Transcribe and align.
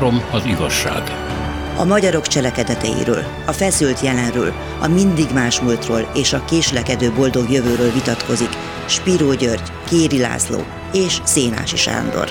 Három 0.00 0.24
az 0.30 0.44
igazság. 0.44 1.02
A 1.76 1.84
magyarok 1.84 2.26
cselekedeteiről, 2.26 3.24
a 3.46 3.52
feszült 3.52 4.00
jelenről, 4.00 4.52
a 4.80 4.88
mindig 4.88 5.26
más 5.34 5.60
múltról 5.60 6.10
és 6.14 6.32
a 6.32 6.44
késlekedő 6.44 7.10
boldog 7.12 7.50
jövőről 7.50 7.92
vitatkozik 7.92 8.48
Spiró 8.88 9.34
György, 9.34 9.72
Kéri 9.88 10.18
László 10.18 10.66
és 10.92 11.18
Szénási 11.24 11.76
Sándor. 11.76 12.28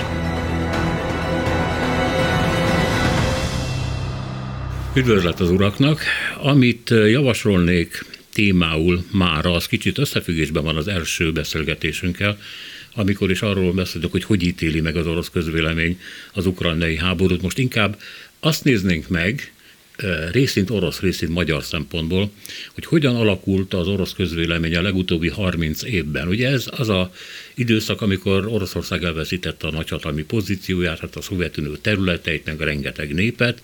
Üdvözlet 4.94 5.40
az 5.40 5.50
uraknak! 5.50 6.00
Amit 6.42 6.90
javasolnék 6.90 8.04
témául 8.32 9.04
már 9.12 9.46
az 9.46 9.66
kicsit 9.66 9.98
összefüggésben 9.98 10.64
van 10.64 10.76
az 10.76 10.88
első 10.88 11.32
beszélgetésünkkel, 11.32 12.38
amikor 12.94 13.30
is 13.30 13.42
arról 13.42 13.72
beszéltük, 13.72 14.10
hogy 14.10 14.24
hogy 14.24 14.42
ítéli 14.42 14.80
meg 14.80 14.96
az 14.96 15.06
orosz 15.06 15.30
közvélemény 15.30 16.00
az 16.32 16.46
ukrajnai 16.46 16.96
háborút. 16.96 17.42
Most 17.42 17.58
inkább 17.58 18.00
azt 18.40 18.64
néznénk 18.64 19.08
meg, 19.08 19.52
részint 20.32 20.70
orosz, 20.70 21.00
részint 21.00 21.30
magyar 21.30 21.62
szempontból, 21.62 22.30
hogy 22.74 22.84
hogyan 22.84 23.16
alakult 23.16 23.74
az 23.74 23.86
orosz 23.88 24.12
közvélemény 24.12 24.76
a 24.76 24.82
legutóbbi 24.82 25.28
30 25.28 25.82
évben. 25.82 26.28
Ugye 26.28 26.48
ez 26.48 26.66
az 26.70 26.88
a 26.88 27.12
időszak, 27.54 28.02
amikor 28.02 28.46
Oroszország 28.46 29.04
elveszítette 29.04 29.66
a 29.66 29.70
nagyhatalmi 29.70 30.22
pozícióját, 30.22 30.98
hát 30.98 31.16
a 31.16 31.20
Szovjetunió 31.20 31.76
területeit, 31.76 32.44
meg 32.44 32.60
rengeteg 32.60 33.14
népet, 33.14 33.62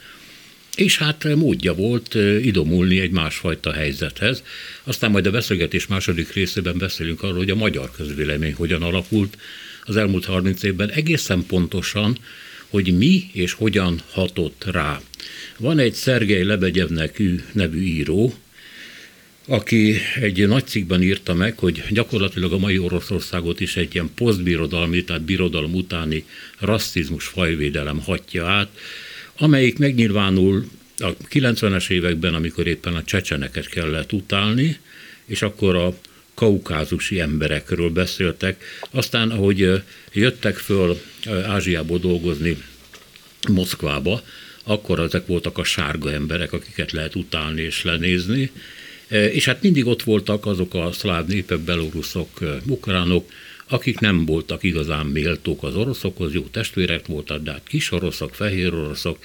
és 0.76 0.98
hát 0.98 1.34
módja 1.34 1.74
volt 1.74 2.14
idomulni 2.42 3.00
egy 3.00 3.10
másfajta 3.10 3.72
helyzethez. 3.72 4.42
Aztán 4.84 5.10
majd 5.10 5.26
a 5.26 5.30
beszélgetés 5.30 5.86
második 5.86 6.32
részében 6.32 6.78
beszélünk 6.78 7.22
arról, 7.22 7.36
hogy 7.36 7.50
a 7.50 7.54
magyar 7.54 7.90
közvélemény 7.90 8.54
hogyan 8.54 8.82
alakult 8.82 9.38
az 9.84 9.96
elmúlt 9.96 10.24
30 10.24 10.62
évben, 10.62 10.90
egészen 10.90 11.46
pontosan, 11.46 12.18
hogy 12.68 12.96
mi 12.96 13.30
és 13.32 13.52
hogyan 13.52 14.01
hatott 14.10 14.64
rá. 14.70 15.01
Van 15.59 15.78
egy 15.78 15.95
Szergej 15.95 16.42
Lebegyevnek 16.42 17.23
nevű 17.52 17.80
író, 17.82 18.34
aki 19.46 19.95
egy 20.20 20.46
nagy 20.48 20.66
cikkben 20.66 21.02
írta 21.02 21.34
meg, 21.34 21.58
hogy 21.58 21.82
gyakorlatilag 21.90 22.52
a 22.52 22.58
mai 22.58 22.79
Oroszországot 22.79 23.60
is 23.60 23.76
egy 23.76 23.95
ilyen 23.95 24.10
posztbirodalmi, 24.14 25.04
tehát 25.04 25.23
birodalom 25.23 25.74
utáni 25.74 26.24
rasszizmus 26.58 27.26
fajvédelem 27.26 28.01
hatja 28.01 28.46
át, 28.46 28.68
amelyik 29.38 29.79
megnyilvánul 29.79 30.68
a 30.98 31.16
90-es 31.30 31.90
években, 31.90 32.34
amikor 32.34 32.66
éppen 32.66 32.95
a 32.95 33.04
csecseneket 33.04 33.68
kellett 33.68 34.12
utálni, 34.12 34.79
és 35.26 35.42
akkor 35.42 35.76
a 35.76 35.98
kaukázusi 36.34 37.20
emberekről 37.20 37.90
beszéltek. 37.90 38.64
Aztán, 38.90 39.30
ahogy 39.30 39.82
jöttek 40.12 40.57
föl 40.57 41.01
Ázsiából 41.46 41.98
dolgozni 41.98 42.57
Moszkvába, 43.48 44.23
akkor 44.64 44.98
ezek 44.98 45.26
voltak 45.26 45.59
a 45.59 45.64
sárga 45.64 46.12
emberek, 46.12 46.52
akiket 46.52 46.92
lehet 46.92 47.14
utálni 47.14 47.62
és 47.62 47.82
lenézni. 47.84 48.51
És 49.09 49.45
hát 49.45 49.62
mindig 49.62 49.87
ott 49.87 50.02
voltak 50.02 50.46
azok 50.46 50.74
a 50.74 50.92
szláv 50.92 51.26
népek, 51.26 51.59
beloruszok, 51.59 52.60
ukránok, 52.66 53.30
akik 53.68 53.98
nem 53.98 54.24
voltak 54.24 54.62
igazán 54.62 55.06
méltók 55.06 55.62
az 55.62 55.76
oroszokhoz, 55.76 56.32
jó 56.32 56.42
testvérek 56.42 57.06
voltak, 57.06 57.42
de 57.42 57.50
hát 57.50 57.68
kis 57.68 57.92
oroszok, 57.92 58.34
fehér 58.34 58.74
oroszok, 58.74 59.18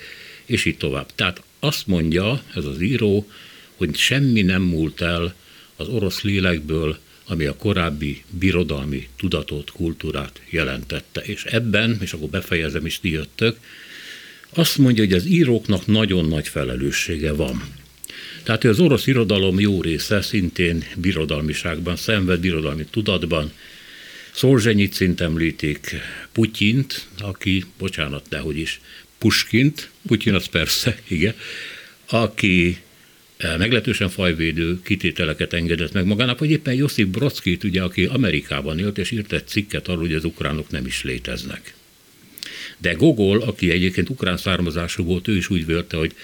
és 0.45 0.65
így 0.65 0.77
tovább. 0.77 1.07
Tehát 1.15 1.43
azt 1.59 1.87
mondja 1.87 2.43
ez 2.55 2.65
az 2.65 2.81
író, 2.81 3.27
hogy 3.75 3.95
semmi 3.95 4.41
nem 4.41 4.61
múlt 4.61 5.01
el 5.01 5.35
az 5.75 5.87
orosz 5.87 6.21
lélekből, 6.21 6.97
ami 7.25 7.45
a 7.45 7.55
korábbi 7.55 8.23
birodalmi 8.29 9.07
tudatot, 9.17 9.71
kultúrát 9.71 10.41
jelentette. 10.49 11.21
És 11.21 11.43
ebben, 11.43 11.97
és 12.01 12.13
akkor 12.13 12.29
befejezem, 12.29 12.85
is 12.85 12.99
ti 12.99 13.09
jöttök, 13.11 13.57
azt 14.53 14.77
mondja, 14.77 15.03
hogy 15.03 15.13
az 15.13 15.25
íróknak 15.25 15.85
nagyon 15.85 16.25
nagy 16.25 16.47
felelőssége 16.47 17.31
van. 17.31 17.63
Tehát 18.43 18.63
az 18.63 18.79
orosz 18.79 19.07
irodalom 19.07 19.59
jó 19.59 19.81
része 19.81 20.21
szintén 20.21 20.83
birodalmiságban 20.95 21.95
szenved, 21.95 22.39
birodalmi 22.39 22.85
tudatban, 22.91 23.51
Szolzsenyicint 24.31 25.21
említik, 25.21 25.95
Putyint, 26.31 27.07
aki, 27.19 27.65
bocsánat, 27.77 28.25
de 28.29 28.39
hogy 28.39 28.57
is, 28.57 28.79
Puskint, 29.17 29.89
Putyin 30.07 30.33
az 30.33 30.45
persze, 30.45 30.97
igen, 31.07 31.35
aki 32.05 32.77
eh, 33.37 33.57
meglehetősen 33.57 34.09
fajvédő 34.09 34.81
kitételeket 34.81 35.53
engedett 35.53 35.91
meg 35.91 36.05
magának, 36.05 36.39
vagy 36.39 36.51
éppen 36.51 36.73
Josip 36.73 37.07
Brodskit, 37.07 37.63
ugye, 37.63 37.81
aki 37.81 38.05
Amerikában 38.05 38.79
élt, 38.79 38.97
és 38.97 39.11
írt 39.11 39.33
egy 39.33 39.47
cikket 39.47 39.87
arról, 39.87 40.01
hogy 40.01 40.13
az 40.13 40.23
ukránok 40.23 40.69
nem 40.69 40.85
is 40.85 41.03
léteznek. 41.03 41.73
De 42.77 42.93
Gogol, 42.93 43.41
aki 43.41 43.71
egyébként 43.71 44.09
ukrán 44.09 44.37
származású 44.37 45.03
volt, 45.03 45.27
ő 45.27 45.35
is 45.35 45.49
úgy 45.49 45.65
vélte, 45.65 45.97
hogy 45.97 46.15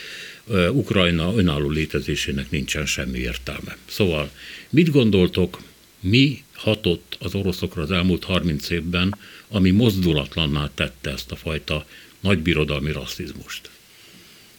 eh, 0.51 0.75
Ukrajna 0.75 1.33
önálló 1.35 1.69
létezésének 1.69 2.51
nincsen 2.51 2.85
semmi 2.85 3.19
értelme. 3.19 3.77
Szóval 3.85 4.31
mit 4.69 4.91
gondoltok, 4.91 5.61
mi 5.99 6.43
hatott 6.57 7.17
az 7.19 7.35
oroszokra 7.35 7.81
az 7.81 7.91
elmúlt 7.91 8.23
30 8.23 8.69
évben, 8.69 9.17
ami 9.47 9.69
mozdulatlanná 9.69 10.69
tette 10.73 11.11
ezt 11.11 11.31
a 11.31 11.35
fajta 11.35 11.85
nagybirodalmi 12.19 12.91
rasszizmust? 12.91 13.69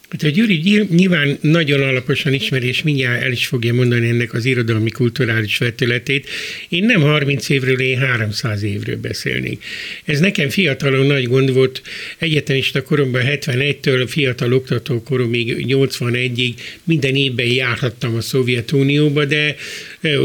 Hát 0.08 0.22
a 0.22 0.28
Gyuri 0.28 0.86
nyilván 0.90 1.38
nagyon 1.40 1.82
alaposan 1.82 2.32
ismeri, 2.32 2.66
és 2.66 2.82
mindjárt 2.82 3.22
el 3.22 3.32
is 3.32 3.46
fogja 3.46 3.74
mondani 3.74 4.08
ennek 4.08 4.32
az 4.32 4.44
irodalmi 4.44 4.90
kulturális 4.90 5.58
vetületét. 5.58 6.28
Én 6.68 6.84
nem 6.84 7.00
30 7.00 7.48
évről, 7.48 7.80
én 7.80 7.98
300 7.98 8.62
évről 8.62 8.96
beszélnék. 8.96 9.64
Ez 10.04 10.20
nekem 10.20 10.48
fiatalon 10.48 11.06
nagy 11.06 11.26
gond 11.26 11.52
volt. 11.52 11.82
Egyetemista 12.18 12.82
koromban 12.82 13.22
71-től 13.24 14.04
fiatal 14.08 14.52
oktatókoromig 14.52 15.66
81-ig 15.68 16.54
minden 16.84 17.14
évben 17.14 17.46
járhattam 17.46 18.14
a 18.14 18.20
Szovjetunióba, 18.20 19.24
de 19.24 19.56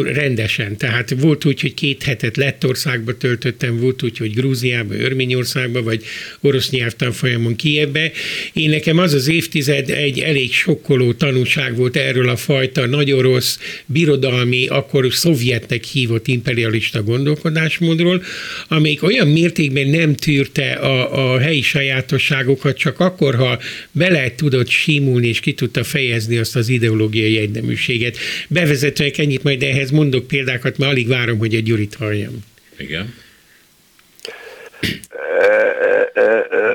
rendesen. 0.04 0.78
Tehát 0.78 1.16
volt 1.20 1.46
úgy, 1.46 1.62
hogy 1.62 1.74
két 1.74 2.04
hetet 2.04 2.38
Lettországba 2.38 3.18
töltöttem, 3.18 3.80
volt 3.80 4.04
úgy, 4.04 4.18
hogy 4.18 4.34
Grúziába, 4.34 4.96
Örményországba, 4.96 5.84
vagy 5.84 6.04
orosz 6.42 6.70
nyelvtanfolyamon 6.70 7.56
Kievbe. 7.56 8.12
Én 8.54 8.70
nekem 8.70 8.98
az 8.98 9.14
az 9.14 9.28
évtized 9.28 9.90
egy 9.90 10.20
elég 10.20 10.54
sokkoló 10.54 11.14
tanúság 11.14 11.76
volt 11.76 11.96
erről 11.96 12.30
a 12.30 12.36
fajta 12.36 12.86
nagy 12.86 13.12
orosz, 13.12 13.60
birodalmi, 13.86 14.68
akkor 14.68 15.14
szovjetnek 15.14 15.84
hívott 15.84 16.28
imperialista 16.28 17.04
gondolkodásmódról, 17.04 18.24
amelyik 18.68 19.04
olyan 19.04 19.28
mértékben 19.28 19.88
nem 19.88 20.16
tűrte 20.16 20.72
a, 20.72 21.34
a 21.34 21.40
helyi 21.40 21.62
sajátosságokat, 21.62 22.78
csak 22.78 23.00
akkor, 23.00 23.36
ha 23.36 23.60
bele 23.92 24.36
tudott 24.36 24.70
simulni 24.70 25.28
és 25.28 25.40
ki 25.40 25.54
tudta 25.54 25.84
fejezni 25.84 26.38
azt 26.38 26.56
az 26.56 26.70
ideológiai 26.70 27.38
egyneműséget. 27.38 28.18
Bevezetőek 28.48 29.18
ennyit 29.18 29.44
majd 29.44 29.63
de 29.64 29.70
ehhez 29.70 29.92
mondok 29.92 30.28
példákat, 30.28 30.78
mert 30.78 30.92
alig 30.92 31.08
várom, 31.08 31.38
hogy 31.38 31.56
egy 31.56 31.64
Gyurit 31.64 31.96
halljam. 31.96 32.34
Igen. 32.78 33.14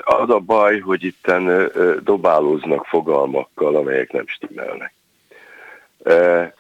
Az 0.05 0.31
a 0.31 0.39
baj, 0.39 0.79
hogy 0.79 1.05
itten 1.05 1.73
dobálóznak 2.05 2.87
fogalmakkal, 2.87 3.77
amelyek 3.77 4.13
nem 4.13 4.25
stimmelnek. 4.27 4.93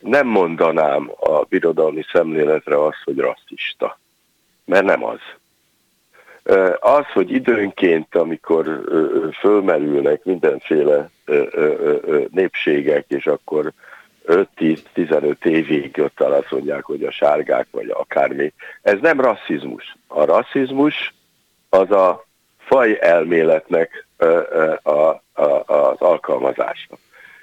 Nem 0.00 0.27
mondanám 0.27 1.11
a 1.21 1.43
birodalmi 1.49 2.05
szemléletre 2.12 2.84
azt, 2.84 3.03
hogy 3.05 3.17
rasszista, 3.17 3.99
mert 4.65 4.84
nem 4.84 5.05
az. 5.05 5.21
Az, 6.81 7.05
hogy 7.12 7.31
időnként, 7.31 8.15
amikor 8.15 8.84
fölmerülnek 9.41 10.25
mindenféle 10.25 11.11
népségek, 12.31 13.05
és 13.09 13.27
akkor 13.27 13.72
5-10-15 14.28 15.44
évig 15.44 15.99
ott 15.99 16.21
azt 16.21 16.50
mondják, 16.50 16.84
hogy 16.84 17.05
a 17.05 17.11
sárgák, 17.11 17.66
vagy 17.71 17.89
akármi. 17.89 18.53
Ez 18.82 18.99
nem 19.00 19.20
rasszizmus. 19.20 19.97
A 20.06 20.25
rasszizmus 20.25 21.14
az 21.69 21.91
a 21.91 22.26
faj 22.58 22.99
elméletnek 23.00 24.06
az 24.82 25.97
alkalmazása. 25.99 26.97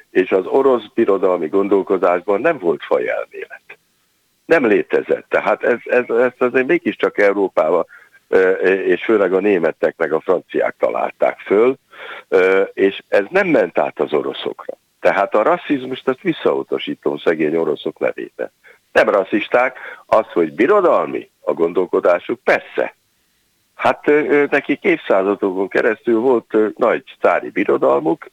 És 0.10 0.32
az 0.32 0.46
orosz 0.46 0.86
birodalmi 0.94 1.48
gondolkodásban 1.48 2.42
nem 2.42 2.58
volt 2.58 2.84
faj 2.84 3.10
elmélet. 3.10 3.78
Nem 4.46 4.66
létezett. 4.66 5.26
Tehát 5.30 5.64
ez, 5.64 5.80
ez, 5.84 6.10
ezt 6.10 6.42
azért 6.42 6.68
mégiscsak 6.68 7.18
Európában, 7.18 7.86
és 8.86 9.04
főleg 9.04 9.34
a 9.34 9.40
németek 9.40 9.98
meg 9.98 10.14
a 10.14 10.20
franciák 10.20 10.76
találták 10.80 11.40
föl, 11.40 11.78
és 12.74 13.04
ez 13.08 13.24
nem 13.30 13.48
ment 13.48 13.78
át 13.78 14.00
az 14.00 14.14
oroszokra. 14.14 14.74
Tehát 15.06 15.36
a 15.36 15.42
rasszizmust 15.42 16.08
azt 16.08 16.22
visszautasítom 16.22 17.18
szegény 17.18 17.56
oroszok 17.56 18.00
nevébe. 18.00 18.52
Nem 18.92 19.10
rasszisták, 19.10 19.78
az, 20.06 20.26
hogy 20.34 20.54
birodalmi 20.54 21.30
a 21.42 21.54
gondolkodásuk, 21.54 22.40
persze. 22.44 22.96
Hát 23.76 24.06
nekik 24.50 24.84
évszázadokon 24.84 25.68
keresztül 25.68 26.20
volt 26.20 26.56
nagy 26.78 27.04
cári 27.20 27.50
birodalmuk, 27.50 28.30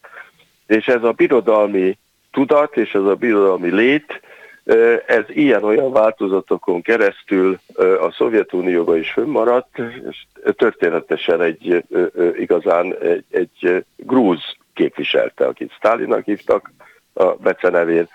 és 0.67 0.89
ez 0.89 1.03
a 1.03 1.13
birodalmi 1.13 1.99
tudat 2.31 2.77
és 2.77 2.95
ez 2.95 3.05
a 3.05 3.15
birodalmi 3.15 3.71
lét, 3.71 4.21
ez 5.07 5.25
ilyen-olyan 5.29 5.93
változatokon 5.93 6.83
keresztül 6.83 7.59
a 7.77 8.13
Szovjetunióban 8.17 8.99
is 8.99 9.11
fönnmaradt, 9.11 9.79
és 10.11 10.25
történetesen 10.57 11.41
egy 11.41 11.85
igazán 12.39 12.95
egy, 13.01 13.25
egy 13.31 13.85
grúz 13.97 14.61
képviselte, 14.75 15.47
akit 15.47 15.73
Stálinak 15.73 16.25
hívtak 16.25 16.73
a 17.13 17.25
becenevén, 17.25 18.09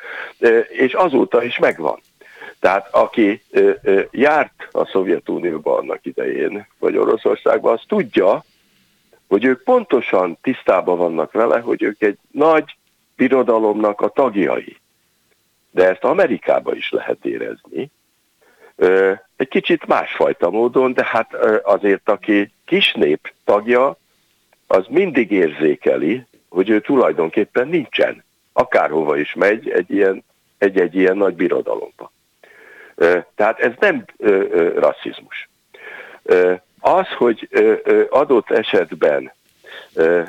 és 0.67 0.93
azóta 0.93 1.43
is 1.43 1.57
megvan. 1.57 1.99
Tehát 2.59 2.87
aki 2.91 3.41
járt 4.11 4.67
a 4.71 4.85
Szovjetunióban 4.85 5.77
annak 5.77 6.05
idején, 6.05 6.67
vagy 6.79 6.97
Oroszországban, 6.97 7.73
az 7.73 7.81
tudja, 7.87 8.43
hogy 9.27 9.45
ők 9.45 9.63
pontosan 9.63 10.37
tisztában 10.41 10.97
vannak 10.97 11.31
vele, 11.31 11.59
hogy 11.59 11.83
ők 11.83 12.01
egy 12.01 12.17
nagy 12.31 12.75
birodalomnak 13.15 14.01
a 14.01 14.09
tagjai. 14.09 14.77
De 15.71 15.89
ezt 15.89 16.03
Amerikában 16.03 16.75
is 16.75 16.91
lehet 16.91 17.25
érezni. 17.25 17.91
Egy 19.35 19.47
kicsit 19.47 19.85
másfajta 19.85 20.49
módon, 20.49 20.93
de 20.93 21.05
hát 21.05 21.33
azért, 21.63 22.09
aki 22.09 22.51
kisnép 22.65 23.33
tagja, 23.43 23.97
az 24.67 24.85
mindig 24.89 25.31
érzékeli, 25.31 26.26
hogy 26.49 26.69
ő 26.69 26.81
tulajdonképpen 26.81 27.67
nincsen. 27.67 28.23
Akárhova 28.53 29.17
is 29.17 29.33
megy 29.33 29.69
egy 29.69 29.91
ilyen, 29.91 30.23
egy-egy 30.57 30.95
ilyen 30.95 31.17
nagy 31.17 31.35
birodalomba. 31.35 32.11
Tehát 33.35 33.59
ez 33.59 33.71
nem 33.79 34.05
rasszizmus. 34.75 35.49
Az, 36.79 37.07
hogy 37.07 37.49
adott 38.09 38.51
esetben 38.51 39.33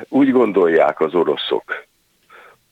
úgy 0.08 0.32
gondolják 0.32 1.00
az 1.00 1.14
oroszok, 1.14 1.86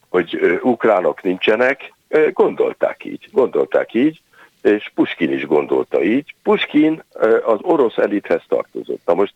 hogy 0.09 0.59
ukránok 0.63 1.23
nincsenek, 1.23 1.93
gondolták 2.33 3.05
így, 3.05 3.29
gondolták 3.33 3.95
így, 3.95 4.21
és 4.63 4.91
Puskin 4.95 5.33
is 5.33 5.47
gondolta 5.47 6.03
így. 6.03 6.35
Puskin 6.43 7.05
az 7.45 7.59
orosz 7.61 7.97
elithez 7.97 8.43
tartozott. 8.49 9.01
Na 9.05 9.15
most 9.15 9.35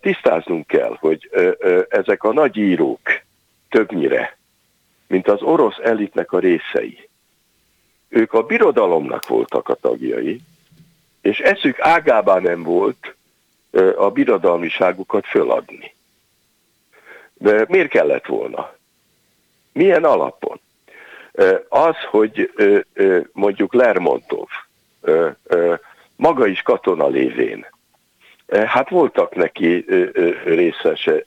tisztáznunk 0.00 0.66
kell, 0.66 0.96
hogy 1.00 1.30
ezek 1.88 2.22
a 2.22 2.32
nagy 2.32 2.56
írók 2.56 3.00
többnyire, 3.68 4.38
mint 5.06 5.28
az 5.28 5.42
orosz 5.42 5.78
elitnek 5.82 6.32
a 6.32 6.38
részei, 6.38 7.08
ők 8.08 8.32
a 8.32 8.42
birodalomnak 8.42 9.26
voltak 9.26 9.68
a 9.68 9.74
tagjai, 9.74 10.40
és 11.20 11.38
eszük 11.38 11.80
ágában 11.80 12.42
nem 12.42 12.62
volt 12.62 13.14
a 13.96 14.10
birodalmiságukat 14.10 15.26
föladni. 15.26 15.94
De 17.34 17.64
miért 17.68 17.88
kellett 17.88 18.26
volna? 18.26 18.74
Milyen 19.72 20.04
alapon? 20.04 20.60
Az, 21.68 21.96
hogy 22.10 22.52
mondjuk 23.32 23.74
Lermontov 23.74 24.48
maga 26.16 26.46
is 26.46 26.62
katona 26.62 27.06
lévén, 27.06 27.66
hát 28.66 28.88
voltak 28.88 29.34
neki 29.34 29.84
részese, 30.44 31.24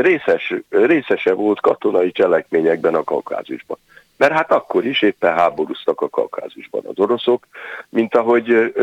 részes, 0.00 0.54
részese 0.68 1.32
volt 1.32 1.60
katonai 1.60 2.12
cselekményekben 2.12 2.94
a 2.94 3.04
Kaukázusban. 3.04 3.78
Mert 4.16 4.32
hát 4.32 4.52
akkor 4.52 4.84
is 4.84 5.02
éppen 5.02 5.34
háborúztak 5.34 6.00
a 6.00 6.08
Kaukázusban 6.08 6.84
az 6.84 6.98
oroszok, 6.98 7.46
mint 7.88 8.14
ahogy 8.14 8.74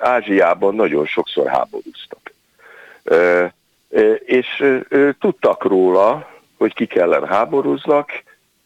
Ázsiában 0.00 0.74
nagyon 0.74 1.06
sokszor 1.06 1.46
háborúztak. 1.46 2.32
És 4.24 4.64
tudtak 5.20 5.64
róla, 5.64 6.30
hogy 6.58 6.74
ki 6.74 6.88
ellen 6.98 7.26
háborúznak, 7.26 8.10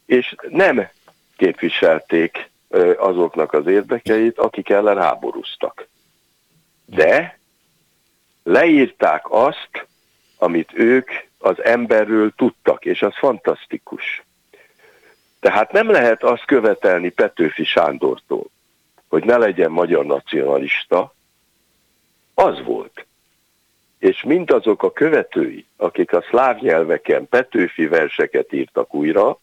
és 0.07 0.35
nem 0.49 0.89
képviselték 1.37 2.51
azoknak 2.97 3.53
az 3.53 3.67
érdekeit, 3.67 4.39
akik 4.39 4.71
ellen 4.71 4.99
háborúztak. 4.99 5.89
De 6.85 7.39
leírták 8.43 9.25
azt, 9.31 9.87
amit 10.39 10.71
ők 10.75 11.11
az 11.39 11.65
emberről 11.65 12.33
tudtak, 12.37 12.85
és 12.85 13.03
az 13.03 13.17
fantasztikus. 13.17 14.23
Tehát 15.41 15.73
nem 15.73 15.91
lehet 15.91 16.23
azt 16.23 16.45
követelni 16.45 17.09
Petőfi 17.09 17.65
Sándortól, 17.65 18.47
hogy 19.09 19.25
ne 19.25 19.37
legyen 19.37 19.71
magyar 19.71 20.05
nacionalista, 20.05 21.15
az 22.35 22.63
volt. 22.65 23.07
És 23.99 24.23
mindazok 24.23 24.83
a 24.83 24.93
követői, 24.93 25.67
akik 25.77 26.13
a 26.13 26.25
szláv 26.29 26.61
nyelveken 26.61 27.29
Petőfi 27.29 27.87
verseket 27.87 28.53
írtak 28.53 28.95
újra, 28.95 29.39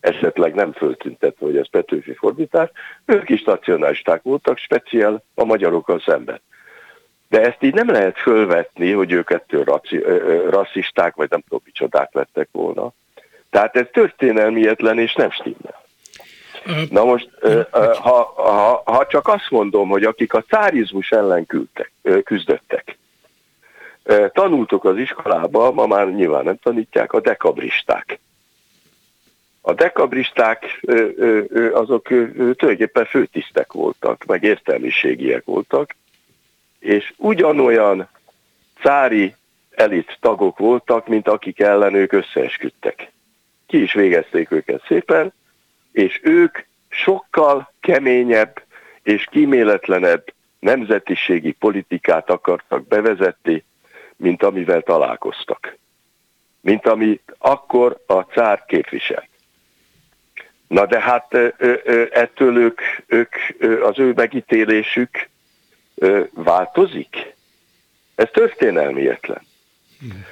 esetleg 0.00 0.54
nem 0.54 0.72
föltüntetve, 0.72 1.46
hogy 1.46 1.56
ez 1.56 1.70
Petőfi 1.70 2.14
fordítás, 2.14 2.70
ők 3.04 3.28
is 3.28 3.42
nacionalisták 3.42 4.22
voltak, 4.22 4.58
speciál 4.58 5.24
a 5.34 5.44
magyarokkal 5.44 6.00
szemben. 6.00 6.40
De 7.34 7.40
ezt 7.40 7.62
így 7.62 7.74
nem 7.74 7.90
lehet 7.90 8.18
fölvetni, 8.18 8.92
hogy 8.92 9.12
ők 9.12 9.30
ettől 9.30 9.64
raci, 9.64 9.98
rasszisták, 10.48 11.14
vagy 11.14 11.30
nem 11.30 11.40
tudom, 11.40 11.60
micsodák 11.64 12.12
lettek 12.12 12.48
volna. 12.52 12.92
Tehát 13.50 13.76
ez 13.76 13.86
történelmietlen 13.92 14.98
és 14.98 15.14
nem 15.14 15.30
stimmel. 15.30 15.82
Na 16.90 17.04
most, 17.04 17.28
ha, 17.80 18.32
ha, 18.36 18.82
ha 18.84 19.06
csak 19.06 19.28
azt 19.28 19.50
mondom, 19.50 19.88
hogy 19.88 20.04
akik 20.04 20.34
a 20.34 20.42
cárizmus 20.42 21.10
ellen 21.10 21.46
küldtek, 21.46 21.92
küzdöttek, 22.24 22.98
tanultuk 24.32 24.84
az 24.84 24.96
iskolába, 24.96 25.72
ma 25.72 25.86
már 25.86 26.08
nyilván 26.08 26.44
nem 26.44 26.56
tanítják, 26.56 27.12
a 27.12 27.20
dekabristák. 27.20 28.18
A 29.60 29.72
dekabristák 29.72 30.80
azok 31.72 32.06
tulajdonképpen 32.06 33.04
főtisztek 33.04 33.72
voltak, 33.72 34.24
meg 34.24 34.42
értelmiségiek 34.42 35.44
voltak, 35.44 35.94
és 36.84 37.12
ugyanolyan 37.16 38.08
cári 38.80 39.34
elit 39.70 40.16
tagok 40.20 40.58
voltak, 40.58 41.08
mint 41.08 41.28
akik 41.28 41.60
ellen 41.60 41.94
ők 41.94 42.12
összeesküdtek 42.12 43.12
ki 43.74 43.82
is 43.82 43.92
végezték 43.92 44.50
őket 44.50 44.84
szépen, 44.86 45.32
és 45.92 46.20
ők 46.22 46.58
sokkal 46.88 47.72
keményebb 47.80 48.62
és 49.02 49.28
kíméletlenebb 49.30 50.32
nemzetiségi 50.58 51.52
politikát 51.52 52.30
akartak 52.30 52.86
bevezetni, 52.86 53.64
mint 54.16 54.42
amivel 54.42 54.80
találkoztak. 54.80 55.76
Mint 56.60 56.86
ami 56.86 57.20
akkor 57.38 58.02
a 58.06 58.20
cár 58.20 58.64
képviselt. 58.64 59.28
Na 60.66 60.86
de 60.86 61.00
hát 61.00 61.34
ettől 62.10 62.56
ők, 62.56 62.80
ők, 63.06 63.34
az 63.82 63.98
ő 63.98 64.12
megítélésük 64.12 65.28
változik. 66.30 67.34
Ez 68.14 68.28
történelmietlen. 68.32 69.42
Hmm. 69.98 70.24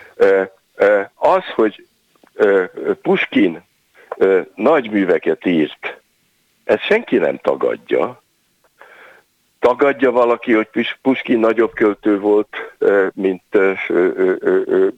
Az, 1.15 1.45
hogy 1.55 1.87
Puskin 3.03 3.63
nagy 4.55 4.91
műveket 4.91 5.47
írt, 5.47 6.01
ezt 6.65 6.83
senki 6.83 7.17
nem 7.17 7.39
tagadja. 7.39 8.23
Tagadja 9.59 10.11
valaki, 10.11 10.53
hogy 10.53 10.69
Puskin 11.03 11.39
nagyobb 11.39 11.73
költő 11.73 12.19
volt, 12.19 12.57
mint 13.13 13.43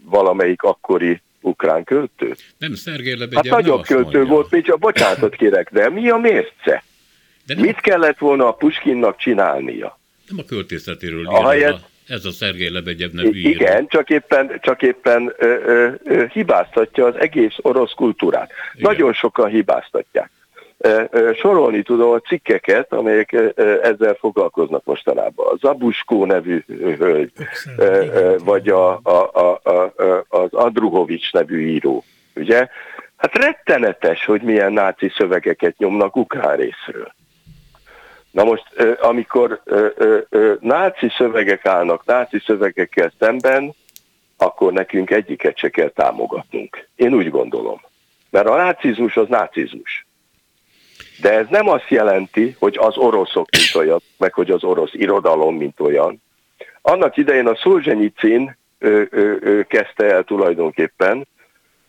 valamelyik 0.02 0.62
akkori 0.62 1.20
ukrán 1.40 1.84
költő? 1.84 2.34
Nem, 2.58 2.74
Szergély 2.74 3.16
Lebegyev 3.16 3.52
Hát 3.52 3.62
nagyobb 3.62 3.82
költő 3.82 4.16
mondja. 4.18 4.34
volt, 4.34 4.50
mint 4.50 4.68
a 4.68 4.76
bocsánatot 4.76 5.36
kérek, 5.36 5.72
de 5.72 5.90
mi 5.90 6.08
a 6.08 6.16
mérce? 6.16 6.84
De 7.46 7.54
nem... 7.54 7.64
Mit 7.64 7.80
kellett 7.80 8.18
volna 8.18 8.48
a 8.48 8.52
Puskinnak 8.52 9.16
csinálnia? 9.16 9.98
Nem 10.28 10.38
a 10.38 10.44
költészetéről 10.44 11.20
írja. 11.20 11.78
Ez 12.08 12.24
a 12.24 12.30
Szergély 12.30 12.70
Lebegyev 12.70 13.10
nevű 13.10 13.38
író. 13.38 13.48
Igen, 13.48 13.86
csak 13.86 14.10
éppen, 14.10 14.58
csak 14.60 14.82
éppen 14.82 15.34
ö, 15.38 15.46
ö, 15.46 15.88
ö, 16.04 16.24
hibáztatja 16.32 17.06
az 17.06 17.14
egész 17.18 17.54
orosz 17.56 17.92
kultúrát. 17.92 18.50
Igen. 18.74 18.90
Nagyon 18.92 19.12
sokan 19.12 19.48
hibáztatják. 19.48 20.30
Sorolni 21.36 21.82
tudom 21.82 22.10
a 22.10 22.18
cikkeket, 22.18 22.92
amelyek 22.92 23.32
ezzel 23.82 24.14
foglalkoznak 24.14 24.84
mostanában. 24.84 25.46
A 25.46 25.56
Zabuskó 25.60 26.24
nevű 26.24 26.64
hölgy, 26.98 27.32
vagy 28.38 28.68
a, 28.68 29.00
a, 29.02 29.30
a, 29.32 29.70
a, 29.70 29.94
az 30.28 30.52
Andruhovics 30.52 31.32
nevű 31.32 31.66
író. 31.66 32.04
Ugye? 32.34 32.68
Hát 33.16 33.34
rettenetes, 33.34 34.24
hogy 34.24 34.42
milyen 34.42 34.72
náci 34.72 35.12
szövegeket 35.16 35.78
nyomnak 35.78 36.16
ukrán 36.16 36.56
részről. 36.56 37.14
Na 38.34 38.44
most, 38.44 38.64
amikor 39.00 39.62
náci 40.60 41.08
szövegek 41.16 41.66
állnak 41.66 42.04
náci 42.04 42.38
szövegekkel 42.46 43.12
szemben, 43.18 43.74
akkor 44.36 44.72
nekünk 44.72 45.10
egyiket 45.10 45.58
se 45.58 45.68
kell 45.68 45.88
támogatnunk. 45.88 46.88
Én 46.96 47.14
úgy 47.14 47.30
gondolom. 47.30 47.80
Mert 48.30 48.48
a 48.48 48.56
nácizmus 48.56 49.16
az 49.16 49.28
nácizmus. 49.28 50.06
De 51.20 51.32
ez 51.32 51.46
nem 51.50 51.68
azt 51.68 51.88
jelenti, 51.88 52.56
hogy 52.58 52.76
az 52.78 52.96
oroszok 52.96 53.48
mint 53.50 53.74
olyan, 53.74 54.00
meg 54.18 54.34
hogy 54.34 54.50
az 54.50 54.64
orosz 54.64 54.92
irodalom 54.94 55.56
mint 55.56 55.80
olyan. 55.80 56.22
Annak 56.82 57.16
idején 57.16 57.46
a 57.46 57.56
Szolzsenyicin 57.56 58.56
kezdte 59.68 60.04
el 60.04 60.22
tulajdonképpen, 60.22 61.26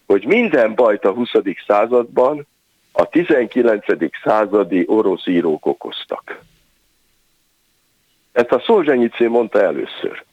hogy 0.05 0.25
minden 0.25 0.75
bajt 0.75 1.05
a 1.05 1.11
20. 1.11 1.29
században 1.67 2.47
a 2.97 3.05
19. 3.09 3.85
századi 4.23 4.83
orosz 4.87 5.27
írók 5.27 5.65
okoztak. 5.65 6.39
Ezt 8.31 8.51
a 8.51 8.59
Szolzsenyicé 8.59 9.27
mondta 9.27 9.61
először. 9.61 10.23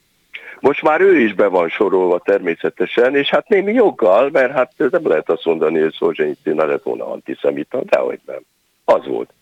Most 0.60 0.82
már 0.82 1.00
ő 1.00 1.18
is 1.18 1.34
be 1.34 1.46
van 1.46 1.68
sorolva 1.68 2.18
természetesen, 2.18 3.16
és 3.16 3.28
hát 3.30 3.48
némi 3.48 3.72
joggal, 3.72 4.30
mert 4.30 4.52
hát 4.52 4.72
nem 4.76 5.06
lehet 5.06 5.30
azt 5.30 5.44
mondani, 5.44 5.80
hogy 5.80 5.92
Szolzsenyicé 5.92 6.52
ne 6.52 6.64
lett 6.64 6.82
volna 6.82 7.10
antiszemita, 7.10 7.80
de 7.84 7.98
hogy 7.98 8.20
nem. 8.26 8.40
Az 8.84 9.06
volt. 9.06 9.32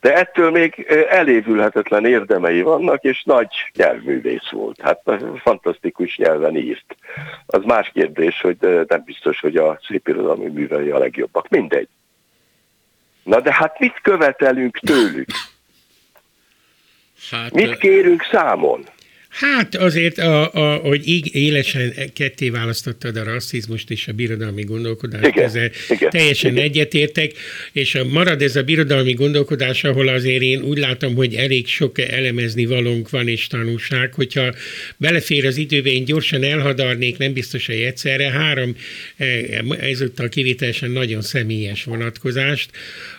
De 0.00 0.14
ettől 0.14 0.50
még 0.50 0.86
elévülhetetlen 1.08 2.06
érdemei 2.06 2.62
vannak, 2.62 3.04
és 3.04 3.22
nagy 3.22 3.48
nyelvművész 3.76 4.50
volt. 4.50 4.80
Hát 4.80 5.02
fantasztikus 5.36 6.16
nyelven 6.16 6.56
írt. 6.56 6.96
Az 7.46 7.64
más 7.64 7.90
kérdés, 7.94 8.40
hogy 8.40 8.56
nem 8.88 9.02
biztos, 9.04 9.40
hogy 9.40 9.56
a 9.56 9.78
szépirodalmi 9.88 10.46
művei 10.46 10.90
a 10.90 10.98
legjobbak. 10.98 11.48
Mindegy. 11.48 11.88
Na 13.26 13.40
de 13.40 13.52
hát 13.52 13.78
mit 13.78 14.00
követelünk 14.02 14.78
tőlük? 14.78 15.28
Hát, 17.30 17.52
mit 17.52 17.78
kérünk 17.78 18.22
számon? 18.30 18.84
Hát 19.36 19.74
azért, 19.74 20.18
a, 20.18 20.52
a, 20.52 20.74
hogy 20.76 21.34
élesen 21.36 21.94
ketté 22.14 22.50
választottad 22.50 23.16
a 23.16 23.24
rasszizmust 23.24 23.90
és 23.90 24.08
a 24.08 24.12
birodalmi 24.12 24.62
gondolkodást, 24.62 25.26
igen, 25.26 25.44
ezzel 25.44 25.70
igen, 25.88 26.10
teljesen 26.10 26.52
igen. 26.52 26.64
egyetértek, 26.64 27.32
és 27.72 27.94
a, 27.94 28.04
marad 28.04 28.42
ez 28.42 28.56
a 28.56 28.62
birodalmi 28.62 29.12
gondolkodás, 29.12 29.84
ahol 29.84 30.08
azért 30.08 30.42
én 30.42 30.62
úgy 30.62 30.78
látom, 30.78 31.14
hogy 31.14 31.34
elég 31.34 31.66
sok 31.66 31.98
elemezni 31.98 32.66
valónk 32.66 33.10
van 33.10 33.28
és 33.28 33.46
tanúság, 33.46 34.14
hogyha 34.14 34.54
belefér 34.96 35.46
az 35.46 35.56
időbe, 35.56 35.90
én 35.90 36.04
gyorsan 36.04 36.42
elhadarnék, 36.42 37.18
nem 37.18 37.32
biztos, 37.32 37.66
hogy 37.66 37.80
egyszerre, 37.80 38.30
három 38.30 38.76
e, 39.16 39.26
ezúttal 39.80 40.28
kivételesen 40.28 40.90
nagyon 40.90 41.22
személyes 41.22 41.84
vonatkozást. 41.84 42.70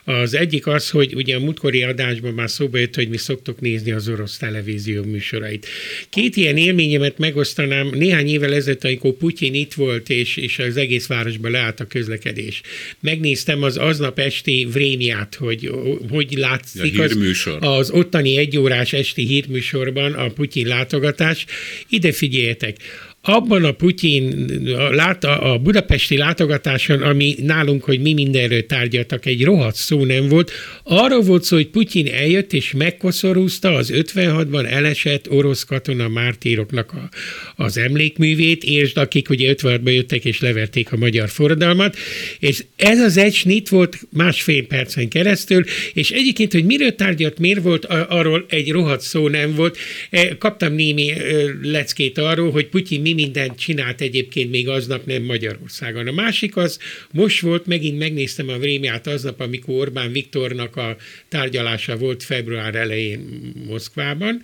Az 0.03 0.33
egyik 0.33 0.67
az, 0.67 0.89
hogy 0.89 1.15
ugye 1.15 1.35
a 1.35 1.39
múltkori 1.39 1.83
adásban 1.83 2.33
már 2.33 2.49
szóba 2.49 2.77
jött, 2.77 2.95
hogy 2.95 3.09
mi 3.09 3.17
szoktuk 3.17 3.59
nézni 3.59 3.91
az 3.91 4.07
orosz 4.07 4.37
televízió 4.37 5.03
műsorait. 5.03 5.67
Két 6.09 6.35
ilyen 6.35 6.57
élményemet 6.57 7.17
megosztanám. 7.17 7.89
Néhány 7.93 8.27
évvel 8.27 8.53
ezelőtt, 8.53 8.83
amikor 8.83 9.11
Putyin 9.13 9.53
itt 9.53 9.73
volt, 9.73 10.09
és, 10.09 10.37
és 10.37 10.59
az 10.59 10.77
egész 10.77 11.07
városban 11.07 11.51
leállt 11.51 11.79
a 11.79 11.85
közlekedés. 11.85 12.61
Megnéztem 12.99 13.63
az 13.63 13.77
aznap 13.77 14.19
esti 14.19 14.67
vrémját, 14.71 15.35
hogy 15.35 15.71
hogy 16.09 16.33
látszik 16.37 16.99
az, 16.99 17.17
az 17.59 17.89
ottani 17.89 18.37
egyórás 18.37 18.93
esti 18.93 19.25
hírműsorban 19.25 20.13
a 20.13 20.27
Putyin 20.27 20.67
látogatás. 20.67 21.45
Ide 21.89 22.11
figyeljetek, 22.11 22.77
abban 23.27 23.63
a 23.63 23.71
Putyin 23.71 24.49
a, 25.21 25.51
a 25.51 25.57
budapesti 25.57 26.17
látogatáson, 26.17 27.01
ami 27.01 27.35
nálunk, 27.43 27.83
hogy 27.83 28.01
mi 28.01 28.13
mindenről 28.13 28.65
tárgyaltak, 28.65 29.25
egy 29.25 29.43
rohadt 29.43 29.75
szó 29.75 30.05
nem 30.05 30.27
volt. 30.27 30.51
Arról 30.83 31.21
volt 31.21 31.43
szó, 31.43 31.55
hogy 31.55 31.67
Putyin 31.67 32.07
eljött 32.07 32.53
és 32.53 32.71
megkoszorúzta 32.71 33.73
az 33.73 33.91
56-ban 33.95 34.71
elesett 34.71 35.31
orosz 35.31 35.63
katona 35.63 36.07
mártíroknak 36.07 36.93
a, 36.93 37.09
az 37.63 37.77
emlékművét, 37.77 38.63
és 38.63 38.93
akik 38.93 39.29
ugye 39.29 39.53
56-ban 39.57 39.93
jöttek 39.93 40.25
és 40.25 40.41
leverték 40.41 40.91
a 40.91 40.97
magyar 40.97 41.29
forradalmat, 41.29 41.95
és 42.39 42.63
ez 42.75 42.99
az 42.99 43.17
egy 43.17 43.33
snit 43.33 43.69
volt 43.69 43.99
másfél 44.09 44.67
percen 44.67 45.07
keresztül, 45.07 45.63
és 45.93 46.09
egyébként, 46.09 46.51
hogy 46.51 46.65
miről 46.65 46.95
tárgyalt, 46.95 47.39
miért 47.39 47.61
volt, 47.61 47.85
arról 47.85 48.45
egy 48.49 48.71
rohadt 48.71 49.01
szó 49.01 49.27
nem 49.27 49.55
volt. 49.55 49.77
E, 50.09 50.37
kaptam 50.37 50.73
némi 50.73 51.13
leckét 51.61 52.17
arról, 52.17 52.51
hogy 52.51 52.67
Putyin 52.67 53.01
mi 53.01 53.13
mindent 53.17 53.59
csinált 53.59 54.01
egyébként 54.01 54.51
még 54.51 54.67
aznap 54.67 55.05
nem 55.05 55.23
Magyarországon. 55.23 56.07
A 56.07 56.11
másik 56.11 56.57
az, 56.57 56.79
most 57.11 57.39
volt, 57.39 57.65
megint 57.65 57.97
megnéztem 57.97 58.49
a 58.49 58.57
Vrémját 58.57 59.07
aznap, 59.07 59.39
amikor 59.39 59.75
Orbán 59.75 60.11
Viktornak 60.11 60.75
a 60.75 60.97
tárgyalása 61.27 61.97
volt 61.97 62.23
február 62.23 62.75
elején 62.75 63.53
Moszkvában. 63.67 64.41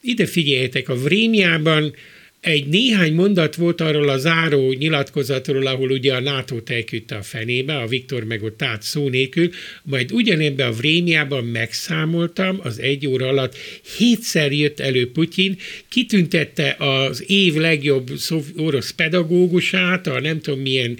Ide 0.00 0.26
figyeljetek, 0.26 0.88
a 0.88 0.96
Vrémjában 0.96 1.94
egy 2.42 2.66
néhány 2.66 3.12
mondat 3.12 3.54
volt 3.54 3.80
arról 3.80 4.08
a 4.08 4.18
záró 4.18 4.72
nyilatkozatról, 4.72 5.66
ahol 5.66 5.90
ugye 5.90 6.14
a 6.14 6.20
NATO-t 6.20 6.70
elküldte 6.70 7.14
a 7.14 7.22
fenébe, 7.22 7.76
a 7.76 7.86
Viktor 7.86 8.24
meg 8.24 8.42
ott 8.42 8.62
át 8.62 8.82
szó 8.82 9.08
nélkül, 9.08 9.50
majd 9.82 10.12
ugyanebben 10.12 10.68
a 10.68 10.72
Vrémiában 10.72 11.44
megszámoltam, 11.44 12.60
az 12.62 12.78
egy 12.80 13.06
óra 13.06 13.28
alatt 13.28 13.56
hétszer 13.96 14.52
jött 14.52 14.80
elő 14.80 15.10
Putyin, 15.10 15.56
kitüntette 15.88 16.76
az 16.78 17.24
év 17.26 17.54
legjobb 17.54 18.10
orosz 18.56 18.90
pedagógusát, 18.90 20.06
a 20.06 20.20
nem 20.20 20.40
tudom 20.40 20.60
milyen 20.60 20.98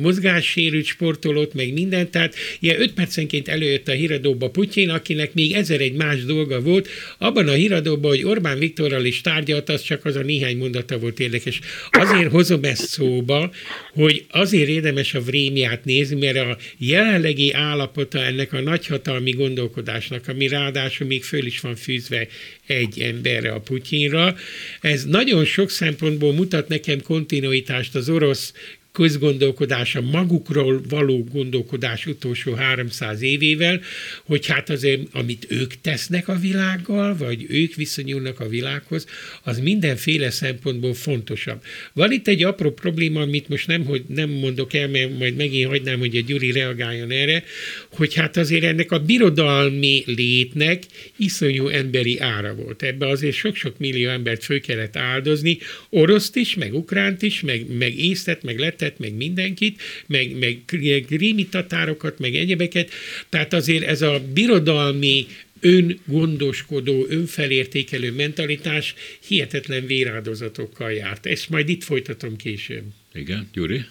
mozgássérült 0.00 0.84
sportolót, 0.84 1.54
meg 1.54 1.72
mindent, 1.72 2.10
tehát 2.10 2.34
ilyen 2.60 2.80
öt 2.80 2.92
percenként 2.92 3.48
előjött 3.48 3.88
a 3.88 3.92
híradóba 3.92 4.50
Putyin, 4.50 4.88
akinek 4.88 5.34
még 5.34 5.52
ezer 5.52 5.80
egy 5.80 5.94
más 5.94 6.24
dolga 6.24 6.60
volt, 6.60 6.88
abban 7.18 7.48
a 7.48 7.52
híradóban, 7.52 8.10
hogy 8.10 8.24
Orbán 8.24 8.58
Viktorral 8.58 9.04
is 9.04 9.20
tárgyalt, 9.20 9.68
az 9.68 9.82
csak 9.82 10.04
az 10.04 10.16
a 10.16 10.22
néhány 10.22 10.46
néhány 10.48 10.56
mondata 10.56 10.98
volt 10.98 11.20
érdekes. 11.20 11.60
Azért 11.90 12.30
hozom 12.30 12.64
ezt 12.64 12.88
szóba, 12.88 13.50
hogy 13.92 14.24
azért 14.30 14.68
érdemes 14.68 15.14
a 15.14 15.20
vrémját 15.20 15.84
nézni, 15.84 16.18
mert 16.18 16.36
a 16.36 16.56
jelenlegi 16.78 17.52
állapota 17.52 18.18
ennek 18.18 18.52
a 18.52 18.60
nagyhatalmi 18.60 19.30
gondolkodásnak, 19.30 20.28
ami 20.28 20.48
ráadásul 20.48 21.06
még 21.06 21.24
föl 21.24 21.46
is 21.46 21.60
van 21.60 21.76
fűzve 21.76 22.26
egy 22.66 23.00
emberre, 23.00 23.52
a 23.52 23.60
Putyinra, 23.60 24.36
ez 24.80 25.04
nagyon 25.04 25.44
sok 25.44 25.70
szempontból 25.70 26.32
mutat 26.32 26.68
nekem 26.68 27.02
kontinuitást 27.02 27.94
az 27.94 28.08
orosz 28.08 28.52
közgondolkodása, 28.92 30.00
magukról 30.00 30.80
való 30.88 31.24
gondolkodás 31.32 32.06
utolsó 32.06 32.52
300 32.52 33.22
évével, 33.22 33.80
hogy 34.24 34.46
hát 34.46 34.70
azért, 34.70 35.00
amit 35.12 35.46
ők 35.48 35.80
tesznek 35.80 36.28
a 36.28 36.38
világgal, 36.38 37.16
vagy 37.16 37.46
ők 37.48 37.74
viszonyulnak 37.74 38.40
a 38.40 38.48
világhoz, 38.48 39.06
az 39.42 39.58
mindenféle 39.58 40.30
szempontból 40.30 40.94
fontosabb. 40.94 41.62
Van 41.92 42.12
itt 42.12 42.28
egy 42.28 42.44
apró 42.44 42.72
probléma, 42.72 43.20
amit 43.20 43.48
most 43.48 43.66
nem, 43.66 43.84
hogy 43.84 44.02
nem 44.06 44.30
mondok 44.30 44.74
el, 44.74 44.88
mert 44.88 45.18
majd 45.18 45.36
megint 45.36 45.68
hagynám, 45.68 45.98
hogy 45.98 46.16
a 46.16 46.20
Gyuri 46.20 46.52
reagáljon 46.52 47.10
erre, 47.10 47.44
hogy 47.92 48.14
hát 48.14 48.36
azért 48.36 48.64
ennek 48.64 48.92
a 48.92 48.98
birodalmi 48.98 50.02
létnek 50.06 50.82
iszonyú 51.16 51.68
emberi 51.68 52.18
ára 52.18 52.54
volt. 52.54 52.82
Ebbe 52.82 53.08
azért 53.08 53.36
sok-sok 53.36 53.78
millió 53.78 54.10
embert 54.10 54.44
föl 54.44 54.60
kellett 54.60 54.96
áldozni, 54.96 55.58
oroszt 55.90 56.36
is, 56.36 56.54
meg 56.54 56.74
ukránt 56.74 57.22
is, 57.22 57.40
meg, 57.40 57.76
meg 57.76 57.98
észtet, 57.98 58.42
meg 58.42 58.58
lettet, 58.58 58.87
Németet, 58.88 58.98
meg 58.98 59.16
mindenkit, 59.16 59.80
meg, 60.06 60.38
meg 60.38 61.04
grími 61.08 61.48
tatárokat, 61.48 62.18
meg 62.18 62.34
egyebeket. 62.34 62.90
Tehát 63.28 63.52
azért 63.52 63.84
ez 63.84 64.02
a 64.02 64.20
birodalmi 64.34 65.26
öngondoskodó, 65.60 67.06
önfelértékelő 67.08 68.12
mentalitás 68.12 68.94
hihetetlen 69.26 69.86
véráldozatokkal 69.86 70.92
járt. 70.92 71.26
Ezt 71.26 71.50
majd 71.50 71.68
itt 71.68 71.82
folytatom 71.82 72.36
később. 72.36 72.84
Igen, 73.12 73.48
Gyuri? 73.52 73.84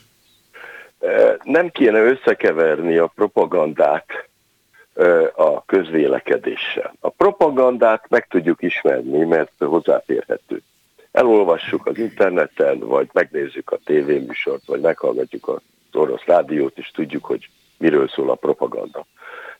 Nem 1.43 1.69
kéne 1.69 1.99
összekeverni 1.99 2.97
a 2.97 3.11
propagandát 3.15 4.29
a 5.35 5.65
közvélekedéssel. 5.65 6.95
A 6.99 7.09
propagandát 7.09 8.09
meg 8.09 8.27
tudjuk 8.27 8.61
ismerni, 8.61 9.25
mert 9.25 9.51
hozzáférhető 9.57 10.61
elolvassuk 11.17 11.85
az 11.85 11.97
interneten, 11.97 12.79
vagy 12.79 13.09
megnézzük 13.13 13.71
a 13.71 13.79
tévéműsort, 13.85 14.65
vagy 14.65 14.81
meghallgatjuk 14.81 15.47
az 15.47 15.61
orosz 15.93 16.25
rádiót, 16.25 16.77
és 16.77 16.91
tudjuk, 16.91 17.25
hogy 17.25 17.49
miről 17.77 18.07
szól 18.07 18.29
a 18.29 18.35
propaganda. 18.35 19.05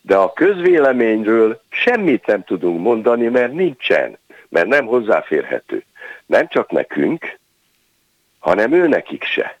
De 0.00 0.16
a 0.16 0.32
közvéleményről 0.32 1.60
semmit 1.68 2.26
nem 2.26 2.44
tudunk 2.44 2.80
mondani, 2.80 3.28
mert 3.28 3.52
nincsen, 3.52 4.18
mert 4.48 4.66
nem 4.66 4.86
hozzáférhető. 4.86 5.84
Nem 6.26 6.48
csak 6.48 6.70
nekünk, 6.70 7.38
hanem 8.38 8.72
ő 8.72 8.88
nekik 8.88 9.24
se. 9.24 9.58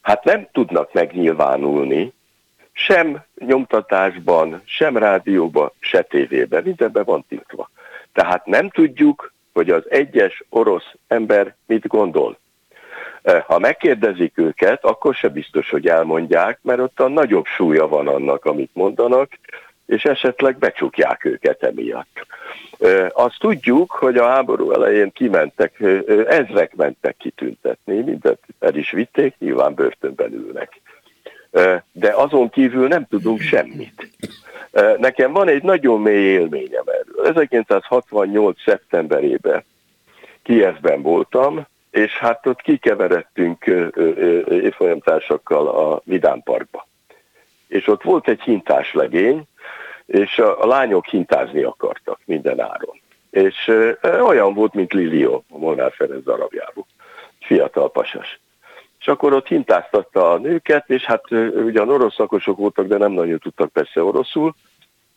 Hát 0.00 0.24
nem 0.24 0.48
tudnak 0.52 0.92
megnyilvánulni, 0.92 2.12
sem 2.72 3.24
nyomtatásban, 3.38 4.62
sem 4.64 4.96
rádióban, 4.96 5.72
se 5.78 6.02
tévében, 6.02 6.62
mindenben 6.64 7.04
van 7.04 7.24
tiltva. 7.28 7.70
Tehát 8.12 8.46
nem 8.46 8.70
tudjuk, 8.70 9.32
hogy 9.58 9.70
az 9.70 9.90
egyes 9.90 10.44
orosz 10.48 10.94
ember 11.08 11.54
mit 11.66 11.86
gondol. 11.86 12.38
Ha 13.46 13.58
megkérdezik 13.58 14.32
őket, 14.38 14.84
akkor 14.84 15.14
se 15.14 15.28
biztos, 15.28 15.70
hogy 15.70 15.86
elmondják, 15.86 16.58
mert 16.62 16.80
ott 16.80 17.00
a 17.00 17.08
nagyobb 17.08 17.46
súlya 17.46 17.88
van 17.88 18.08
annak, 18.08 18.44
amit 18.44 18.70
mondanak, 18.72 19.30
és 19.86 20.04
esetleg 20.04 20.58
becsukják 20.58 21.24
őket 21.24 21.62
emiatt. 21.62 22.26
Azt 23.08 23.38
tudjuk, 23.38 23.90
hogy 23.90 24.16
a 24.16 24.28
háború 24.28 24.72
elején 24.72 25.12
kimentek, 25.12 25.80
ezrek 26.26 26.74
mentek 26.74 27.16
kitüntetni, 27.16 28.00
mindent 28.00 28.40
el 28.58 28.74
is 28.74 28.90
vitték, 28.90 29.34
nyilván 29.38 29.74
börtönben 29.74 30.32
ülnek. 30.32 30.80
De 31.92 32.12
azon 32.14 32.50
kívül 32.50 32.88
nem 32.88 33.06
tudunk 33.06 33.40
semmit. 33.40 34.10
Nekem 34.98 35.32
van 35.32 35.48
egy 35.48 35.62
nagyon 35.62 36.00
mély 36.00 36.24
élményem 36.24 36.84
erről. 36.86 37.26
1968. 37.26 38.62
szeptemberében 38.62 39.64
Kievben 40.42 41.02
voltam, 41.02 41.66
és 41.90 42.18
hát 42.18 42.46
ott 42.46 42.60
kikeveredtünk 42.60 43.66
évfolyamtársakkal 44.48 45.68
a 45.68 46.00
Vidán 46.04 46.42
Parkba. 46.42 46.86
és 47.68 47.86
ott 47.86 48.02
volt 48.02 48.28
egy 48.28 48.40
hintás 48.40 48.92
legény, 48.92 49.42
és 50.06 50.38
a, 50.38 50.62
a 50.62 50.66
lányok 50.66 51.06
hintázni 51.06 51.62
akartak 51.62 52.20
minden 52.24 52.60
áron. 52.60 53.00
És 53.30 53.68
e, 54.00 54.22
olyan 54.22 54.54
volt, 54.54 54.74
mint 54.74 54.92
Lilio, 54.92 55.42
a 55.50 55.58
Molnár 55.58 55.92
Ferenc 55.92 56.24
darabjából. 56.24 56.86
Fiatal 57.40 57.90
pasas. 57.90 58.40
És 59.00 59.06
akkor 59.06 59.32
ott 59.32 59.46
hintáztatta 59.46 60.32
a 60.32 60.38
nőket, 60.38 60.90
és 60.90 61.04
hát 61.04 61.30
ugyan 61.64 61.88
orosz 61.88 62.14
szakosok 62.14 62.56
voltak, 62.56 62.86
de 62.86 62.96
nem 62.96 63.12
nagyon 63.12 63.38
tudtak 63.38 63.72
persze 63.72 64.02
oroszul, 64.02 64.54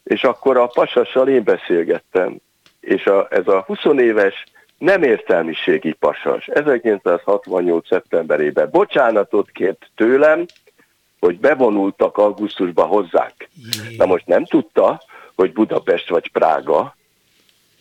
és 0.04 0.24
akkor 0.24 0.58
a 0.58 0.68
pasassal 0.68 1.28
én 1.28 1.44
beszélgettem, 1.44 2.38
és 2.80 3.06
a, 3.06 3.28
ez 3.30 3.48
a 3.48 3.64
20 3.68 3.80
éves 3.98 4.44
nem 4.78 5.04
értelmiségi 5.04 5.94
pasas 5.94 6.48
1968. 6.48 7.88
szeptemberében 7.88 8.70
bocsánatot 8.72 9.52
kért 9.52 9.90
tőlem, 9.96 10.46
hogy 11.20 11.40
bevonultak 11.40 12.18
augusztusba 12.18 12.84
hozzánk. 12.84 13.48
Na 13.98 14.06
most 14.06 14.26
nem 14.26 14.46
tudta, 14.46 15.02
hogy 15.36 15.54
Budapest 15.54 16.10
vagy 16.10 16.32
Prága, 16.32 16.96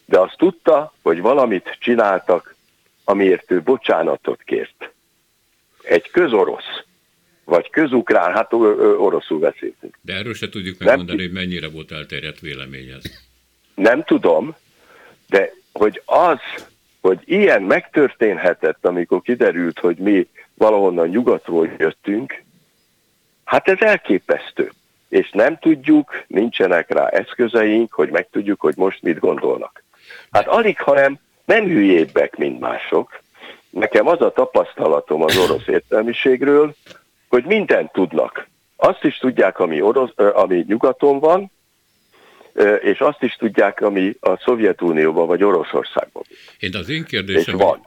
de 0.04 0.18
azt 0.18 0.36
tudta, 0.36 0.92
hogy 1.02 1.20
valamit 1.20 1.76
csináltak, 1.80 2.54
amiért 3.04 3.50
ő 3.50 3.62
bocsánatot 3.62 4.42
kért. 4.42 4.92
Egy 5.90 6.10
közorosz, 6.10 6.82
vagy 7.44 7.70
közukrán, 7.70 8.32
hát 8.32 8.52
oroszul 8.52 9.38
beszéltünk. 9.38 9.98
De 10.00 10.14
erről 10.14 10.34
se 10.34 10.48
tudjuk 10.48 10.78
megmondani, 10.78 11.18
nem, 11.18 11.26
hogy 11.26 11.34
mennyire 11.34 11.68
volt 11.68 11.92
elterjedt 11.92 12.40
véleményez. 12.40 13.24
Nem 13.74 14.04
tudom, 14.04 14.56
de 15.28 15.52
hogy 15.72 16.02
az, 16.04 16.38
hogy 17.00 17.20
ilyen 17.24 17.62
megtörténhetett, 17.62 18.86
amikor 18.86 19.22
kiderült, 19.22 19.78
hogy 19.78 19.96
mi 19.96 20.26
valahonnan 20.54 21.08
nyugatról 21.08 21.68
jöttünk, 21.78 22.42
hát 23.44 23.68
ez 23.68 23.80
elképesztő. 23.80 24.72
És 25.08 25.30
nem 25.30 25.58
tudjuk, 25.58 26.24
nincsenek 26.26 26.92
rá 26.92 27.06
eszközeink, 27.06 27.92
hogy 27.92 28.10
megtudjuk, 28.10 28.60
hogy 28.60 28.76
most 28.76 29.02
mit 29.02 29.18
gondolnak. 29.18 29.84
Hát 30.30 30.46
alig, 30.46 30.80
hanem 30.80 31.18
nem 31.44 31.64
hülyébbek, 31.64 32.36
mint 32.36 32.60
mások. 32.60 33.19
Nekem 33.70 34.06
az 34.06 34.20
a 34.20 34.32
tapasztalatom 34.32 35.22
az 35.22 35.36
orosz 35.36 35.66
értelmiségről, 35.66 36.74
hogy 37.28 37.44
mindent 37.44 37.92
tudnak. 37.92 38.48
Azt 38.76 39.04
is 39.04 39.18
tudják, 39.18 39.58
ami, 39.58 39.80
orosz, 39.80 40.10
ami 40.16 40.64
nyugaton 40.68 41.18
van, 41.18 41.50
és 42.82 42.98
azt 42.98 43.22
is 43.22 43.36
tudják, 43.36 43.80
ami 43.80 44.14
a 44.20 44.36
Szovjetunióban 44.44 45.26
vagy 45.26 45.42
Oroszországban. 45.42 46.22
Én 46.58 46.76
az 46.76 46.88
én 46.88 47.04
kérdésem 47.04 47.56
van. 47.56 47.80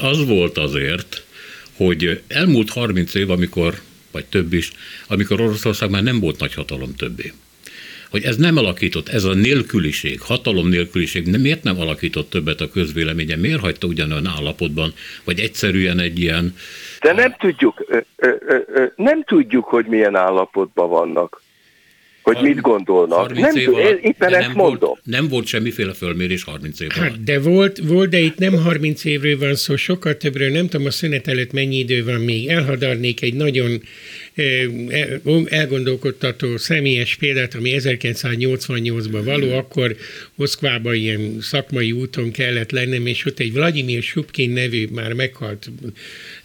az 0.00 0.28
volt 0.28 0.58
azért, 0.58 1.24
hogy 1.76 2.22
elmúlt 2.28 2.70
30 2.70 3.14
év, 3.14 3.30
amikor, 3.30 3.74
vagy 4.12 4.24
több 4.26 4.52
is, 4.52 4.72
amikor 5.08 5.40
Oroszország 5.40 5.90
már 5.90 6.02
nem 6.02 6.20
volt 6.20 6.40
nagy 6.40 6.54
hatalom 6.54 6.94
többé 6.94 7.32
hogy 8.10 8.22
ez 8.22 8.36
nem 8.36 8.56
alakított, 8.56 9.08
ez 9.08 9.24
a 9.24 9.34
nélküliség, 9.34 10.20
hatalom 10.20 10.68
nélküliség, 10.68 11.26
nem, 11.26 11.40
miért 11.40 11.62
nem 11.62 11.80
alakított 11.80 12.30
többet 12.30 12.60
a 12.60 12.70
közvéleménye, 12.70 13.36
miért 13.36 13.60
hagyta 13.60 13.86
ugyanolyan 13.86 14.26
állapotban, 14.26 14.92
vagy 15.24 15.40
egyszerűen 15.40 15.98
egy 15.98 16.20
ilyen... 16.20 16.54
De 17.00 17.12
nem 17.12 17.36
tudjuk, 17.38 18.04
nem 18.96 19.24
tudjuk, 19.24 19.64
hogy 19.64 19.86
milyen 19.86 20.14
állapotban 20.14 20.88
vannak 20.88 21.44
hogy 22.26 22.38
mit 22.42 22.60
gondolnak. 22.60 23.34
Nem 23.34 23.56
év 23.56 23.74
alatt, 23.74 24.02
éppen 24.02 24.34
ezt 24.34 24.46
nem 24.46 24.56
mondom. 24.56 24.88
Volt, 24.88 25.00
nem 25.04 25.28
volt 25.28 25.46
semmiféle 25.46 25.92
fölmérés 25.92 26.44
30 26.44 26.80
év 26.80 26.88
hát, 26.88 27.24
De 27.24 27.40
volt, 27.40 27.78
volt, 27.78 28.10
de 28.10 28.18
itt 28.18 28.38
nem 28.38 28.54
30 28.54 29.04
évről 29.04 29.38
van 29.38 29.54
szó, 29.54 29.76
sokkal 29.76 30.16
többről, 30.16 30.50
nem 30.50 30.68
tudom 30.68 30.86
a 30.86 30.90
szünet 30.90 31.28
előtt 31.28 31.52
mennyi 31.52 31.76
idő 31.76 32.04
van 32.04 32.20
még. 32.20 32.48
Elhadarnék 32.48 33.22
egy 33.22 33.34
nagyon 33.34 33.82
elgondolkodtató 35.44 36.56
személyes 36.56 37.14
példát, 37.14 37.54
ami 37.54 37.74
1988-ban 37.78 39.20
való, 39.24 39.52
akkor 39.52 39.96
Moszkvában 40.34 40.94
ilyen 40.94 41.36
szakmai 41.40 41.92
úton 41.92 42.30
kellett 42.30 42.70
lennem, 42.70 43.06
és 43.06 43.24
ott 43.24 43.38
egy 43.38 43.52
Vladimir 43.52 44.02
Subkin 44.02 44.50
nevű, 44.50 44.86
már 44.92 45.12
meghalt, 45.12 45.70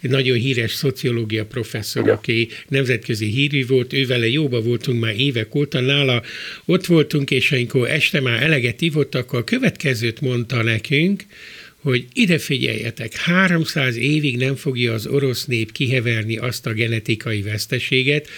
egy 0.00 0.10
nagyon 0.10 0.36
híres 0.38 0.72
szociológia 0.72 1.44
professzor, 1.44 2.08
aki 2.08 2.48
nemzetközi 2.68 3.26
hírű 3.26 3.66
volt, 3.66 3.92
ővele 3.92 4.28
jóba 4.28 4.60
voltunk 4.60 5.00
már 5.00 5.14
évek 5.16 5.54
óta, 5.54 5.80
nála 5.80 6.22
ott 6.64 6.86
voltunk, 6.86 7.30
és 7.30 7.52
amikor 7.52 7.90
este 7.90 8.20
már 8.20 8.42
eleget 8.42 8.80
ivott, 8.80 9.14
akkor 9.14 9.38
a 9.38 9.44
következőt 9.44 10.20
mondta 10.20 10.62
nekünk, 10.62 11.22
hogy 11.82 12.06
ide 12.12 12.38
figyeljetek, 12.38 13.16
300 13.16 13.96
évig 13.96 14.36
nem 14.36 14.56
fogja 14.56 14.92
az 14.92 15.06
orosz 15.06 15.44
nép 15.44 15.72
kiheverni 15.72 16.36
azt 16.36 16.66
a 16.66 16.72
genetikai 16.72 17.42
veszteséget, 17.42 18.28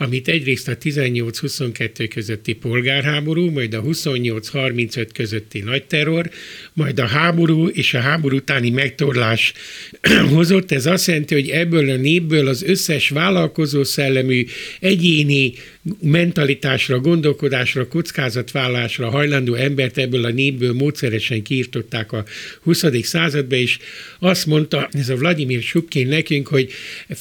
amit 0.00 0.28
egyrészt 0.28 0.68
a 0.68 0.76
18-22 0.76 2.06
közötti 2.14 2.52
polgárháború, 2.52 3.50
majd 3.50 3.74
a 3.74 3.82
28-35 3.82 5.08
közötti 5.14 5.60
nagy 5.60 5.84
terror, 5.84 6.30
majd 6.72 6.98
a 6.98 7.06
háború 7.06 7.66
és 7.66 7.94
a 7.94 8.00
háború 8.00 8.36
utáni 8.36 8.70
megtorlás 8.70 9.52
hozott. 10.34 10.72
Ez 10.72 10.86
azt 10.86 11.06
jelenti, 11.06 11.34
hogy 11.34 11.48
ebből 11.48 11.90
a 11.90 11.96
népből 11.96 12.48
az 12.48 12.62
összes 12.62 13.08
vállalkozó 13.08 13.84
szellemű, 13.84 14.46
egyéni 14.80 15.52
mentalitásra, 16.00 16.98
gondolkodásra, 16.98 17.88
kockázatvállalásra 17.88 19.10
hajlandó 19.10 19.54
embert 19.54 19.98
ebből 19.98 20.24
a 20.24 20.30
népből 20.30 20.72
módszeresen 20.72 21.42
kiirtották 21.42 22.12
a 22.12 22.24
20. 22.62 22.84
századba, 23.02 23.54
és 23.54 23.78
azt 24.18 24.46
mondta 24.46 24.88
ez 24.92 25.08
a 25.08 25.16
Vladimir 25.16 25.62
Subkin 25.62 26.08
nekünk, 26.08 26.48
hogy 26.48 26.70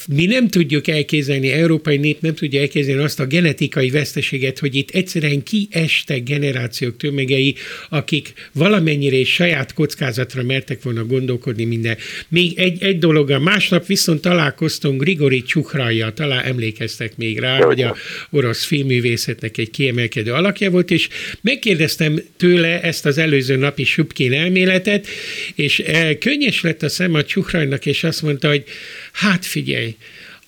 mi 0.07 0.25
nem 0.25 0.47
tudjuk 0.47 0.87
elképzelni, 0.87 1.51
európai 1.51 1.97
nép 1.97 2.21
nem 2.21 2.33
tudja 2.33 2.59
elképzelni 2.59 3.03
azt 3.03 3.19
a 3.19 3.25
genetikai 3.25 3.89
veszteséget, 3.89 4.59
hogy 4.59 4.75
itt 4.75 4.89
egyszerűen 4.89 5.43
kiestek 5.43 6.23
generációk 6.23 6.97
tömegei, 6.97 7.55
akik 7.89 8.33
valamennyire 8.53 9.15
és 9.15 9.33
saját 9.33 9.73
kockázatra 9.73 10.43
mertek 10.43 10.81
volna 10.83 11.05
gondolkodni 11.05 11.65
minden. 11.65 11.97
Még 12.29 12.59
egy, 12.59 12.83
egy 12.83 12.99
dolog, 12.99 13.29
a 13.29 13.39
másnap 13.39 13.85
viszont 13.85 14.21
találkoztunk 14.21 15.01
Grigori 15.01 15.41
Csukrajja, 15.41 16.11
talán 16.11 16.43
emlékeztek 16.43 17.17
még 17.17 17.39
rá, 17.39 17.61
hogy 17.61 17.81
a 17.81 17.95
orosz 18.29 18.56
filmművészetnek 18.65 19.57
egy 19.57 19.69
kiemelkedő 19.69 20.31
alakja 20.33 20.69
volt, 20.69 20.91
és 20.91 21.07
megkérdeztem 21.41 22.19
tőle 22.37 22.81
ezt 22.81 23.05
az 23.05 23.17
előző 23.17 23.55
napi 23.55 23.83
Subkin 23.83 24.33
elméletet, 24.33 25.07
és 25.55 25.79
eh, 25.79 26.15
könnyes 26.19 26.61
lett 26.61 26.83
a 26.83 26.89
szem 26.89 27.13
a 27.13 27.23
Csukrajnak, 27.23 27.85
és 27.85 28.03
azt 28.03 28.21
mondta, 28.21 28.47
hogy 28.47 28.63
hát 29.11 29.45
figyelj, 29.45 29.95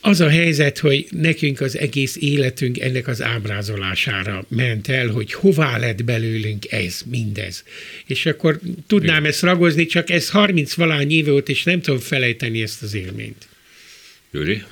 az 0.01 0.21
a 0.21 0.29
helyzet, 0.29 0.79
hogy 0.79 1.07
nekünk 1.11 1.61
az 1.61 1.77
egész 1.77 2.17
életünk 2.19 2.79
ennek 2.79 3.07
az 3.07 3.21
ábrázolására 3.21 4.45
ment 4.47 4.87
el, 4.87 5.07
hogy 5.07 5.33
hová 5.33 5.77
lett 5.77 6.03
belőlünk 6.03 6.71
ez, 6.71 7.01
mindez. 7.09 7.63
És 8.05 8.25
akkor 8.25 8.59
tudnám 8.87 9.25
ezt 9.25 9.41
ragozni, 9.41 9.85
csak 9.85 10.09
ez 10.09 10.29
30 10.29 10.73
valány 10.73 11.11
éve 11.11 11.31
volt, 11.31 11.49
és 11.49 11.63
nem 11.63 11.81
tudom 11.81 11.99
felejteni 11.99 12.61
ezt 12.61 12.81
az 12.81 12.93
élményt. 12.93 13.47
Júli? 14.31 14.63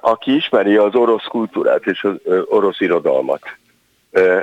Aki 0.00 0.34
ismeri 0.34 0.76
az 0.76 0.94
orosz 0.94 1.24
kultúrát 1.24 1.86
és 1.86 2.04
az 2.04 2.16
orosz 2.44 2.80
irodalmat, 2.80 3.42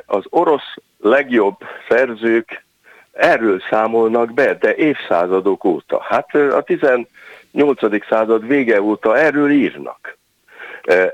az 0.05 0.23
orosz 0.29 0.75
legjobb 0.99 1.55
szerzők 1.89 2.65
erről 3.11 3.61
számolnak 3.69 4.33
be, 4.33 4.53
de 4.53 4.75
évszázadok 4.75 5.63
óta. 5.63 6.01
Hát 6.01 6.35
a 6.35 6.61
18. 6.61 8.05
század 8.09 8.47
vége 8.47 8.81
óta 8.81 9.17
erről 9.17 9.51
írnak. 9.51 10.17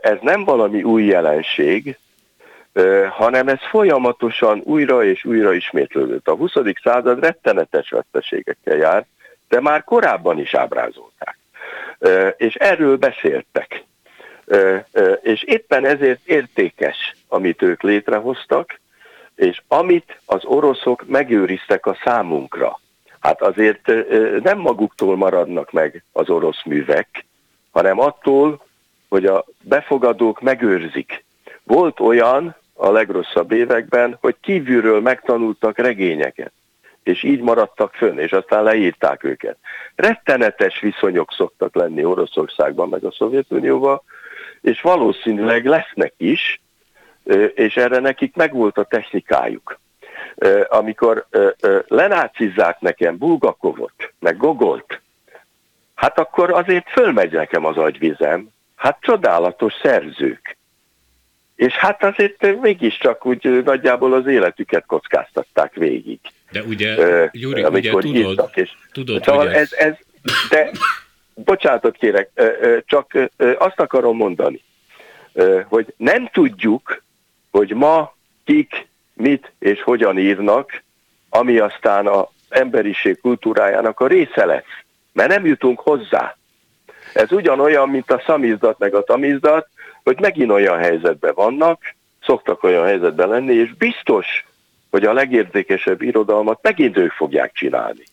Ez 0.02 0.18
nem 0.22 0.44
valami 0.44 0.84
új 0.84 1.04
jelenség, 1.04 1.98
hanem 3.10 3.48
ez 3.48 3.60
folyamatosan 3.70 4.62
újra 4.64 5.04
és 5.04 5.26
újra 5.26 5.54
ismétlődött. 5.54 6.28
A 6.28 6.36
20. 6.36 6.52
század 6.84 7.20
rettenetes 7.20 7.90
veszteségekkel 7.90 8.78
jár, 8.78 9.06
de 9.50 9.62
már 9.62 9.84
korábban 9.84 10.40
is 10.40 10.54
ábrázolták. 10.54 11.38
És 12.38 12.56
erről 12.56 12.98
beszéltek. 12.98 13.84
És 15.22 15.44
éppen 15.44 15.86
ezért 15.86 16.20
értékes, 16.26 17.16
amit 17.28 17.62
ők 17.62 17.82
létrehoztak, 17.82 18.80
és 19.36 19.62
amit 19.68 20.20
az 20.26 20.46
oroszok 20.46 21.08
megőriztek 21.08 21.86
a 21.86 21.98
számunkra. 22.04 22.80
Hát 23.20 23.42
azért 23.42 23.92
nem 24.44 24.58
maguktól 24.58 25.18
maradnak 25.18 25.72
meg 25.72 26.04
az 26.12 26.30
orosz 26.30 26.64
művek, 26.66 27.26
hanem 27.72 28.00
attól, 28.00 28.66
hogy 29.10 29.26
a 29.26 29.46
befogadók 29.62 30.42
megőrzik. 30.42 31.24
Volt 31.64 32.00
olyan 32.00 32.56
a 32.74 32.92
legrosszabb 32.92 33.52
években, 33.52 34.18
hogy 34.22 34.36
kívülről 34.42 35.02
megtanultak 35.02 35.78
regényeket, 35.78 36.52
és 37.04 37.24
így 37.24 37.42
maradtak 37.42 37.94
fönn, 37.94 38.18
és 38.20 38.32
aztán 38.32 38.64
leírták 38.64 39.24
őket. 39.24 39.58
Rettenetes 39.96 40.80
viszonyok 40.80 41.32
szoktak 41.32 41.76
lenni 41.76 42.04
Oroszországban, 42.04 42.90
meg 42.90 43.04
a 43.04 43.12
Szovjetunióban, 43.12 44.02
és 44.64 44.82
valószínűleg 44.82 45.66
lesznek 45.66 46.14
is, 46.18 46.62
és 47.56 47.76
erre 47.76 48.00
nekik 48.00 48.36
megvolt 48.36 48.78
a 48.78 48.84
technikájuk. 48.84 49.80
Amikor 50.70 51.28
lenácizzák 51.88 52.80
nekem 52.80 53.18
Bulgakovot, 53.18 54.14
meg 54.20 54.38
Gogolt, 54.38 55.02
hát 55.96 56.20
akkor 56.20 56.52
azért 56.52 56.90
fölmegy 56.90 57.32
nekem 57.32 57.66
az 57.66 57.78
agyvizem. 57.78 58.50
Hát 58.76 58.98
csodálatos 59.02 59.74
szerzők. 59.82 60.58
és 61.56 61.74
hát 61.74 62.04
azért 62.04 62.60
mégiscsak 62.62 63.26
úgy 63.26 63.62
nagyjából 63.64 64.14
az 64.14 64.28
életüket 64.28 64.86
kockáztatták 64.86 65.74
végig. 65.74 66.20
De 66.52 66.62
ugye, 66.62 66.96
Gyuri, 67.32 67.62
amikor 67.64 68.06
ugye 68.06 68.24
tudod, 68.24 68.50
és, 68.54 68.72
tudod 68.92 69.24
szóval 69.24 69.46
hogy 69.46 69.56
ez, 69.56 69.72
ez, 69.72 69.94
de 70.50 70.72
bocsánatot 71.36 71.98
kérek, 71.98 72.30
csak 72.86 73.14
azt 73.58 73.80
akarom 73.80 74.18
mondani, 74.18 74.64
hogy 75.68 75.94
nem 75.98 76.30
tudjuk, 76.34 77.04
hogy 77.52 77.72
ma 77.74 78.16
kik, 78.46 78.88
mit 79.14 79.52
és 79.60 79.82
hogyan 79.82 80.18
írnak, 80.18 80.84
ami 81.30 81.58
aztán 81.58 82.08
az 82.08 82.26
emberiség 82.50 83.20
kultúrájának 83.22 84.00
a 84.00 84.08
része 84.08 84.46
lesz, 84.46 84.84
mert 85.14 85.30
nem 85.30 85.46
jutunk 85.46 85.80
hozzá. 85.80 86.38
Ez 87.14 87.32
ugyanolyan, 87.32 87.90
mint 87.90 88.12
a 88.12 88.24
szamizdat 88.26 88.80
meg 88.80 88.94
a 88.94 89.04
tamizdat, 89.04 89.68
hogy 90.04 90.20
megint 90.20 90.52
olyan 90.52 90.78
helyzetben 90.78 91.34
vannak, 91.36 91.96
szoktak 92.26 92.64
olyan 92.64 92.86
helyzetben 92.86 93.30
lenni, 93.30 93.54
és 93.54 93.74
biztos, 93.74 94.46
hogy 94.90 95.04
a 95.04 95.14
legérzékesebb 95.14 96.02
irodalmat 96.02 96.60
megint 96.62 96.98
ők 96.98 97.12
fogják 97.12 97.52
csinálni. 97.54 98.04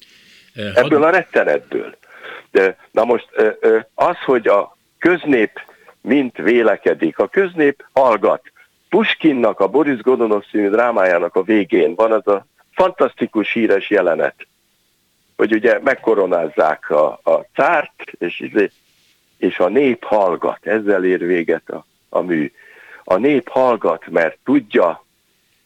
Eh, 0.55 0.75
Ebből 0.75 1.03
a 1.03 1.11
rettenetből. 1.11 1.97
Na 2.91 3.05
most 3.05 3.29
az, 3.95 4.17
hogy 4.25 4.49
a 4.49 4.77
köznép 4.99 5.61
mint 6.01 6.37
vélekedik, 6.37 7.19
a 7.19 7.29
köznép 7.29 7.85
hallgat. 7.93 8.43
Puskinnak, 8.89 9.61
a 9.61 9.69
Boris 9.69 10.01
Godunov 10.01 10.45
színű 10.51 10.69
drámájának 10.69 11.35
a 11.35 11.43
végén 11.43 11.95
van 11.95 12.13
az 12.13 12.27
a 12.27 12.47
fantasztikus 12.75 13.53
híres 13.53 13.91
jelenet, 13.91 14.35
hogy 15.37 15.53
ugye 15.53 15.79
megkoronázzák 15.83 16.91
a, 16.91 17.21
a 17.23 17.47
cárt, 17.55 18.03
és, 18.19 18.41
izé, 18.41 18.71
és 19.37 19.59
a 19.59 19.69
nép 19.69 20.05
hallgat, 20.05 20.67
ezzel 20.67 21.05
ér 21.05 21.27
véget 21.27 21.71
a, 21.71 21.85
a 22.09 22.21
mű. 22.21 22.53
A 23.05 23.17
nép 23.17 23.49
hallgat, 23.49 24.07
mert 24.07 24.39
tudja, 24.45 25.05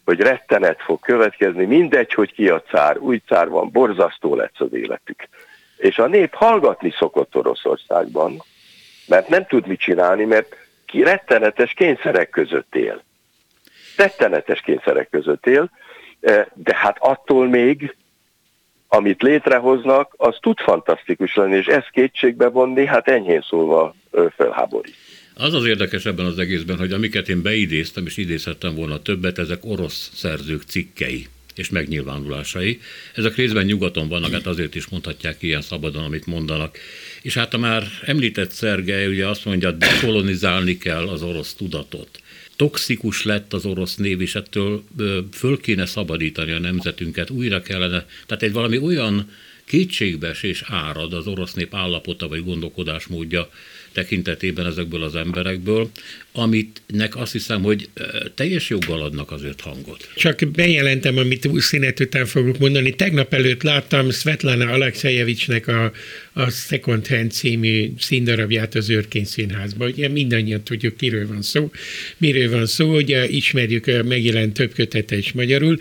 hogy 0.05 0.21
rettenet 0.21 0.83
fog 0.83 1.01
következni, 1.01 1.65
mindegy, 1.65 2.13
hogy 2.13 2.33
ki 2.33 2.49
a 2.49 2.63
cár, 2.63 2.99
új 2.99 3.21
cár 3.27 3.49
van, 3.49 3.71
borzasztó 3.71 4.35
lesz 4.35 4.61
az 4.61 4.73
életük. 4.73 5.29
És 5.85 5.99
a 5.99 6.07
nép 6.07 6.35
hallgatni 6.35 6.95
szokott 6.99 7.37
Oroszországban, 7.37 8.43
mert 9.07 9.29
nem 9.29 9.47
tud 9.47 9.67
mit 9.67 9.81
csinálni, 9.81 10.25
mert 10.25 10.57
ki 10.87 11.03
rettenetes 11.03 11.73
kényszerek 11.73 12.31
között 12.31 12.75
él. 12.75 13.03
Rettenetes 13.97 14.61
kényszerek 14.61 15.09
között 15.11 15.47
él, 15.47 15.71
eh, 16.21 16.45
de 16.55 16.77
hát 16.77 16.97
attól 17.01 17.49
még, 17.49 17.97
amit 18.89 19.23
létrehoznak, 19.23 20.15
az 20.17 20.37
tud 20.41 20.59
fantasztikus 20.59 21.35
lenni, 21.35 21.57
és 21.57 21.67
ezt 21.67 21.91
kétségbe 21.91 22.49
vonni, 22.49 22.87
hát 22.87 23.09
enyhén 23.09 23.45
szólva 23.49 23.95
felháborít. 24.37 24.97
Az 25.35 25.55
az 25.55 25.67
érdekes 25.67 26.07
ebben 26.07 26.27
az 26.27 26.39
egészben, 26.39 26.79
hogy 26.79 26.93
amiket 26.93 27.29
én 27.29 27.43
beidéztem, 27.43 28.07
és 28.07 28.17
idézhettem 28.17 28.75
volna 28.75 29.03
többet, 29.03 29.39
ezek 29.39 29.65
orosz 29.65 30.11
szerzők 30.15 30.63
cikkei 30.63 31.27
és 31.57 31.71
megnyilvánulásai. 31.71 32.81
Ezek 33.15 33.37
részben 33.37 33.65
nyugaton 33.65 34.09
vannak, 34.09 34.33
hát 34.33 34.47
azért 34.47 34.75
is 34.75 34.87
mondhatják 34.87 35.43
ilyen 35.43 35.63
szabadon, 35.63 36.05
amit 36.05 36.27
mondanak. 36.27 36.79
És 37.23 37.35
hát 37.35 37.55
a 37.55 37.59
már 37.59 37.87
említett 38.05 38.51
Szergej 38.51 39.07
ugye 39.07 39.29
azt 39.29 39.45
mondja, 39.45 39.71
dekolonizálni 39.71 40.79
kell 40.79 41.09
az 41.09 41.23
orosz 41.23 41.55
tudatot. 41.55 42.23
Toxikus 42.57 43.23
lett 43.23 43.53
az 43.53 43.65
orosz 43.65 43.97
név, 43.97 44.21
és 44.21 44.35
ettől 44.35 44.85
föl 45.33 45.61
kéne 45.61 45.87
szabadítani 45.87 46.53
a 46.53 46.59
nemzetünket, 46.59 47.31
újra 47.31 47.63
kellene, 47.63 48.07
tehát 48.27 48.43
egy 48.43 48.53
valami 48.53 48.79
olyan 48.79 49.31
kétségbeesés 49.65 50.63
árad 50.67 51.13
az 51.13 51.27
orosz 51.27 51.53
nép 51.53 51.75
állapota 51.75 52.29
vagy 52.29 52.45
gondolkodásmódja 52.45 53.49
tekintetében 53.95 54.67
ezekből 54.67 55.03
az 55.03 55.15
emberekből, 55.15 55.91
amitnek 56.33 57.17
azt 57.17 57.33
hiszem, 57.33 57.63
hogy 57.63 57.89
teljes 58.35 58.69
joggal 58.69 59.03
adnak 59.03 59.31
azért 59.31 59.61
hangot. 59.61 60.09
Csak 60.17 60.41
bejelentem, 60.53 61.19
amit 61.19 61.49
színet 61.57 62.01
után 62.01 62.27
fogok 62.27 62.59
mondani. 62.59 62.95
Tegnap 62.95 63.35
előtt 63.35 63.63
láttam 63.63 64.11
Svetlana 64.11 64.71
Alexejevicsnek 64.71 65.69
a, 65.69 65.93
a 66.33 66.51
Second 66.51 67.07
Hand 67.07 67.31
című 67.31 67.93
színdarabját 67.99 68.75
az 68.75 68.91
Őrkény 68.91 69.25
Színházban. 69.25 69.89
Ugye 69.89 70.09
mindannyian 70.09 70.63
tudjuk, 70.63 70.97
kiről 70.97 71.27
van 71.27 71.43
szó, 71.43 71.71
miről 72.17 72.51
van 72.51 72.67
szó, 72.67 72.97
ugye 72.97 73.29
ismerjük, 73.29 74.05
megjelent 74.05 74.53
több 74.55 74.73
kötete 74.73 75.17
is 75.17 75.33
magyarul 75.33 75.79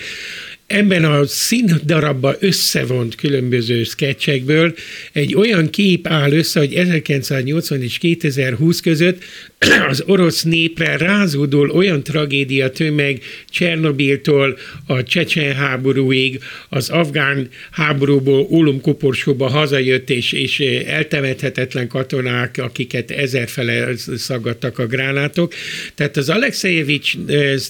ebben 0.67 1.04
a 1.04 1.26
színdarabban 1.26 2.36
összevont 2.39 3.15
különböző 3.15 3.84
sketchekből 3.84 4.76
egy 5.12 5.36
olyan 5.36 5.69
kép 5.69 6.08
áll 6.08 6.32
össze, 6.32 6.60
hogy 6.60 6.73
1980 6.73 7.82
és 7.82 7.97
2020 7.97 8.80
között 8.80 9.23
az 9.89 10.04
orosz 10.06 10.43
népre 10.43 10.97
rázódul 10.97 11.69
olyan 11.69 12.04
tragédia 12.04 12.69
tömeg 12.69 13.21
Csernobiltól 13.49 14.58
a 14.86 15.04
Csecsen 15.04 15.54
háborúig, 15.56 16.39
az 16.69 16.89
afgán 16.89 17.47
háborúból 17.71 18.45
Ulum 18.49 18.82
koporsóba 18.82 19.47
hazajött 19.47 20.10
és, 20.10 20.32
és 20.32 20.60
eltemethetetlen 20.88 21.88
katonák, 21.88 22.58
akiket 22.58 23.12
ezerfele 23.12 23.88
szaggattak 24.15 24.80
a 24.80 24.88
gránátok. 24.88 25.54
Tehát 25.95 26.17
az 26.17 26.30
Alexejevics 26.30 27.17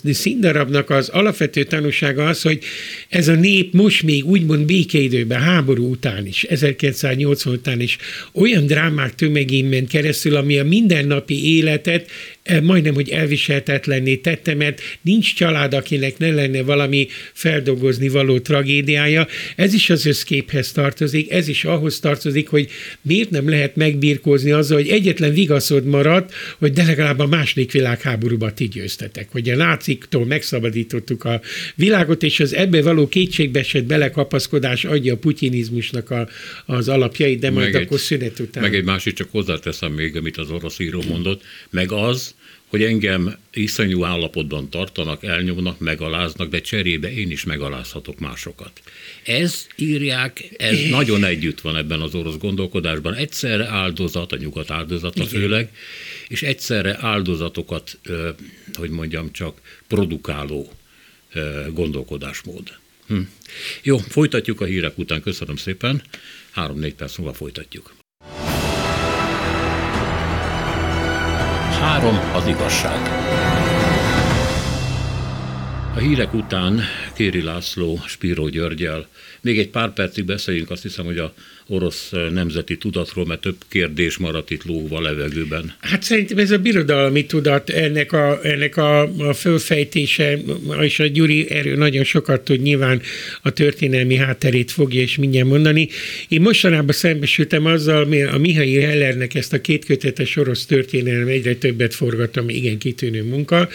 színdarabnak 0.04 0.90
az 0.90 1.10
alapvető 1.10 1.64
tanúsága 1.64 2.28
az, 2.28 2.42
hogy 2.42 2.60
ez 3.10 3.28
a 3.28 3.36
nép 3.36 3.74
most 3.74 4.04
még 4.04 4.26
úgymond 4.26 4.66
békeidőben, 4.66 5.42
háború 5.42 5.90
után 5.90 6.28
is, 6.28 6.44
1980 6.44 7.54
után 7.54 7.80
is 7.80 7.98
olyan 8.34 8.66
drámák 8.66 9.16
tömegén 9.16 9.66
ment 9.66 9.90
keresztül, 9.90 10.36
ami 10.36 10.60
a 10.60 10.64
mindennapi 10.64 11.56
életet 11.56 11.83
történetet 11.84 12.12
majdnem, 12.64 12.94
hogy 12.94 13.10
elviselhetetlenné 13.10 14.16
tette, 14.16 14.54
mert 14.54 14.82
nincs 15.02 15.36
család, 15.36 15.74
akinek 15.74 16.18
ne 16.18 16.32
lenne 16.32 16.62
valami 16.62 17.08
feldolgozni 17.34 18.10
való 18.10 18.40
tragédiája. 18.40 19.28
Ez 19.56 19.74
is 19.74 19.90
az 19.90 20.06
összképhez 20.06 20.72
tartozik, 20.72 21.32
ez 21.32 21.48
is 21.48 21.66
ahhoz 21.66 22.00
tartozik, 22.00 22.48
hogy 22.48 22.70
miért 23.02 23.30
nem 23.30 23.50
lehet 23.50 23.76
megbírkózni 23.76 24.52
azzal, 24.52 24.78
hogy 24.78 24.90
egyetlen 24.90 25.34
vigaszod 25.34 25.86
maradt, 25.86 26.34
hogy 26.58 26.72
de 26.72 26.84
legalább 26.84 27.20
a 27.20 27.28
második 27.28 27.72
világháborúban 27.72 28.56
ti 28.56 28.68
győztetek, 28.68 29.28
hogy 29.32 29.50
a 29.50 29.56
náciktól 29.56 30.26
megszabadítottuk 30.26 31.24
a 31.24 31.42
világot, 31.76 32.24
és 32.24 32.40
az 32.40 32.54
ebbe 32.54 32.82
való 32.82 33.08
kétségbeesett 33.08 33.84
belekapaszkodás 33.84 34.86
adja 34.86 35.14
a 35.14 35.18
putinizmusnak 35.18 36.10
a, 36.10 36.30
az 36.66 36.90
alapjait, 36.90 37.40
de 37.40 37.52
majd 37.52 37.74
meg 37.74 37.82
akkor 37.82 37.98
egy, 37.98 38.04
szünet 38.04 38.40
után. 38.40 38.64
Meg 38.64 38.76
egy 38.76 38.84
másik, 38.84 39.14
csak 39.14 39.28
hozzáteszem 39.32 39.92
még, 39.92 40.16
amit 40.16 40.38
az 40.38 40.50
orosz 40.50 40.80
író 40.80 41.04
mondott, 41.08 41.42
meg 41.70 41.92
az, 41.92 42.34
hogy 42.74 42.84
engem 42.84 43.36
iszonyú 43.52 44.04
állapotban 44.04 44.70
tartanak, 44.70 45.24
elnyomnak, 45.24 45.80
megaláznak, 45.80 46.50
de 46.50 46.62
cserébe 46.62 47.14
én 47.14 47.32
is 47.32 47.44
megalázhatok 47.44 48.20
másokat. 48.20 48.82
Ez 49.24 49.68
írják, 49.76 50.50
ez 50.58 50.78
é. 50.78 50.90
nagyon 50.90 51.24
együtt 51.24 51.62
van 51.62 51.76
ebben 51.76 52.02
az 52.02 52.16
orosz 52.16 52.38
gondolkodásban. 52.38 53.14
Egyszerre 53.14 53.68
áldozat, 53.68 54.32
a 54.32 54.38
nyugat 54.38 54.72
áldozata 54.72 55.26
főleg, 55.26 55.70
és 56.28 56.42
egyszerre 56.42 56.98
áldozatokat, 57.00 58.00
hogy 58.74 58.90
mondjam 58.90 59.32
csak, 59.32 59.62
produkáló 59.88 60.72
gondolkodásmód. 61.70 62.78
Hm. 63.08 63.20
Jó, 63.82 63.98
folytatjuk 63.98 64.62
a 64.62 64.66
hírek 64.66 64.98
után. 64.98 65.22
Köszönöm 65.22 65.56
szépen. 65.56 66.02
Három-négy 66.52 66.94
perc 66.94 67.18
múlva 67.18 67.34
folytatjuk. 67.34 68.03
Három 71.84 72.20
az 72.34 72.48
igazság. 72.48 73.00
A 75.96 76.00
hírek 76.00 76.34
után 76.34 76.82
Kéri 77.16 77.42
László, 77.42 78.00
Spíró 78.06 78.48
Györgyel. 78.48 79.08
Még 79.42 79.60
egy 79.60 79.70
pár 79.70 79.94
percig 79.94 80.26
beszéljünk, 80.26 80.70
azt 80.70 80.82
hiszem, 80.82 81.06
hogy 81.06 81.18
a 81.18 81.34
orosz 81.68 82.12
nemzeti 82.32 82.78
tudatról, 82.78 83.26
mert 83.26 83.42
több 83.42 83.58
kérdés 83.70 84.18
maradt 84.18 84.52
itt 84.52 84.64
lógva 84.64 84.98
a 84.98 85.02
levegőben. 85.02 85.74
Hát 85.80 86.04
szerintem 86.04 86.38
ez 86.38 86.52
a 86.52 86.58
birodalmi 86.58 87.26
tudat, 87.26 87.70
ennek 87.70 88.12
a, 88.12 88.40
ennek 88.44 88.78
a, 88.78 89.02
a 89.02 89.34
fölfejtése, 89.34 90.40
és 90.82 91.00
a 91.00 91.06
Gyuri 91.06 91.50
erről 91.50 91.78
nagyon 91.78 92.04
sokat 92.04 92.42
tud, 92.42 92.62
nyilván 92.62 93.02
a 93.42 93.50
történelmi 93.50 94.16
hátterét 94.16 94.72
fogja 94.72 95.02
és 95.02 95.18
mindjárt 95.18 95.48
mondani. 95.48 95.88
Én 96.28 96.42
mostanában 96.42 96.96
szembesültem 96.96 97.66
azzal, 97.66 98.02
a 98.34 98.38
Mihály 98.38 98.74
Hellernek 98.74 99.36
ezt 99.36 99.54
a 99.54 99.62
kétkötetes 99.62 100.36
orosz 100.36 100.66
történelem 100.66 101.28
egyre 101.28 101.56
többet 101.56 101.94
forgattam, 101.94 102.50
igen 102.50 102.78
kitűnő 102.78 103.24
munka, 103.24 103.70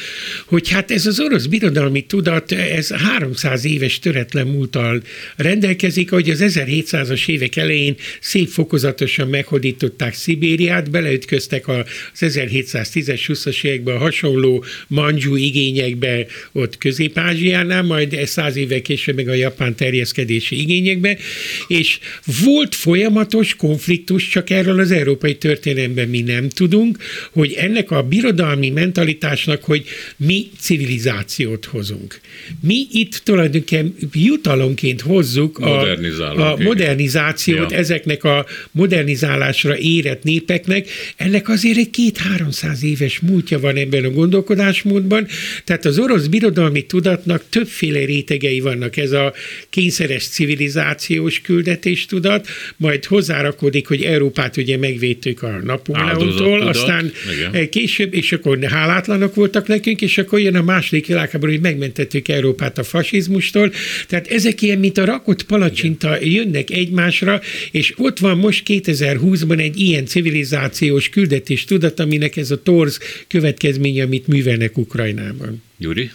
hogy 0.46 0.68
hát 0.68 0.90
ez 0.90 1.06
az 1.06 1.20
orosz 1.20 1.46
birodalmi 1.46 2.00
tudat, 2.00 2.52
ez 2.52 2.92
300 2.92 3.64
éves 3.64 3.98
töretlen 3.98 4.46
múltal 4.46 5.02
rendelkezik, 5.36 6.10
hogy 6.10 6.30
az 6.30 6.42
1700-as 6.42 7.28
évek 7.28 7.56
elején 7.56 7.87
szép 8.20 8.48
fokozatosan 8.48 9.28
meghódították 9.28 10.14
Szibériát, 10.14 10.90
beleütköztek 10.90 11.68
az 11.68 11.84
1710-es, 12.18 13.20
20-as 13.26 13.64
években 13.64 13.96
a 13.96 13.98
hasonló 13.98 14.64
manzsú 14.86 15.36
igényekbe 15.36 16.26
ott 16.52 16.78
Közép-Ázsiánál, 16.78 17.82
majd 17.82 18.18
száz 18.24 18.56
évek 18.56 18.82
később 18.82 19.16
meg 19.16 19.28
a 19.28 19.34
japán 19.34 19.74
terjeszkedési 19.74 20.60
igényekbe, 20.60 21.18
és 21.66 21.98
volt 22.44 22.74
folyamatos 22.74 23.54
konfliktus, 23.54 24.28
csak 24.28 24.50
erről 24.50 24.80
az 24.80 24.90
európai 24.90 25.36
történelemben 25.36 26.08
mi 26.08 26.20
nem 26.20 26.48
tudunk, 26.48 26.98
hogy 27.32 27.52
ennek 27.52 27.90
a 27.90 28.02
birodalmi 28.02 28.70
mentalitásnak, 28.70 29.64
hogy 29.64 29.84
mi 30.16 30.50
civilizációt 30.58 31.64
hozunk. 31.64 32.20
Mi 32.60 32.86
itt 32.90 33.20
tulajdonképpen 33.24 33.94
jutalomként 34.12 35.00
hozzuk 35.00 35.58
a, 35.58 35.80
a 36.20 36.56
modernizációt 36.56 37.67
ja. 37.70 37.76
ezeknek 37.76 38.24
a 38.24 38.46
modernizálásra 38.70 39.78
érett 39.78 40.22
népeknek. 40.22 40.88
Ennek 41.16 41.48
azért 41.48 41.78
egy 41.78 41.90
két-háromszáz 41.90 42.84
éves 42.84 43.18
múltja 43.18 43.60
van 43.60 43.76
ebben 43.76 44.04
a 44.04 44.10
gondolkodásmódban, 44.10 45.26
tehát 45.64 45.84
az 45.84 45.98
orosz 45.98 46.26
birodalmi 46.26 46.82
tudatnak 46.82 47.42
többféle 47.48 48.04
rétegei 48.04 48.60
vannak. 48.60 48.96
Ez 48.96 49.12
a 49.12 49.32
kényszeres 49.70 50.26
civilizációs 50.28 51.40
küldetés 51.40 52.06
tudat, 52.06 52.46
majd 52.76 53.04
hozzárakodik, 53.04 53.86
hogy 53.86 54.02
Európát 54.02 54.56
ugye 54.56 54.76
megvédtük 54.76 55.42
a 55.42 55.60
Napóleontól, 55.64 56.60
aztán 56.60 57.12
Igen. 57.50 57.68
később, 57.68 58.14
és 58.14 58.32
akkor 58.32 58.58
hálátlanok 58.62 59.34
voltak 59.34 59.66
nekünk, 59.66 60.02
és 60.02 60.18
akkor 60.18 60.40
jön 60.40 60.56
a 60.56 60.62
második 60.62 61.06
világháború, 61.06 61.52
hogy 61.52 61.60
megmentettük 61.60 62.28
Európát 62.28 62.78
a 62.78 62.82
fasizmustól. 62.82 63.72
Tehát 64.08 64.26
ezek 64.26 64.62
ilyen, 64.62 64.78
mint 64.78 64.98
a 64.98 65.04
rakott 65.04 65.42
palacsinta 65.42 66.16
jönnek 66.22 66.70
egymásra, 66.70 67.40
és 67.72 67.94
ott 67.98 68.18
van 68.18 68.38
most 68.38 68.64
2020-ban 68.66 69.58
egy 69.58 69.78
ilyen 69.78 70.06
civilizációs 70.06 71.08
küldetés 71.08 71.64
tudat, 71.64 72.00
aminek 72.00 72.36
ez 72.36 72.50
a 72.50 72.62
torz 72.62 73.00
következménye, 73.28 74.02
amit 74.02 74.26
művelnek 74.26 74.76
Ukrajnában. 74.76 75.62
Gyuri? 75.76 76.10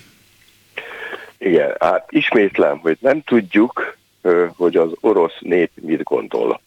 Igen, 1.38 1.76
hát 1.80 2.08
ismétlem, 2.10 2.78
hogy 2.78 2.98
nem 3.00 3.22
tudjuk, 3.22 3.98
hogy 4.56 4.76
az 4.76 4.90
orosz 5.00 5.40
nép 5.40 5.70
mit 5.82 6.04
gondol. 6.04 6.62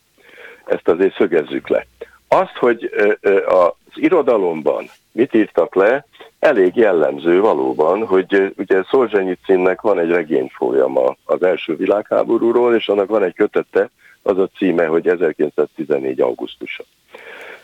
Ezt 0.67 0.89
azért 0.89 1.17
szögezzük 1.17 1.69
le. 1.69 1.87
Azt, 2.29 2.57
hogy 2.57 2.91
az 3.47 3.93
irodalomban 3.95 4.91
mit 5.13 5.35
írtak 5.35 5.75
le, 5.75 6.07
elég 6.39 6.77
jellemző 6.77 7.41
valóban, 7.41 8.07
hogy 8.07 8.53
ugye 8.57 8.83
Szolzsenyicinnek 8.91 9.81
van 9.81 9.99
egy 9.99 10.09
regény 10.09 10.51
folyama 10.55 11.17
az 11.25 11.43
első 11.43 11.77
világháborúról, 11.77 12.75
és 12.75 12.89
annak 12.89 13.09
van 13.09 13.23
egy 13.23 13.35
kötete, 13.35 13.91
az 14.27 14.39
a 14.39 14.49
címe, 14.57 14.87
hogy 14.87 15.09
1914. 15.09 16.21
augusztusa. 16.21 16.85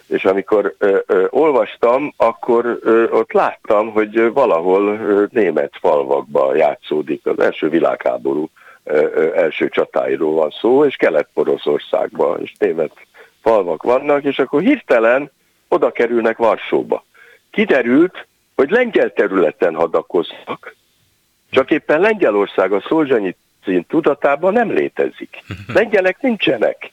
És 0.06 0.24
amikor 0.24 0.74
ö, 0.78 0.98
ö, 1.06 1.26
olvastam, 1.30 2.12
akkor 2.16 2.78
ö, 2.82 3.10
ott 3.10 3.32
láttam, 3.32 3.92
hogy 3.92 4.32
valahol 4.32 4.86
ö, 4.88 5.24
német 5.30 5.72
falvakban 5.80 6.56
játszódik 6.56 7.26
az 7.26 7.38
első 7.38 7.68
világháború 7.68 8.48
ö, 8.84 9.06
ö, 9.14 9.34
első 9.34 9.68
csatáiról 9.68 10.34
van 10.34 10.50
szó, 10.60 10.84
és 10.84 10.96
Kelet-Poroszországban 10.96 12.42
is 12.42 12.54
német 12.58 12.92
falvak 13.42 13.82
vannak, 13.82 14.24
és 14.24 14.38
akkor 14.38 14.60
hirtelen 14.60 15.30
oda 15.68 15.90
kerülnek 15.90 16.36
Varsóba. 16.36 17.04
Kiderült, 17.50 18.26
hogy 18.54 18.70
lengyel 18.70 19.12
területen 19.12 19.74
hadakoznak, 19.74 20.74
csak 21.50 21.70
éppen 21.70 22.00
Lengyelország 22.00 22.72
a 22.72 22.80
Szolzsenyicin 23.62 23.86
tudatában 23.88 24.52
nem 24.52 24.70
létezik. 24.70 25.42
Lengyelek 25.74 26.20
nincsenek, 26.20 26.92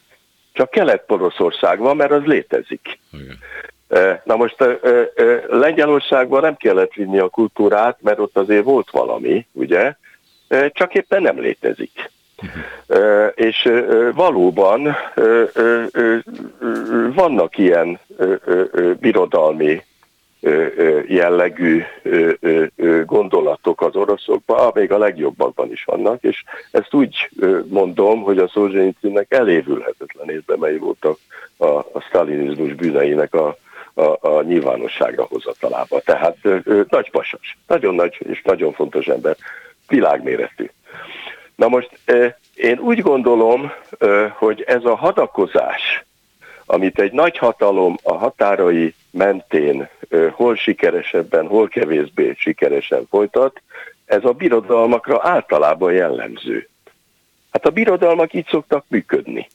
csak 0.53 0.69
Kelet-Poroszország 0.69 1.79
van, 1.79 1.95
mert 1.95 2.11
az 2.11 2.23
létezik. 2.23 2.99
Na 4.23 4.35
most 4.35 4.55
Lengyelországban 5.47 6.41
nem 6.41 6.55
kellett 6.55 6.93
vinni 6.93 7.19
a 7.19 7.29
kultúrát, 7.29 7.97
mert 8.01 8.19
ott 8.19 8.37
azért 8.37 8.63
volt 8.63 8.89
valami, 8.89 9.45
ugye, 9.51 9.95
csak 10.67 10.93
éppen 10.93 11.21
nem 11.21 11.39
létezik. 11.39 12.11
És 13.35 13.71
valóban 14.13 14.95
vannak 17.13 17.57
ilyen 17.57 17.99
birodalmi 18.99 19.83
jellegű 21.07 21.83
gondolatok 23.05 23.81
az 23.81 23.95
oroszokban, 23.95 24.71
még 24.73 24.91
a 24.91 24.97
legjobbakban 24.97 25.71
is 25.71 25.83
vannak, 25.83 26.23
és 26.23 26.43
ezt 26.71 26.93
úgy 26.93 27.29
mondom, 27.67 28.21
hogy 28.21 28.37
a 28.37 28.47
Szolzsenyicinnek 28.47 29.33
elévülhetetlen 29.33 30.29
érdemei 30.29 30.77
voltak 30.77 31.17
a, 31.57 31.65
a 31.67 32.05
sztalinizmus 32.07 32.73
bűneinek 32.73 33.33
a, 33.33 33.57
a, 33.93 34.27
a 34.27 34.41
nyilvánosságra 34.41 35.23
hozatalába. 35.23 35.99
Tehát 35.99 36.37
ö, 36.41 36.81
nagy 36.89 37.11
pasas, 37.11 37.57
nagyon 37.67 37.95
nagy 37.95 38.17
és 38.29 38.41
nagyon 38.41 38.73
fontos 38.73 39.07
ember, 39.07 39.35
világméretű. 39.87 40.69
Na 41.55 41.67
most 41.67 41.89
én 42.55 42.79
úgy 42.79 43.01
gondolom, 43.01 43.71
hogy 44.33 44.63
ez 44.67 44.85
a 44.85 44.95
hadakozás, 44.95 46.05
amit 46.71 46.99
egy 46.99 47.11
nagy 47.11 47.37
hatalom 47.37 47.97
a 48.03 48.13
határai 48.13 48.93
mentén 49.11 49.89
hol 50.31 50.55
sikeresebben, 50.55 51.47
hol 51.47 51.67
kevésbé 51.67 52.33
sikeresen 52.37 53.05
folytat, 53.09 53.61
ez 54.05 54.23
a 54.23 54.31
birodalmakra 54.31 55.19
általában 55.23 55.93
jellemző. 55.93 56.69
Hát 57.51 57.65
a 57.65 57.69
birodalmak 57.69 58.33
így 58.33 58.47
szoktak 58.49 58.85
működni. 58.87 59.47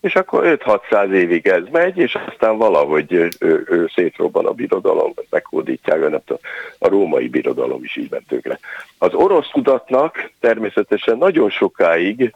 És 0.00 0.14
akkor 0.14 0.58
5-600 0.64 1.10
évig 1.12 1.46
ez 1.46 1.62
megy, 1.70 1.98
és 1.98 2.18
aztán 2.26 2.56
valahogy 2.56 3.12
ő, 3.12 3.28
ő, 3.38 3.90
szétrobban 3.94 4.46
a 4.46 4.52
birodalom, 4.52 5.12
meghódítják, 5.30 6.00
nem 6.00 6.20
tudom, 6.24 6.42
a 6.78 6.88
római 6.88 7.28
birodalom 7.28 7.84
is 7.84 7.96
így 7.96 8.10
ment 8.10 8.26
tökre. 8.26 8.58
Az 8.98 9.14
orosz 9.14 9.50
tudatnak 9.52 10.30
természetesen 10.40 11.18
nagyon 11.18 11.50
sokáig 11.50 12.34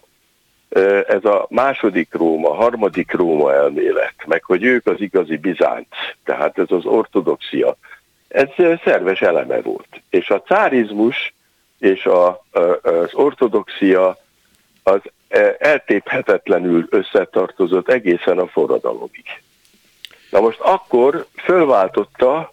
ez 1.06 1.24
a 1.24 1.46
második 1.48 2.14
Róma, 2.14 2.54
harmadik 2.54 3.12
Róma 3.12 3.52
elmélet, 3.54 4.14
meg 4.26 4.44
hogy 4.44 4.64
ők 4.64 4.86
az 4.86 5.00
igazi 5.00 5.36
Bizánc, 5.36 5.86
tehát 6.24 6.58
ez 6.58 6.70
az 6.70 6.84
ortodoxia, 6.84 7.76
ez 8.28 8.48
szerves 8.84 9.20
eleme 9.20 9.60
volt. 9.60 10.02
És 10.10 10.30
a 10.30 10.42
cárizmus 10.42 11.34
és 11.78 12.06
a, 12.06 12.44
az 12.82 13.14
ortodoxia 13.14 14.16
az 14.82 15.00
eltéphetetlenül 15.58 16.86
összetartozott 16.90 17.88
egészen 17.88 18.38
a 18.38 18.46
forradalomig. 18.46 19.24
Na 20.30 20.40
most 20.40 20.60
akkor 20.60 21.26
fölváltotta 21.36 22.52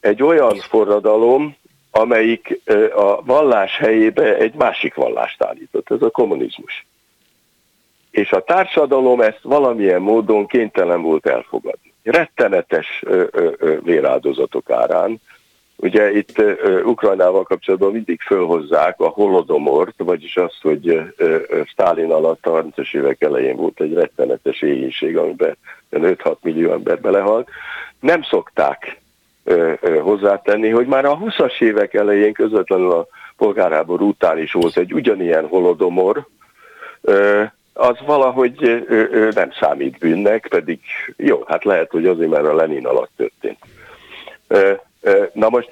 egy 0.00 0.22
olyan 0.22 0.56
forradalom, 0.56 1.56
amelyik 1.90 2.60
a 2.94 3.22
vallás 3.22 3.76
helyébe 3.76 4.36
egy 4.36 4.54
másik 4.54 4.94
vallást 4.94 5.42
állított, 5.42 5.90
ez 5.90 6.02
a 6.02 6.10
kommunizmus 6.10 6.86
és 8.18 8.32
a 8.32 8.40
társadalom 8.40 9.20
ezt 9.20 9.40
valamilyen 9.42 10.02
módon 10.02 10.46
kénytelen 10.46 11.02
volt 11.02 11.26
elfogadni. 11.26 11.92
Rettenetes 12.02 13.04
véráldozatok 13.82 14.70
árán. 14.70 15.20
Ugye 15.76 16.12
itt 16.12 16.42
Ukrajnával 16.84 17.42
kapcsolatban 17.42 17.92
mindig 17.92 18.20
fölhozzák 18.20 19.00
a 19.00 19.08
holodomort, 19.08 19.94
vagyis 19.96 20.36
azt, 20.36 20.58
hogy 20.62 21.00
Stálin 21.64 22.10
alatt 22.10 22.46
a 22.46 22.62
30-es 22.62 22.94
évek 22.96 23.22
elején 23.22 23.56
volt 23.56 23.80
egy 23.80 23.92
rettenetes 23.92 24.62
éhínség, 24.62 25.16
amiben 25.16 25.56
5-6 25.92 26.36
millió 26.40 26.72
ember 26.72 27.00
belehalt. 27.00 27.48
Nem 28.00 28.22
szokták 28.22 29.00
hozzátenni, 30.00 30.68
hogy 30.68 30.86
már 30.86 31.04
a 31.04 31.18
20-as 31.18 31.60
évek 31.60 31.94
elején 31.94 32.32
közvetlenül 32.32 32.90
a 32.90 33.06
polgárháború 33.36 34.08
után 34.08 34.38
is 34.38 34.52
volt 34.52 34.76
egy 34.76 34.92
ugyanilyen 34.92 35.46
holodomor, 35.46 36.26
az 37.78 37.96
valahogy 38.06 38.62
ő, 38.62 39.08
ő 39.10 39.30
nem 39.34 39.50
számít 39.60 39.98
bűnnek, 39.98 40.46
pedig 40.48 40.80
jó, 41.16 41.44
hát 41.46 41.64
lehet, 41.64 41.90
hogy 41.90 42.06
azért, 42.06 42.30
mert 42.30 42.46
a 42.46 42.54
Lenin 42.54 42.86
alatt 42.86 43.10
történt. 43.16 43.58
Na 45.32 45.48
most, 45.48 45.70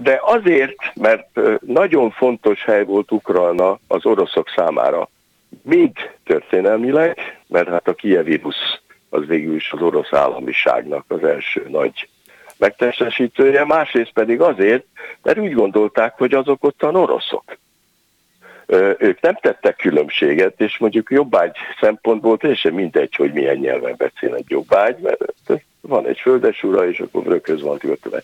de 0.00 0.20
azért, 0.22 0.74
mert 0.94 1.40
nagyon 1.60 2.10
fontos 2.10 2.64
hely 2.64 2.84
volt 2.84 3.12
Ukrajna 3.12 3.78
az 3.88 4.06
oroszok 4.06 4.48
számára. 4.56 5.08
Még 5.62 5.90
történelmileg, 6.24 7.40
mert 7.46 7.68
hát 7.68 7.88
a 7.88 7.94
kievírus 7.94 8.56
az 9.10 9.26
végül 9.26 9.54
is 9.54 9.72
az 9.72 9.80
orosz 9.80 10.12
államiságnak 10.12 11.04
az 11.08 11.24
első 11.24 11.66
nagy 11.68 12.08
megtestesítője, 12.58 13.64
másrészt 13.64 14.12
pedig 14.12 14.40
azért, 14.40 14.84
mert 15.22 15.38
úgy 15.38 15.52
gondolták, 15.52 16.14
hogy 16.16 16.34
azok 16.34 16.64
ottan 16.64 16.96
oroszok 16.96 17.44
ők 18.98 19.20
nem 19.20 19.34
tettek 19.34 19.76
különbséget, 19.76 20.60
és 20.60 20.78
mondjuk 20.78 21.10
jobbágy 21.10 21.56
szempontból 21.80 22.36
teljesen 22.36 22.72
mindegy, 22.72 23.14
hogy 23.14 23.32
milyen 23.32 23.56
nyelven 23.56 23.94
beszél 23.96 24.34
egy 24.34 24.48
jobbágy, 24.48 24.96
mert 24.98 25.24
van 25.80 26.06
egy 26.06 26.18
földesura, 26.18 26.88
és 26.88 27.00
akkor 27.00 27.26
rököz 27.26 27.62
van 27.62 27.78
kötve. 27.78 28.22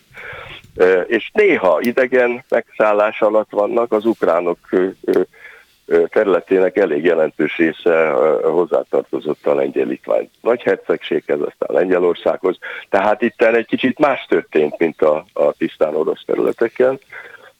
És 1.06 1.30
néha 1.32 1.80
idegen 1.80 2.44
megszállás 2.48 3.20
alatt 3.20 3.50
vannak, 3.50 3.92
az 3.92 4.04
ukránok 4.04 4.58
területének 6.08 6.76
elég 6.76 7.04
jelentős 7.04 7.56
része 7.56 8.10
hozzátartozott 8.42 9.46
a 9.46 9.54
lengyel-litvány 9.54 10.30
nagyhercegséghez, 10.40 11.40
aztán 11.40 11.68
Lengyelországhoz. 11.76 12.58
Tehát 12.88 13.22
itt 13.22 13.42
egy 13.42 13.66
kicsit 13.66 13.98
más 13.98 14.26
történt, 14.28 14.78
mint 14.78 15.02
a, 15.02 15.24
a 15.32 15.52
tisztán 15.52 15.94
orosz 15.94 16.24
területeken, 16.26 16.98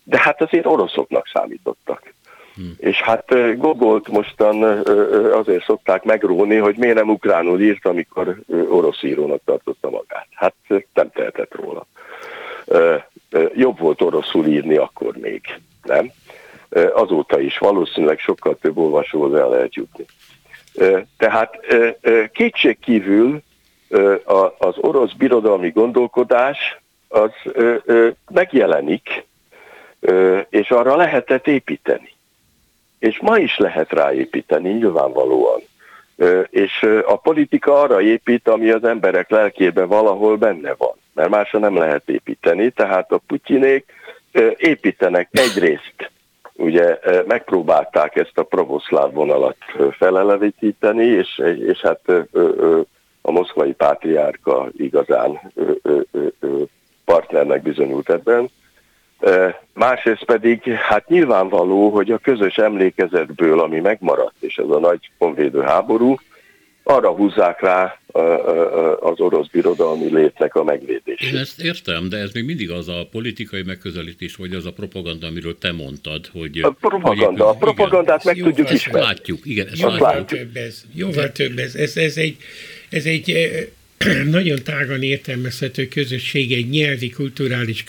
de 0.05 0.19
hát 0.19 0.43
azért 0.43 0.67
oroszoknak 0.67 1.27
számítottak. 1.33 2.15
Hmm. 2.55 2.75
És 2.79 3.03
hát 3.03 3.57
Gogolt 3.59 4.09
mostan 4.09 4.63
azért 5.33 5.65
szokták 5.65 6.03
megróni, 6.03 6.57
hogy 6.57 6.77
miért 6.77 6.95
nem 6.95 7.09
ukránul 7.09 7.61
írt, 7.61 7.87
amikor 7.87 8.37
orosz 8.69 9.03
írónak 9.03 9.41
tartotta 9.45 9.91
magát. 9.91 10.27
Hát 10.31 10.55
nem 10.95 11.11
tehetett 11.11 11.55
róla. 11.55 11.87
Jobb 13.55 13.79
volt 13.79 14.03
oroszul 14.03 14.47
írni 14.47 14.77
akkor 14.77 15.17
még, 15.17 15.41
nem? 15.83 16.11
azóta 16.95 17.41
is 17.41 17.59
valószínűleg 17.59 18.19
sokkal 18.19 18.59
több 18.61 18.79
olvasóhoz 18.79 19.35
el 19.35 19.49
lehet 19.49 19.75
jutni. 19.75 20.05
Tehát 21.19 21.59
kétség 22.33 22.79
kívül 22.79 23.43
az 24.59 24.75
orosz 24.77 25.13
birodalmi 25.13 25.71
gondolkodás 25.71 26.81
az 27.09 27.31
megjelenik, 28.31 29.25
és 30.49 30.71
arra 30.71 30.97
lehetett 30.97 31.47
építeni. 31.47 32.13
És 33.01 33.19
ma 33.21 33.39
is 33.39 33.59
lehet 33.59 33.93
ráépíteni, 33.93 34.69
nyilvánvalóan. 34.69 35.61
És 36.51 36.87
a 37.07 37.17
politika 37.17 37.81
arra 37.81 38.01
épít, 38.01 38.49
ami 38.49 38.71
az 38.71 38.85
emberek 38.85 39.31
lelkében 39.31 39.89
valahol 39.89 40.37
benne 40.37 40.75
van, 40.79 40.95
mert 41.15 41.29
másra 41.29 41.59
nem 41.59 41.77
lehet 41.77 42.09
építeni, 42.09 42.71
tehát 42.71 43.13
a 43.13 43.21
putyinék 43.27 43.93
építenek 44.57 45.29
egyrészt 45.31 46.11
ugye 46.61 46.99
megpróbálták 47.27 48.17
ezt 48.17 48.39
a 48.39 48.43
pravoszláv 48.43 49.13
vonalat 49.13 49.57
felelevítíteni, 49.91 51.05
és, 51.05 51.43
és 51.67 51.81
hát 51.81 52.01
a 53.21 53.31
moszkvai 53.31 53.73
pátriárka 53.73 54.69
igazán 54.77 55.53
partnernek 57.05 57.63
bizonyult 57.63 58.11
ebben. 58.11 58.51
Másrészt 59.73 60.25
pedig 60.25 60.63
hát 60.63 61.09
nyilvánvaló, 61.09 61.89
hogy 61.91 62.11
a 62.11 62.19
közös 62.19 62.57
emlékezetből, 62.57 63.61
ami 63.61 63.81
megmaradt, 63.81 64.35
és 64.41 64.57
ez 64.57 64.69
a 64.69 64.79
nagy 64.79 65.11
konvédő 65.19 65.61
háború, 65.61 66.17
arra 66.83 67.11
húzzák 67.11 67.61
rá 67.61 67.99
az 69.01 69.21
orosz 69.21 69.47
birodalmi 69.47 70.15
létnek 70.15 70.55
a 70.55 70.65
megvédését. 70.65 71.33
Én 71.33 71.37
ezt 71.39 71.63
értem, 71.63 72.09
de 72.09 72.17
ez 72.17 72.31
még 72.33 72.45
mindig 72.45 72.71
az 72.71 72.89
a 72.89 73.09
politikai 73.11 73.63
megközelítés, 73.63 74.37
vagy 74.37 74.53
az 74.53 74.67
a 74.67 74.73
propaganda, 74.73 75.27
amiről 75.27 75.59
te 75.59 75.73
mondtad, 75.73 76.27
hogy... 76.33 76.61
A 76.63 76.71
propaganda, 76.71 77.49
a 77.49 77.55
propagandát 77.55 78.25
igen, 78.25 78.37
meg 78.37 78.45
tudjuk 78.45 78.71
ismerni. 78.71 79.07
Látjuk, 79.07 79.39
igen, 79.43 79.67
ezt 79.67 79.81
jóval 79.81 79.99
látjuk. 79.99 80.41
Több 80.41 80.57
ez, 80.57 80.85
jóval 80.95 81.33
több 81.33 81.59
ez. 81.59 81.75
Ez, 81.75 81.97
ez 81.97 82.17
egy, 82.17 82.37
ez 82.89 83.05
egy 83.05 83.35
nagyon 84.31 84.59
tágan 84.65 85.03
értelmezhető 85.03 85.89
közösség, 85.89 86.53
egy 86.53 86.69
nyelvi, 86.69 87.11
kulturális 87.11 87.85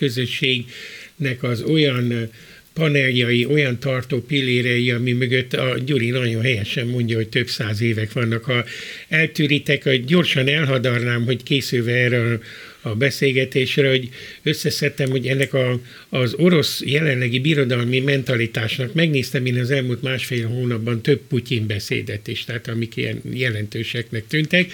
közösségnek 1.21 1.43
az 1.43 1.61
olyan 1.61 2.29
paneljai, 2.73 3.45
olyan 3.45 3.79
tartó 3.79 4.21
pillérei, 4.21 4.91
ami 4.91 5.11
mögött 5.11 5.53
a 5.53 5.77
Gyuri 5.85 6.09
nagyon 6.09 6.41
helyesen 6.41 6.87
mondja, 6.87 7.15
hogy 7.15 7.29
több 7.29 7.47
száz 7.47 7.81
évek 7.81 8.13
vannak. 8.13 8.43
Ha 8.43 8.63
eltűritek, 9.09 9.83
gyorsan 10.05 10.47
elhadarnám, 10.47 11.25
hogy 11.25 11.43
készülve 11.43 11.91
erre 11.91 12.39
a 12.81 12.95
beszélgetésre, 12.95 13.89
hogy 13.89 14.09
összeszedtem, 14.43 15.09
hogy 15.09 15.27
ennek 15.27 15.53
a, 15.53 15.79
az 16.09 16.33
orosz 16.33 16.81
jelenlegi 16.85 17.39
birodalmi 17.39 17.99
mentalitásnak 17.99 18.93
megnéztem 18.93 19.45
én 19.45 19.59
az 19.59 19.71
elmúlt 19.71 20.01
másfél 20.01 20.47
hónapban 20.47 21.01
több 21.01 21.19
Putyin 21.27 21.67
beszédet 21.67 22.27
is, 22.27 22.43
tehát 22.43 22.67
amik 22.67 22.95
ilyen 22.95 23.21
jelentőseknek 23.33 24.27
tűntek, 24.27 24.71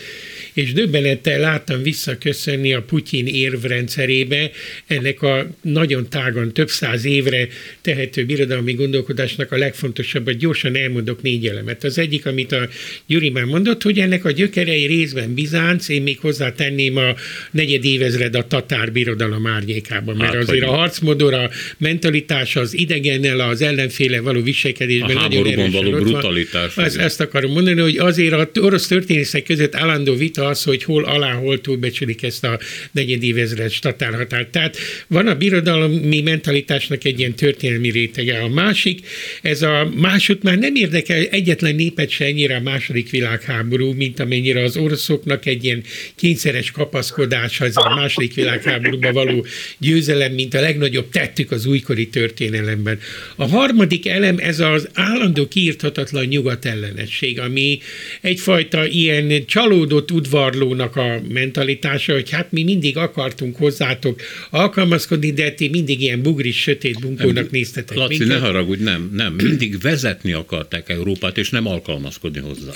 és 0.53 0.73
döbbenettel 0.73 1.39
láttam 1.39 1.81
visszaköszönni 1.81 2.73
a 2.73 2.81
Putyin 2.81 3.27
érvrendszerébe 3.27 4.51
ennek 4.85 5.21
a 5.21 5.49
nagyon 5.61 6.09
tágan, 6.09 6.53
több 6.53 6.69
száz 6.69 7.05
évre 7.05 7.47
tehető 7.81 8.25
birodalmi 8.25 8.73
gondolkodásnak 8.73 9.51
a 9.51 9.57
legfontosabbat. 9.57 10.37
Gyorsan 10.37 10.75
elmondok 10.75 11.21
négy 11.21 11.47
elemet. 11.47 11.83
Az 11.83 11.97
egyik, 11.97 12.25
amit 12.25 12.51
a 12.51 12.69
Gyuri 13.05 13.29
már 13.29 13.43
mondott, 13.43 13.81
hogy 13.81 13.99
ennek 13.99 14.25
a 14.25 14.31
gyökerei 14.31 14.85
részben 14.85 15.33
Bizánc, 15.33 15.89
én 15.89 16.01
még 16.01 16.19
hozzátenném 16.19 16.97
a 16.97 17.15
negyedik 17.51 17.96
évezred 17.97 18.35
a 18.35 18.47
tatár 18.47 18.91
birodalom 18.91 19.47
árnyékában, 19.47 20.15
mert 20.15 20.33
hát, 20.33 20.41
azért 20.41 20.63
a 20.63 20.69
harcmodor, 20.69 21.33
a 21.33 21.49
mentalitás, 21.77 22.55
az 22.55 22.73
idegennel, 22.73 23.39
az 23.39 23.61
ellenféle 23.61 24.21
való 24.21 24.41
viselkedésben 24.41 25.17
a 25.17 25.21
nagyon 25.21 25.47
erősen 25.47 25.71
való 25.71 25.91
brutalitás. 25.91 26.77
Ezt, 26.77 26.97
ezt 26.97 27.21
akarom 27.21 27.51
mondani, 27.51 27.81
hogy 27.81 27.97
azért 27.97 28.33
a 28.33 28.49
orosz 28.59 28.87
történészek 28.87 29.43
között 29.43 29.75
állandó 29.75 30.15
vita 30.15 30.45
az, 30.45 30.63
hogy 30.63 30.83
hol 30.83 31.03
alá, 31.03 31.33
hol 31.33 31.61
túlbecsülik 31.61 32.23
ezt 32.23 32.43
a 32.43 32.59
negyedévezred 32.91 33.71
tatárhatárt. 33.81 34.49
Tehát 34.49 34.77
van 35.07 35.27
a 35.27 35.35
birodalmi 35.35 36.21
mentalitásnak 36.21 37.03
egy 37.03 37.19
ilyen 37.19 37.33
történelmi 37.33 37.89
rétege. 37.89 38.39
A 38.39 38.47
másik, 38.47 39.07
ez 39.41 39.61
a 39.61 39.91
másod 39.95 40.37
már 40.43 40.57
nem 40.57 40.75
érdekel 40.75 41.23
egyetlen 41.31 41.75
népet 41.75 42.09
se 42.09 42.25
ennyire 42.25 42.55
a 42.55 42.61
második 42.61 43.09
világháború, 43.09 43.93
mint 43.93 44.19
amennyire 44.19 44.63
az 44.63 44.77
oroszoknak 44.77 45.45
egy 45.45 45.63
ilyen 45.63 45.83
kényszeres 46.15 46.71
kapaszkodás 46.71 47.61
az 47.61 47.75
a 47.91 47.95
második 47.95 48.33
világháborúban 48.33 49.13
való 49.13 49.45
győzelem, 49.77 50.33
mint 50.33 50.53
a 50.53 50.59
legnagyobb 50.59 51.09
tettük 51.09 51.51
az 51.51 51.65
újkori 51.65 52.07
történelemben. 52.07 52.99
A 53.35 53.47
harmadik 53.47 54.07
elem 54.07 54.35
ez 54.39 54.59
az 54.59 54.89
állandó 54.93 55.47
kiírthatatlan 55.47 56.25
nyugat 56.25 56.65
ellenesség, 56.65 57.39
ami 57.39 57.79
egyfajta 58.21 58.87
ilyen 58.87 59.45
csalódott 59.45 60.11
udvarlónak 60.11 60.95
a 60.95 61.21
mentalitása, 61.29 62.13
hogy 62.13 62.29
hát 62.29 62.51
mi 62.51 62.63
mindig 62.63 62.97
akartunk 62.97 63.55
hozzátok 63.55 64.21
alkalmazkodni, 64.49 65.31
de 65.31 65.51
ti 65.51 65.69
mindig 65.69 66.01
ilyen 66.01 66.21
bugris, 66.21 66.61
sötét 66.61 66.99
bunkónak 66.99 67.51
néztetek 67.51 67.97
Laci, 67.97 68.17
minket. 68.17 68.39
ne 68.39 68.45
haragudj, 68.45 68.83
nem, 68.83 69.11
nem. 69.13 69.33
Mindig 69.33 69.81
vezetni 69.81 70.33
akarták 70.33 70.89
Európát, 70.89 71.37
és 71.37 71.49
nem 71.49 71.67
alkalmazkodni 71.67 72.39
hozzá. 72.39 72.71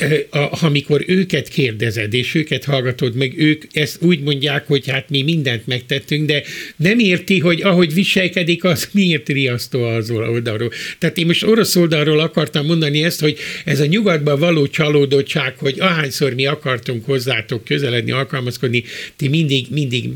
Ha 0.50 0.70
amikor 0.72 1.04
őket 1.08 1.48
kérdezed, 1.48 2.14
és 2.14 2.36
őket 2.36 2.64
hallgatod 2.64 3.16
meg, 3.16 3.34
ők 3.38 3.64
ezt 3.72 4.02
úgy 4.02 4.20
mondják, 4.20 4.68
hogy 4.68 4.90
hát 4.90 5.01
mi 5.10 5.22
mindent 5.22 5.68
megtettünk, 5.68 6.26
de 6.26 6.44
nem 6.76 7.00
érti, 7.00 7.40
hogy 7.40 7.62
ahogy 7.62 7.94
viselkedik, 7.94 8.64
az 8.64 8.90
miért 8.94 9.30
riasztó 9.30 9.84
az 9.84 10.10
oldalról. 10.10 10.72
Tehát 10.98 11.18
én 11.18 11.26
most 11.26 11.44
orosz 11.44 11.76
oldalról 11.76 12.20
akartam 12.20 12.66
mondani 12.66 13.04
ezt, 13.04 13.20
hogy 13.20 13.38
ez 13.66 13.80
a 13.80 13.86
nyugatban 13.86 14.40
való 14.40 14.68
csalódottság, 14.68 15.58
hogy 15.58 15.80
ahányszor 15.80 16.34
mi 16.34 16.46
akartunk 16.46 17.06
hozzátok 17.06 17.64
közeledni, 17.64 18.12
alkalmazkodni, 18.12 18.84
ti 19.16 19.28
mindig, 19.28 19.66
mindig 19.70 20.10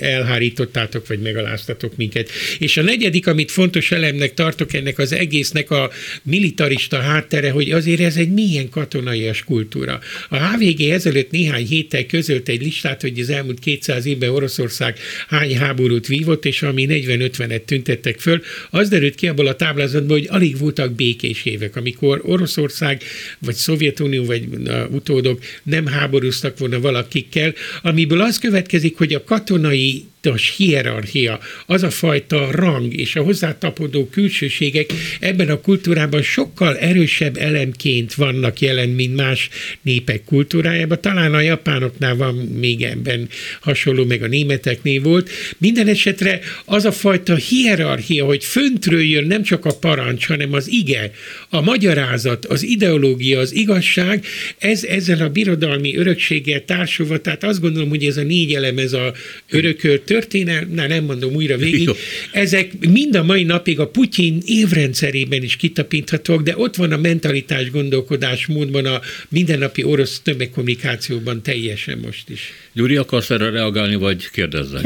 elhárítottátok, 0.00 1.06
vagy 1.06 1.20
megaláztatok 1.20 1.96
minket. 1.96 2.30
És 2.58 2.76
a 2.76 2.82
negyedik, 2.82 3.26
amit 3.26 3.50
fontos 3.50 3.92
elemnek 3.92 4.34
tartok 4.34 4.74
ennek 4.74 4.98
az 4.98 5.12
egésznek 5.12 5.70
a 5.70 5.90
militarista 6.22 7.00
háttere, 7.00 7.50
hogy 7.50 7.70
azért 7.70 8.00
ez 8.00 8.16
egy 8.16 8.32
milyen 8.32 8.68
katonaias 8.68 9.44
kultúra. 9.44 10.00
A 10.28 10.36
HVG 10.36 10.80
ezelőtt 10.80 11.30
néhány 11.30 11.66
héttel 11.66 12.06
közölt 12.06 12.48
egy 12.48 12.62
listát, 12.62 13.00
hogy 13.00 13.20
az 13.20 13.30
elmúlt 13.30 13.58
200 13.58 14.03
évben 14.06 14.30
Oroszország 14.30 14.98
hány 15.28 15.56
háborút 15.56 16.06
vívott, 16.06 16.44
és 16.44 16.62
ami 16.62 16.86
40-50-et 16.88 17.64
tüntettek 17.64 18.20
föl, 18.20 18.42
az 18.70 18.88
derült 18.88 19.14
ki 19.14 19.28
abból 19.28 19.46
a 19.46 19.56
táblázatból, 19.56 20.18
hogy 20.18 20.28
alig 20.30 20.58
voltak 20.58 20.92
békés 20.92 21.44
évek, 21.44 21.76
amikor 21.76 22.20
Oroszország, 22.24 23.02
vagy 23.38 23.54
Szovjetunió, 23.54 24.24
vagy 24.24 24.48
utódok 24.90 25.40
nem 25.62 25.86
háborúztak 25.86 26.58
volna 26.58 26.80
valakikkel, 26.80 27.54
amiből 27.82 28.20
az 28.20 28.38
következik, 28.38 28.96
hogy 28.96 29.14
a 29.14 29.24
katonai 29.24 30.04
tudatos 30.24 30.54
hierarchia, 30.56 31.38
az 31.66 31.82
a 31.82 31.90
fajta 31.90 32.48
rang 32.50 32.94
és 32.94 33.16
a 33.16 33.22
hozzátapodó 33.22 34.08
külsőségek 34.08 34.92
ebben 35.20 35.48
a 35.48 35.60
kultúrában 35.60 36.22
sokkal 36.22 36.78
erősebb 36.78 37.36
elemként 37.36 38.14
vannak 38.14 38.60
jelen, 38.60 38.88
mint 38.88 39.16
más 39.16 39.48
népek 39.82 40.24
kultúrájában. 40.24 41.00
Talán 41.00 41.34
a 41.34 41.40
japánoknál 41.40 42.16
van 42.16 42.34
még 42.34 42.82
ebben 42.82 43.28
hasonló, 43.60 44.04
meg 44.04 44.22
a 44.22 44.26
németeknél 44.26 45.02
volt. 45.02 45.30
Minden 45.58 45.88
esetre 45.88 46.40
az 46.64 46.84
a 46.84 46.92
fajta 46.92 47.34
hierarchia, 47.34 48.24
hogy 48.24 48.44
föntről 48.44 49.02
jön 49.02 49.26
nem 49.26 49.42
csak 49.42 49.64
a 49.64 49.74
parancs, 49.74 50.26
hanem 50.26 50.52
az 50.52 50.68
ige, 50.68 51.10
a 51.48 51.60
magyarázat, 51.60 52.44
az 52.44 52.62
ideológia, 52.62 53.38
az 53.38 53.54
igazság, 53.54 54.24
ez 54.58 54.84
ezzel 54.84 55.20
a 55.20 55.28
birodalmi 55.28 55.96
örökséggel 55.96 56.64
társulva, 56.64 57.18
tehát 57.18 57.44
azt 57.44 57.60
gondolom, 57.60 57.88
hogy 57.88 58.04
ez 58.04 58.16
a 58.16 58.22
négy 58.22 58.54
elem, 58.54 58.78
ez 58.78 58.92
a 58.92 59.12
örökölt 59.50 60.02
történelem, 60.14 60.68
na 60.74 60.86
nem 60.86 61.04
mondom 61.04 61.34
újra 61.34 61.56
végig, 61.56 61.90
ezek 62.32 62.66
mind 62.92 63.14
a 63.16 63.22
mai 63.22 63.44
napig 63.44 63.80
a 63.80 63.88
Putyin 63.88 64.38
évrendszerében 64.46 65.42
is 65.42 65.56
kitapinthatók, 65.56 66.40
de 66.42 66.54
ott 66.56 66.76
van 66.76 66.92
a 66.92 66.96
mentalitás 66.96 67.70
gondolkodás 67.70 68.46
módban 68.46 68.84
a 68.86 68.98
mindennapi 69.28 69.84
orosz 69.84 70.20
tömegkommunikációban 70.20 71.42
teljesen 71.42 71.98
most 72.04 72.30
is. 72.30 72.52
Gyuri, 72.72 72.96
akarsz 72.96 73.30
erre 73.30 73.50
reagálni, 73.50 73.96
vagy 73.96 74.30
kérdezzek? 74.30 74.82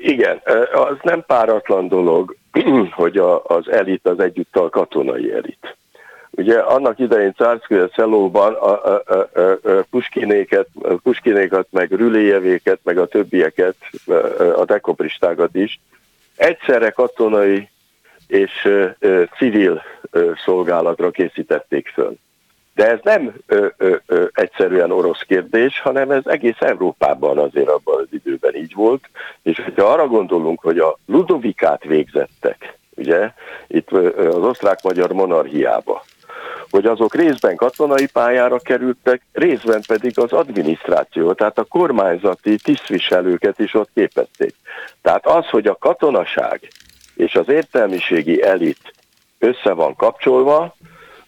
Igen, 0.00 0.40
az 0.72 0.96
nem 1.02 1.24
páratlan 1.26 1.88
dolog, 1.88 2.36
hogy 3.00 3.16
a, 3.16 3.42
az 3.44 3.70
elit 3.70 4.06
az 4.06 4.20
egyúttal 4.20 4.68
katonai 4.68 5.32
elit. 5.32 5.78
Ugye 6.30 6.58
annak 6.58 6.98
idején 6.98 7.34
Cárszkője 7.36 7.88
Szelóban 7.94 8.54
a, 8.54 8.92
a, 8.92 9.02
a, 9.06 9.38
a 9.40 9.84
Puskinéket, 9.90 10.66
Puskinékat, 11.02 11.66
meg 11.70 11.92
Rüléjevéket, 11.92 12.78
meg 12.82 12.98
a 12.98 13.06
többieket, 13.06 13.74
a 14.56 14.64
dekopristákat 14.64 15.54
is 15.54 15.80
egyszerre 16.36 16.90
katonai 16.90 17.68
és 18.26 18.68
civil 19.36 19.82
szolgálatra 20.44 21.10
készítették 21.10 21.88
föl. 21.88 22.16
De 22.74 22.90
ez 22.90 22.98
nem 23.02 23.34
ö, 23.46 23.66
ö, 23.76 23.96
ö, 24.06 24.24
egyszerűen 24.32 24.90
orosz 24.90 25.20
kérdés, 25.20 25.80
hanem 25.80 26.10
ez 26.10 26.26
egész 26.26 26.60
Európában 26.60 27.38
azért 27.38 27.68
abban 27.68 28.00
az 28.00 28.06
időben 28.10 28.54
így 28.54 28.74
volt. 28.74 29.04
És 29.42 29.60
hogyha 29.64 29.84
arra 29.84 30.06
gondolunk, 30.06 30.60
hogy 30.60 30.78
a 30.78 30.98
Ludovikát 31.06 31.84
végzettek, 31.84 32.78
ugye, 32.96 33.32
itt 33.66 33.90
az 33.90 34.44
osztrák-magyar 34.44 35.12
monarchiába, 35.12 36.04
hogy 36.70 36.86
azok 36.86 37.14
részben 37.14 37.56
katonai 37.56 38.06
pályára 38.06 38.58
kerültek, 38.58 39.22
részben 39.32 39.82
pedig 39.86 40.18
az 40.18 40.32
adminisztráció, 40.32 41.32
tehát 41.32 41.58
a 41.58 41.64
kormányzati 41.64 42.56
tisztviselőket 42.56 43.58
is 43.58 43.74
ott 43.74 43.90
képezték. 43.94 44.54
Tehát 45.02 45.26
az, 45.26 45.46
hogy 45.48 45.66
a 45.66 45.76
katonaság 45.76 46.68
és 47.14 47.34
az 47.34 47.48
értelmiségi 47.48 48.42
elit 48.42 48.92
össze 49.38 49.72
van 49.72 49.96
kapcsolva, 49.96 50.76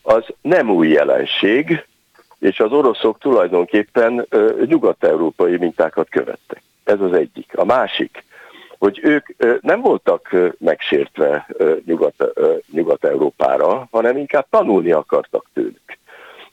az 0.02 0.24
nem 0.40 0.70
új 0.70 0.88
jelenség, 0.88 1.86
és 2.38 2.60
az 2.60 2.72
oroszok 2.72 3.18
tulajdonképpen 3.18 4.26
nyugat-európai 4.66 5.56
mintákat 5.56 6.08
követtek. 6.08 6.62
Ez 6.84 7.00
az 7.00 7.12
egyik. 7.12 7.56
A 7.56 7.64
másik, 7.64 8.24
hogy 8.82 9.00
ők 9.02 9.26
nem 9.60 9.80
voltak 9.80 10.36
megsértve 10.58 11.46
Nyugat, 11.86 12.24
Nyugat-Európára, 12.72 13.88
hanem 13.90 14.16
inkább 14.16 14.46
tanulni 14.50 14.92
akartak 14.92 15.46
tőlük. 15.54 15.98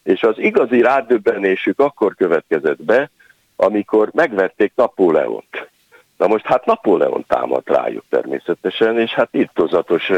És 0.04 0.24
az 0.24 0.38
igazi 0.38 0.82
rádöbbenésük 0.82 1.80
akkor 1.80 2.16
következett 2.16 2.84
be, 2.84 3.10
amikor 3.56 4.10
megvették 4.14 4.72
Napóleont. 4.76 5.70
Na 6.18 6.28
most 6.28 6.46
hát 6.46 6.66
Napóleon 6.66 7.26
támadt 7.28 7.70
rájuk 7.70 8.04
természetesen, 8.10 9.00
és 9.00 9.12
hát 9.12 9.30
irtozatos 9.32 10.10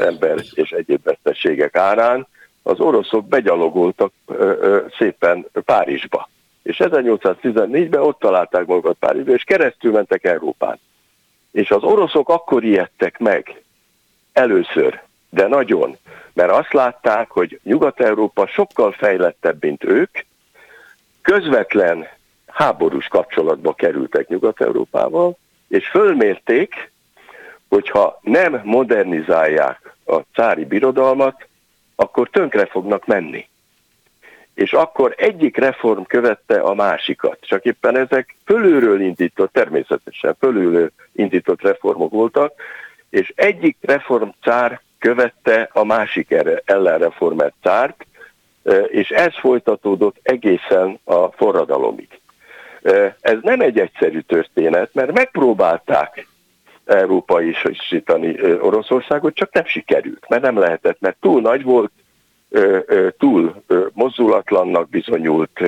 ember 0.00 0.38
és 0.54 0.70
egyéb 0.70 1.02
veszteségek 1.02 1.76
árán 1.76 2.26
az 2.62 2.80
oroszok 2.80 3.28
begyalogoltak 3.28 4.12
szépen 4.98 5.46
Párizsba. 5.64 6.28
És 6.62 6.76
1814-ben 6.84 8.00
ott 8.00 8.18
találták 8.18 8.66
magukat 8.66 8.96
Párizsba, 8.98 9.32
és 9.32 9.42
keresztül 9.42 9.92
mentek 9.92 10.24
Európán. 10.24 10.78
És 11.54 11.70
az 11.70 11.82
oroszok 11.82 12.28
akkor 12.28 12.64
ijedtek 12.64 13.18
meg. 13.18 13.62
Először, 14.32 15.02
de 15.30 15.46
nagyon, 15.46 15.96
mert 16.32 16.50
azt 16.50 16.72
látták, 16.72 17.30
hogy 17.30 17.60
Nyugat-Európa 17.62 18.46
sokkal 18.46 18.92
fejlettebb, 18.92 19.56
mint 19.60 19.84
ők, 19.84 20.18
közvetlen 21.22 22.08
háborús 22.46 23.08
kapcsolatba 23.08 23.74
kerültek 23.74 24.28
Nyugat-Európával, 24.28 25.36
és 25.68 25.88
fölmérték, 25.88 26.90
hogyha 27.68 28.18
nem 28.22 28.60
modernizálják 28.64 29.94
a 30.04 30.16
cári 30.34 30.64
birodalmat, 30.64 31.46
akkor 31.94 32.28
tönkre 32.30 32.66
fognak 32.66 33.06
menni. 33.06 33.48
És 34.54 34.72
akkor 34.72 35.14
egyik 35.16 35.56
reform 35.56 36.02
követte 36.02 36.60
a 36.60 36.74
másikat. 36.74 37.38
Csak 37.40 37.64
éppen 37.64 37.96
ezek 37.96 38.36
fölülről 38.44 39.00
indított, 39.00 39.52
természetesen 39.52 40.36
fölülről 40.38 40.90
indított 41.12 41.62
reformok 41.62 42.10
voltak, 42.10 42.52
és 43.10 43.32
egyik 43.36 43.76
reformcár 43.80 44.80
követte 44.98 45.68
a 45.72 45.84
másik 45.84 46.34
ellenreformert 46.64 47.54
cárt, 47.62 48.06
és 48.86 49.10
ez 49.10 49.38
folytatódott 49.38 50.16
egészen 50.22 50.98
a 51.04 51.26
forradalomig. 51.26 52.08
Ez 53.20 53.36
nem 53.42 53.60
egy 53.60 53.78
egyszerű 53.78 54.20
történet, 54.20 54.94
mert 54.94 55.12
megpróbálták 55.12 56.26
Európa 56.84 57.42
is 57.42 57.64
Oroszországot, 58.60 59.34
csak 59.34 59.52
nem 59.52 59.64
sikerült, 59.64 60.28
mert 60.28 60.42
nem 60.42 60.58
lehetett, 60.58 61.00
mert 61.00 61.16
túl 61.20 61.40
nagy 61.40 61.62
volt, 61.62 61.90
túl 63.18 63.62
mozdulatlannak 63.92 64.88
bizonyult, 64.88 65.60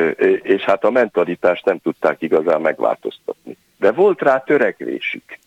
és 0.42 0.62
hát 0.62 0.84
a 0.84 0.90
mentalitást 0.90 1.64
nem 1.64 1.78
tudták 1.78 2.22
igazán 2.22 2.60
megváltoztatni. 2.60 3.56
De 3.78 3.92
volt 3.92 4.22
rá 4.22 4.38
törekvésük. 4.38 5.38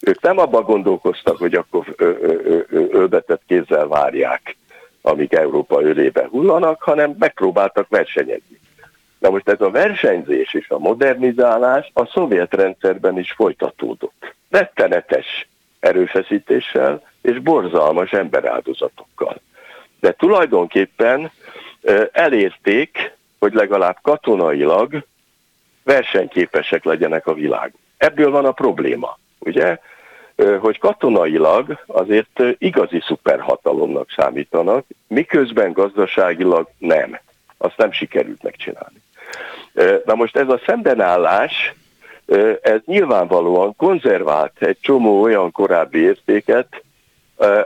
Ők 0.00 0.22
nem 0.22 0.38
abban 0.38 0.62
gondolkoztak, 0.62 1.36
hogy 1.36 1.54
akkor 1.54 1.94
ölbetett 2.70 3.42
kézzel 3.46 3.86
várják, 3.86 4.56
amíg 5.02 5.34
Európa 5.34 5.82
ölébe 5.82 6.26
hullanak, 6.30 6.82
hanem 6.82 7.14
megpróbáltak 7.18 7.88
versenyezni. 7.88 8.60
Na 9.18 9.30
most 9.30 9.48
ez 9.48 9.60
a 9.60 9.70
versenyzés 9.70 10.54
és 10.54 10.68
a 10.68 10.78
modernizálás 10.78 11.90
a 11.94 12.06
szovjet 12.06 12.54
rendszerben 12.54 13.18
is 13.18 13.32
folytatódott. 13.32 14.34
Rettenetes 14.50 15.48
erőfeszítéssel 15.80 17.02
és 17.22 17.38
borzalmas 17.38 18.12
emberáldozatokkal. 18.12 19.40
De 20.00 20.12
tulajdonképpen 20.12 21.30
elérték, 22.12 23.12
hogy 23.38 23.52
legalább 23.52 23.98
katonailag 24.02 25.04
versenyképesek 25.82 26.84
legyenek 26.84 27.26
a 27.26 27.34
világ. 27.34 27.72
Ebből 27.96 28.30
van 28.30 28.44
a 28.44 28.52
probléma, 28.52 29.18
ugye? 29.38 29.78
Hogy 30.58 30.78
katonailag 30.78 31.82
azért 31.86 32.42
igazi 32.58 33.00
szuperhatalomnak 33.00 34.10
számítanak, 34.16 34.84
miközben 35.06 35.72
gazdaságilag 35.72 36.68
nem. 36.78 37.18
Azt 37.56 37.76
nem 37.76 37.92
sikerült 37.92 38.42
megcsinálni. 38.42 39.02
Na 40.04 40.14
most 40.14 40.36
ez 40.36 40.48
a 40.48 40.60
szembenállás, 40.66 41.74
ez 42.62 42.80
nyilvánvalóan 42.84 43.76
konzervált 43.76 44.62
egy 44.62 44.78
csomó 44.80 45.22
olyan 45.22 45.52
korábbi 45.52 45.98
értéket, 45.98 46.82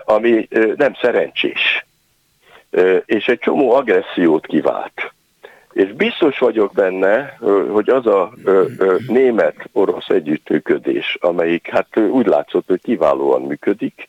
ami 0.05 0.49
nem 0.77 0.95
szerencsés, 1.01 1.87
és 3.05 3.29
egy 3.29 3.39
csomó 3.39 3.73
agressziót 3.73 4.47
kivált. 4.47 5.13
És 5.73 5.93
biztos 5.93 6.39
vagyok 6.39 6.73
benne, 6.73 7.37
hogy 7.71 7.91
az 7.91 8.07
a 8.07 8.33
német-orosz 9.07 10.09
együttműködés, 10.09 11.19
amelyik 11.21 11.69
hát 11.71 11.97
úgy 11.97 12.27
látszott, 12.27 12.67
hogy 12.67 12.81
kiválóan 12.83 13.43
működik, 13.43 14.09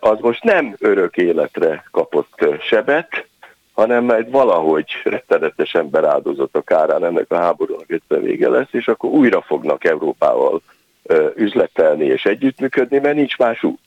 az 0.00 0.18
most 0.20 0.42
nem 0.42 0.74
örök 0.78 1.16
életre 1.16 1.84
kapott 1.90 2.46
sebet, 2.60 3.26
hanem 3.72 4.04
majd 4.04 4.30
valahogy 4.30 4.86
rettenetes 5.04 5.74
ember 5.74 6.04
áldozatok 6.04 6.70
árán 6.70 7.04
ennek 7.04 7.30
a 7.30 7.36
háborúnak 7.36 7.90
egyszer 7.90 8.22
vége 8.22 8.48
lesz, 8.48 8.72
és 8.72 8.88
akkor 8.88 9.10
újra 9.10 9.40
fognak 9.40 9.84
Európával 9.84 10.62
üzletelni 11.34 12.04
és 12.04 12.24
együttműködni, 12.24 12.98
mert 12.98 13.16
nincs 13.16 13.38
más 13.38 13.62
út 13.62 13.80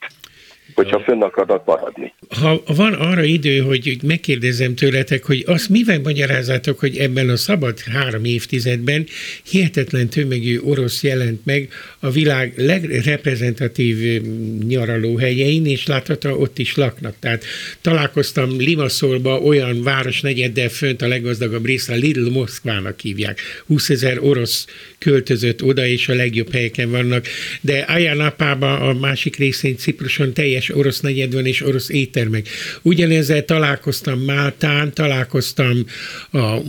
hogyha 0.74 1.00
fönn 1.00 1.22
akarnak 1.22 1.64
maradni. 1.64 2.12
Ha 2.40 2.62
van 2.66 2.92
arra 2.92 3.22
idő, 3.22 3.58
hogy 3.58 3.98
megkérdezem 4.02 4.74
tőletek, 4.74 5.24
hogy 5.24 5.44
azt 5.46 5.68
mivel 5.68 6.00
magyarázátok, 6.00 6.78
hogy 6.78 6.96
ebben 6.96 7.28
a 7.28 7.36
szabad 7.36 7.80
három 7.80 8.24
évtizedben 8.24 9.06
hihetetlen 9.50 10.08
tömegű 10.08 10.58
orosz 10.58 11.02
jelent 11.02 11.44
meg 11.44 11.68
a 11.98 12.10
világ 12.10 12.52
legreprezentatív 12.56 14.22
nyaralóhelyein, 14.66 15.66
és 15.66 15.86
látható, 15.86 16.40
ott 16.40 16.58
is 16.58 16.76
laknak. 16.76 17.14
Tehát 17.20 17.44
találkoztam 17.80 18.56
Limaszolba 18.58 19.40
olyan 19.40 19.82
városnegyeddel 19.82 20.68
fönt 20.68 21.02
a 21.02 21.08
leggazdagabb 21.08 21.64
része, 21.64 21.94
Little 21.94 22.30
Moszkvának 22.30 23.00
hívják. 23.00 23.40
20 23.66 23.90
ezer 23.90 24.18
orosz 24.20 24.66
költözött 24.98 25.62
oda, 25.62 25.86
és 25.86 26.08
a 26.08 26.14
legjobb 26.14 26.52
helyeken 26.52 26.90
vannak. 26.90 27.26
De 27.60 27.78
Ayanapában, 27.78 28.80
a 28.80 28.92
másik 28.92 29.36
részén 29.36 29.76
Cipruson 29.76 30.32
teljes 30.56 30.74
orosz 30.74 31.00
negyed 31.00 31.32
van, 31.32 31.46
és 31.46 31.62
orosz 31.62 31.88
éttermek. 31.88 32.48
Ugyanezzel 32.82 33.44
találkoztam 33.44 34.20
Máltán, 34.20 34.92
találkoztam 34.92 35.84
a, 36.30 36.38
a 36.38 36.62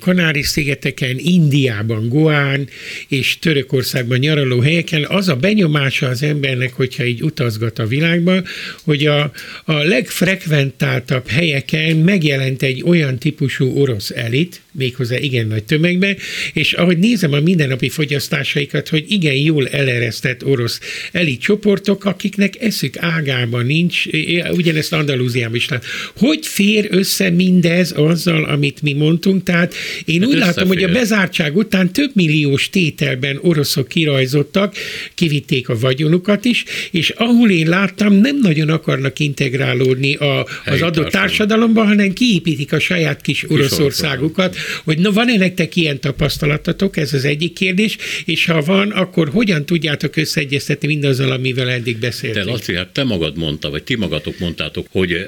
Kanári-szigeteken, 0.00 1.16
Indiában, 1.18 2.08
Goán, 2.08 2.68
és 3.08 3.38
Törökországban 3.38 4.18
nyaraló 4.18 4.60
helyeken. 4.60 5.04
Az 5.08 5.28
a 5.28 5.36
benyomása 5.36 6.08
az 6.08 6.22
embernek, 6.22 6.72
hogyha 6.72 7.04
így 7.04 7.22
utazgat 7.22 7.78
a 7.78 7.86
világban, 7.86 8.44
hogy 8.84 9.06
a, 9.06 9.32
a 9.64 9.72
legfrekventáltabb 9.72 11.28
helyeken 11.28 11.96
megjelent 11.96 12.62
egy 12.62 12.82
olyan 12.86 13.18
típusú 13.18 13.80
orosz 13.80 14.10
elit, 14.10 14.61
méghozzá 14.72 15.18
igen 15.18 15.46
nagy 15.46 15.64
tömegben, 15.64 16.16
és 16.52 16.72
ahogy 16.72 16.98
nézem 16.98 17.32
a 17.32 17.40
mindennapi 17.40 17.88
fogyasztásaikat, 17.88 18.88
hogy 18.88 19.04
igen 19.08 19.34
jól 19.34 19.68
eleresztett 19.68 20.44
orosz 20.44 20.80
elit 21.12 21.40
csoportok, 21.40 22.04
akiknek 22.04 22.60
eszük 22.60 22.96
ágán 22.98 23.42
Mágában 23.42 23.66
nincs, 23.66 24.04
ugyanezt 24.50 24.92
Andalúziában 24.92 25.56
is 25.56 25.68
lát. 25.68 25.84
Hogy 26.16 26.46
fér 26.46 26.86
össze 26.90 27.30
mindez 27.30 27.92
azzal, 27.96 28.44
amit 28.44 28.82
mi 28.82 28.92
mondtunk? 28.92 29.42
Tehát 29.42 29.74
én 30.04 30.20
hát 30.20 30.28
úgy 30.28 30.34
összefér. 30.34 30.54
látom, 30.54 30.68
hogy 30.68 30.82
a 30.82 30.92
bezártság 30.92 31.56
után 31.56 31.92
több 31.92 32.10
milliós 32.14 32.70
tételben 32.70 33.38
oroszok 33.40 33.88
kirajzottak, 33.88 34.74
kivitték 35.14 35.68
a 35.68 35.78
vagyonukat 35.78 36.44
is, 36.44 36.64
és 36.90 37.10
ahol 37.10 37.50
én 37.50 37.68
láttam, 37.68 38.14
nem 38.14 38.38
nagyon 38.38 38.68
akarnak 38.68 39.18
integrálódni 39.18 40.14
a, 40.14 40.46
az 40.64 40.82
adott 40.82 41.10
társadalomba, 41.10 41.84
hanem 41.84 42.12
kiépítik 42.12 42.72
a 42.72 42.78
saját 42.78 43.20
kis 43.20 43.50
Oroszországukat, 43.50 44.56
hogy 44.84 44.98
na 44.98 45.12
van-e 45.12 45.36
nektek 45.36 45.76
ilyen 45.76 46.00
tapasztalatatok, 46.00 46.96
ez 46.96 47.12
az 47.12 47.24
egyik 47.24 47.52
kérdés, 47.52 47.96
és 48.24 48.44
ha 48.44 48.60
van, 48.60 48.90
akkor 48.90 49.28
hogyan 49.28 49.66
tudjátok 49.66 50.16
összeegyeztetni 50.16 50.86
mindazzal, 50.86 51.30
amivel 51.30 51.70
eddig 51.70 51.98
beszéltünk? 51.98 52.44
De 52.44 52.50
Laci, 52.50 52.74
hát 52.74 52.88
te 52.88 53.04
magad 53.04 53.36
mondta, 53.36 53.70
vagy 53.70 53.82
ti 53.82 53.94
magatok 53.96 54.38
mondtátok, 54.38 54.86
hogy 54.90 55.12
e, 55.12 55.26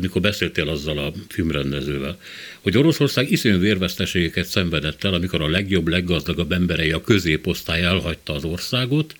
mikor 0.00 0.20
beszéltél 0.20 0.68
azzal 0.68 0.98
a 0.98 1.12
filmrendezővel, 1.28 2.18
hogy 2.60 2.78
Oroszország 2.78 3.30
iszonyú 3.30 3.58
vérveszteségeket 3.58 4.46
szenvedett 4.46 5.04
el, 5.04 5.14
amikor 5.14 5.40
a 5.40 5.48
legjobb, 5.48 5.88
leggazdagabb 5.88 6.52
emberei 6.52 6.90
a 6.90 7.00
középosztály 7.00 7.82
elhagyta 7.82 8.32
az 8.32 8.44
országot, 8.44 9.14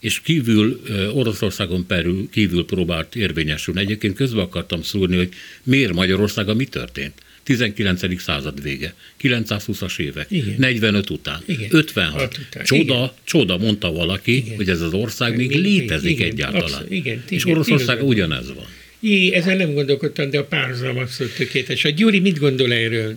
és 0.00 0.20
kívül, 0.20 0.80
Oroszországon 1.14 1.86
perül 1.86 2.28
kívül 2.30 2.64
próbált 2.64 3.16
érvényesülni. 3.16 3.80
Egyébként 3.80 4.14
közben 4.14 4.44
akartam 4.44 4.82
szúrni, 4.82 5.16
hogy 5.16 5.28
miért 5.62 5.92
Magyarországon 5.92 6.56
mi 6.56 6.64
történt. 6.64 7.14
19. 7.56 8.20
század 8.20 8.62
vége, 8.62 8.92
920-as 9.22 10.00
évek, 10.00 10.26
Igen. 10.28 10.54
45 10.58 11.10
után, 11.10 11.38
Igen. 11.46 11.68
56. 11.72 12.38
Után. 12.48 12.64
Csoda, 12.64 12.82
Igen. 12.82 13.10
csoda, 13.24 13.56
mondta 13.58 13.92
valaki, 13.92 14.36
Igen. 14.36 14.56
hogy 14.56 14.68
ez 14.68 14.80
az 14.80 14.94
ország 14.94 15.36
még, 15.36 15.48
még 15.48 15.58
létezik 15.58 16.18
Igen. 16.18 16.28
egyáltalán. 16.28 16.64
Abszolút. 16.64 16.90
Igen. 16.90 17.24
És 17.28 17.46
Oroszország 17.46 18.02
ugyanez 18.02 18.54
van. 18.54 18.64
Jé, 19.00 19.34
ezen 19.34 19.56
nem 19.56 19.74
gondolkodtam, 19.74 20.30
de 20.30 20.38
a 20.38 20.44
párhuzam 20.44 20.98
abszolút 20.98 21.36
tökéletes. 21.36 21.84
A 21.84 21.88
Gyuri 21.88 22.20
mit 22.20 22.38
gondol 22.38 22.72
erről? 22.72 23.14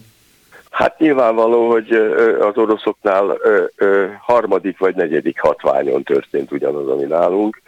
Hát 0.70 1.00
nyilvánvaló, 1.00 1.70
hogy 1.70 1.92
az 2.40 2.58
oroszoknál 2.58 3.38
harmadik 4.22 4.78
vagy 4.78 4.96
negyedik 4.96 5.40
hatványon 5.40 6.04
történt 6.04 6.52
ugyanaz, 6.52 6.88
ami 6.88 7.04
nálunk, 7.04 7.62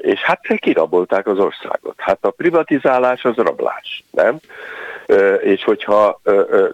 és 0.00 0.20
hát 0.20 0.40
kirabolták 0.56 1.26
az 1.26 1.38
országot. 1.38 1.94
Hát 1.96 2.18
a 2.20 2.30
privatizálás 2.30 3.24
az 3.24 3.36
rablás, 3.36 4.04
nem? 4.10 4.38
És 5.40 5.64
hogyha 5.64 6.20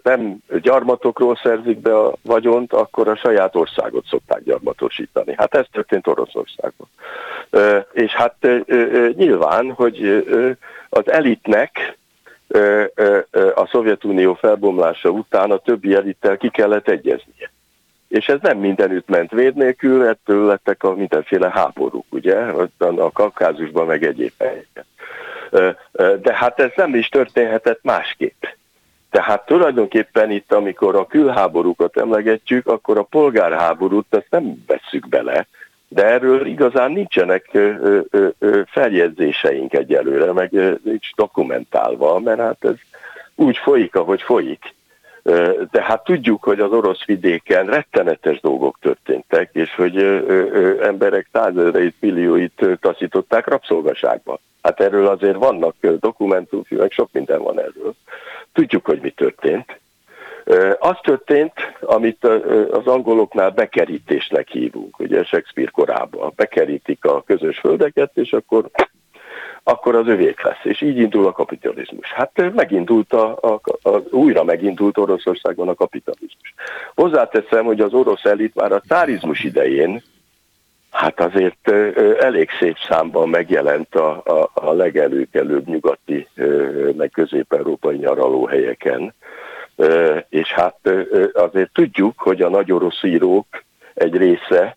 nem 0.02 0.36
gyarmatokról 0.62 1.38
szerzik 1.42 1.78
be 1.78 1.98
a 1.98 2.12
vagyont, 2.22 2.72
akkor 2.72 3.08
a 3.08 3.16
saját 3.16 3.56
országot 3.56 4.04
szokták 4.06 4.42
gyarmatosítani. 4.44 5.34
Hát 5.36 5.54
ez 5.54 5.66
történt 5.72 6.06
Oroszországban. 6.06 6.88
És 7.92 8.14
hát 8.14 8.36
nyilván, 9.16 9.72
hogy 9.72 10.24
az 10.88 11.10
elitnek 11.10 11.98
a 13.54 13.66
Szovjetunió 13.70 14.34
felbomlása 14.34 15.08
után 15.08 15.50
a 15.50 15.58
többi 15.58 15.94
elittel 15.94 16.36
ki 16.36 16.48
kellett 16.48 16.88
egyeznie. 16.88 17.50
És 18.08 18.28
ez 18.28 18.38
nem 18.42 18.58
mindenütt 18.58 19.08
ment 19.08 19.30
véd 19.30 19.54
nélkül, 19.54 20.06
ettől 20.06 20.46
lettek 20.46 20.82
a 20.82 20.94
mindenféle 20.94 21.50
háborúk, 21.50 22.06
ugye, 22.08 22.36
a 22.78 23.10
Kaukázusban 23.12 23.86
meg 23.86 24.04
egyéb 24.04 24.32
helyeken. 24.38 24.84
De 26.22 26.34
hát 26.34 26.60
ez 26.60 26.70
nem 26.76 26.94
is 26.94 27.08
történhetett 27.08 27.80
másképp. 27.82 28.44
Tehát 29.10 29.46
tulajdonképpen 29.46 30.30
itt, 30.30 30.52
amikor 30.52 30.96
a 30.96 31.06
külháborúkat 31.06 31.96
emlegetjük, 31.96 32.66
akkor 32.66 32.98
a 32.98 33.02
polgárháborút 33.02 34.06
ezt 34.14 34.30
nem 34.30 34.64
vesszük 34.66 35.08
bele, 35.08 35.46
de 35.88 36.04
erről 36.04 36.46
igazán 36.46 36.92
nincsenek 36.92 37.58
feljegyzéseink 38.66 39.74
egyelőre, 39.74 40.32
meg 40.32 40.52
nincs 40.82 41.14
dokumentálva, 41.14 42.18
mert 42.18 42.40
hát 42.40 42.64
ez 42.64 42.74
úgy 43.34 43.56
folyik, 43.56 43.94
ahogy 43.94 44.22
folyik. 44.22 44.74
De 45.70 45.82
hát 45.82 46.04
tudjuk, 46.04 46.42
hogy 46.42 46.60
az 46.60 46.72
orosz 46.72 47.04
vidéken 47.04 47.66
rettenetes 47.66 48.40
dolgok 48.40 48.78
történtek, 48.80 49.50
és 49.52 49.74
hogy 49.74 49.96
emberek 50.82 51.28
százezreit, 51.32 51.94
millióit 52.00 52.66
taszították 52.80 53.46
rabszolgaságba. 53.46 54.38
Hát 54.66 54.80
erről 54.80 55.06
azért 55.06 55.36
vannak 55.36 55.74
dokumentumfilmek, 55.80 56.92
sok 56.92 57.08
minden 57.12 57.42
van 57.42 57.58
erről. 57.58 57.94
Tudjuk, 58.52 58.84
hogy 58.84 59.00
mi 59.00 59.10
történt. 59.10 59.80
Az 60.78 60.96
történt, 61.02 61.52
amit 61.80 62.24
az 62.70 62.86
angoloknál 62.86 63.50
bekerítésnek 63.50 64.48
hívunk, 64.48 64.98
ugye 64.98 65.24
Shakespeare 65.24 65.70
korában. 65.70 66.32
Bekerítik 66.36 67.04
a 67.04 67.22
közös 67.22 67.58
földeket, 67.58 68.10
és 68.14 68.32
akkor 68.32 68.70
akkor 69.62 69.94
az 69.94 70.06
övék 70.06 70.42
lesz, 70.42 70.64
és 70.64 70.80
így 70.80 70.98
indul 70.98 71.26
a 71.26 71.32
kapitalizmus. 71.32 72.12
Hát 72.12 72.54
megindult 72.54 73.12
a, 73.12 73.38
a, 73.40 73.60
a, 73.82 74.02
újra 74.10 74.44
megindult 74.44 74.98
Oroszországban 74.98 75.68
a 75.68 75.74
kapitalizmus. 75.74 76.54
Hozzáteszem, 76.94 77.64
hogy 77.64 77.80
az 77.80 77.92
orosz 77.92 78.24
elit 78.24 78.54
már 78.54 78.72
a 78.72 78.80
cárizmus 78.80 79.44
idején 79.44 80.02
hát 80.96 81.20
azért 81.20 81.70
elég 82.20 82.50
szép 82.58 82.76
számban 82.88 83.28
megjelent 83.28 83.94
a, 83.94 84.22
a, 84.24 84.50
a 84.54 84.72
legelőkelőbb 84.72 85.66
nyugati, 85.66 86.28
meg 86.96 87.10
közép-európai 87.10 87.96
nyaralóhelyeken, 87.96 89.14
és 90.28 90.52
hát 90.52 90.78
azért 91.32 91.72
tudjuk, 91.72 92.20
hogy 92.20 92.42
a 92.42 92.48
nagy 92.48 92.72
orosz 92.72 93.02
írók 93.02 93.64
egy 93.94 94.16
része 94.16 94.76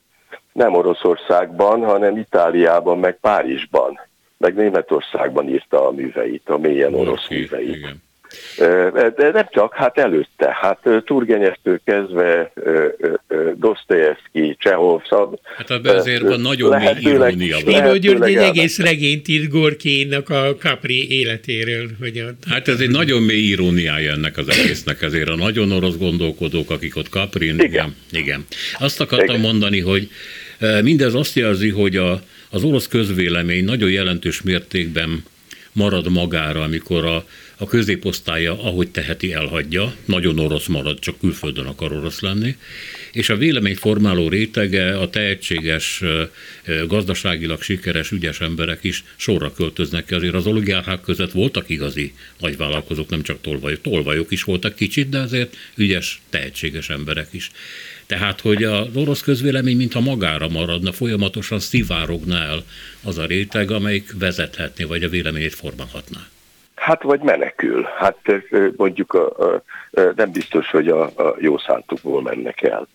nem 0.52 0.74
Oroszországban, 0.74 1.86
hanem 1.86 2.18
Itáliában, 2.18 3.00
meg 3.00 3.18
Párizsban, 3.22 4.00
meg 4.38 4.56
Németországban 4.56 5.50
írta 5.50 5.88
a 5.88 5.92
műveit, 5.92 6.50
a 6.50 6.58
mélyen 6.58 6.94
orosz 6.94 7.30
műveit. 7.30 7.76
Igen. 7.76 8.08
De 9.16 9.32
nem 9.34 9.48
csak, 9.52 9.74
hát 9.74 9.98
előtte, 9.98 10.58
hát 10.62 10.80
Turgenyesztől 11.06 11.80
kezdve 11.86 12.54
Dostoyevsky, 13.56 14.56
Csehov, 14.60 15.02
szab, 15.10 15.40
Hát 15.58 15.72
ebben 15.72 15.96
azért 15.96 16.22
van 16.22 16.40
nagyon 16.40 16.80
mély 16.80 16.96
irónia. 17.00 17.58
Spiro 17.58 17.98
György 17.98 18.22
egy 18.22 18.36
egész 18.36 18.80
regényt 18.80 19.28
írt 19.28 19.50
Gorkénak 19.50 20.30
a 20.30 20.56
Capri 20.60 21.12
életéről. 21.12 21.90
Hogy 22.00 22.18
a... 22.18 22.50
Hát 22.50 22.68
ez 22.68 22.80
egy 22.80 22.90
nagyon 22.90 23.22
mély 23.22 23.48
iróniája 23.48 24.12
ennek 24.12 24.38
az 24.38 24.50
egésznek, 24.50 25.02
ezért 25.02 25.30
a 25.30 25.36
nagyon 25.36 25.72
orosz 25.72 25.98
gondolkodók, 25.98 26.72
akik 26.72 26.96
ott 26.96 27.08
Caprin, 27.08 27.54
igen. 27.54 27.66
igen. 27.66 27.96
igen. 28.12 28.46
Azt 28.80 29.02
akartam 29.02 29.36
igen. 29.36 29.50
mondani, 29.50 29.80
hogy 29.80 30.10
mindez 30.84 31.14
azt 31.14 31.36
jelzi, 31.36 31.70
hogy 31.70 31.96
a, 31.96 32.22
az 32.50 32.64
orosz 32.64 32.88
közvélemény 32.88 33.64
nagyon 33.64 33.90
jelentős 33.90 34.42
mértékben 34.42 35.24
marad 35.72 36.12
magára, 36.12 36.62
amikor 36.62 37.06
a, 37.06 37.26
a 37.62 37.66
középosztálya, 37.66 38.64
ahogy 38.64 38.90
teheti, 38.90 39.34
elhagyja, 39.34 39.96
nagyon 40.06 40.40
orosz 40.40 40.68
marad, 40.68 41.00
csak 41.00 41.20
külföldön 41.20 41.66
akar 41.66 41.92
orosz 41.92 42.20
lenni, 42.20 42.56
és 43.12 43.30
a 43.30 43.38
véleményformáló 43.38 44.30
rétege, 44.30 44.98
a 44.98 45.10
tehetséges, 45.10 46.04
gazdaságilag 46.88 47.62
sikeres, 47.62 48.12
ügyes 48.12 48.40
emberek 48.40 48.84
is 48.84 49.04
sorra 49.16 49.54
költöznek 49.54 50.06
ki. 50.06 50.14
Azért 50.14 50.34
az 50.34 50.46
oligarchák 50.48 51.02
között 51.02 51.32
voltak 51.32 51.70
igazi 51.70 52.14
nagyvállalkozók, 52.40 53.10
nem 53.10 53.22
csak 53.22 53.42
tolvajok. 53.42 53.82
Tolvajok 53.82 54.32
is 54.32 54.44
voltak 54.44 54.76
kicsit, 54.76 55.10
de 55.10 55.20
azért 55.20 55.58
ügyes, 55.76 56.22
tehetséges 56.30 56.90
emberek 56.90 57.28
is. 57.32 57.52
Tehát, 58.06 58.42
hogy 58.42 58.64
az 58.64 58.88
orosz 58.94 59.22
közvélemény 59.22 59.78
mintha 59.78 60.00
magára 60.00 60.48
maradna, 60.48 60.92
folyamatosan 60.92 61.60
szivárogna 61.60 62.36
el 62.36 62.66
az 63.04 63.18
a 63.18 63.26
réteg, 63.26 63.72
amelyik 63.72 64.14
vezethetné, 64.20 64.84
vagy 64.84 65.04
a 65.04 65.10
véleményét 65.10 65.54
formálhatná. 65.54 66.28
Hát 66.80 67.04
vagy 67.04 67.22
menekül. 67.22 67.88
Hát 67.98 68.18
mondjuk 68.76 69.14
a, 69.14 69.26
a, 69.28 69.62
nem 70.16 70.32
biztos, 70.32 70.72
hogy 70.72 70.88
a, 70.88 71.02
a 71.04 71.36
jó 71.38 71.58
szántukból 71.58 72.22
mennek 72.22 72.62
el. 72.62 72.88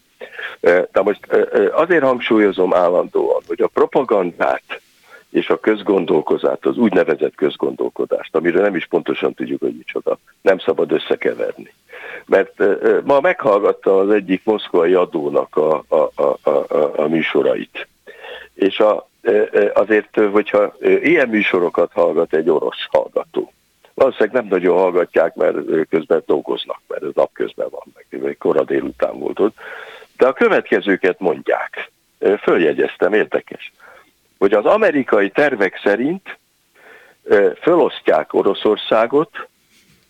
De 0.61 1.03
most 1.03 1.27
azért 1.73 2.03
hangsúlyozom 2.03 2.75
állandóan, 2.75 3.43
hogy 3.47 3.63
a 3.63 3.67
propagandát 3.67 4.81
és 5.31 5.49
a 5.49 5.61
közgondolkozást, 5.61 6.67
az 6.67 6.77
úgynevezett 6.77 7.35
közgondolkodást, 7.35 8.37
amiről 8.37 8.63
nem 8.63 8.77
is 8.77 8.87
pontosan 8.87 9.35
tudjuk, 9.35 9.61
hogy 9.61 9.77
micsoda, 9.77 10.19
nem 10.41 10.59
szabad 10.59 10.93
összekeverni. 10.93 11.75
Mert 12.27 12.63
ma 13.05 13.21
meghallgatta 13.21 13.99
az 13.99 14.11
egyik 14.11 14.45
moszkvai 14.45 14.95
adónak 14.95 15.57
a, 15.57 15.85
a, 15.89 16.11
a, 16.15 16.51
a, 16.51 16.93
a 16.97 17.09
műsorait. 17.09 17.89
És 18.55 18.79
a, 18.79 19.09
azért, 19.75 20.21
hogyha 20.33 20.75
ilyen 20.81 21.29
műsorokat 21.29 21.93
hallgat 21.93 22.35
egy 22.35 22.51
orosz 22.51 22.87
hallgató, 22.91 23.53
valószínűleg 23.95 24.33
nem 24.33 24.47
nagyon 24.47 24.79
hallgatják, 24.79 25.35
mert 25.35 25.57
közben 25.89 26.23
dolgoznak, 26.27 26.81
mert 26.89 27.03
ez 27.03 27.11
napközben 27.15 27.69
van, 27.71 27.83
meg 28.11 28.37
kora 28.39 28.65
délután 28.65 29.19
volt 29.19 29.41
ott. 29.41 29.57
De 30.17 30.27
a 30.27 30.33
következőket 30.33 31.21
mondják. 31.21 31.91
Följegyeztem, 32.43 33.13
érdekes. 33.13 33.73
Hogy 34.39 34.53
az 34.53 34.65
amerikai 34.65 35.31
tervek 35.31 35.81
szerint 35.85 36.39
fölosztják 37.61 38.35
Oroszországot, 38.35 39.49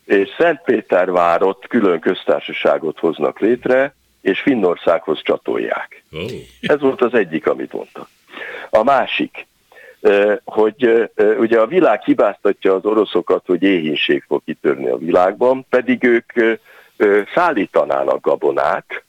és 0.05 0.29
Szentpétervárot 0.39 1.67
külön 1.67 2.01
köztársaságot 2.01 2.99
hoznak 2.99 3.39
létre, 3.39 3.95
és 4.21 4.41
Finnországhoz 4.41 5.23
csatolják. 5.23 6.05
Oh. 6.13 6.31
Ez 6.61 6.81
volt 6.81 7.03
az 7.03 7.15
egyik, 7.15 7.47
amit 7.47 7.73
mondtak. 7.73 8.09
A 8.71 8.83
másik, 8.83 9.47
hogy 10.45 11.11
ugye 11.39 11.61
a 11.61 11.67
világ 11.67 12.03
hibáztatja 12.03 12.75
az 12.75 12.85
oroszokat, 12.85 13.43
hogy 13.47 13.63
éhínség 13.63 14.25
fog 14.27 14.43
kitörni 14.45 14.89
a 14.89 14.97
világban, 14.97 15.67
pedig 15.69 16.05
ők 16.05 16.59
szállítanának 17.35 18.21
gabonát, 18.21 19.05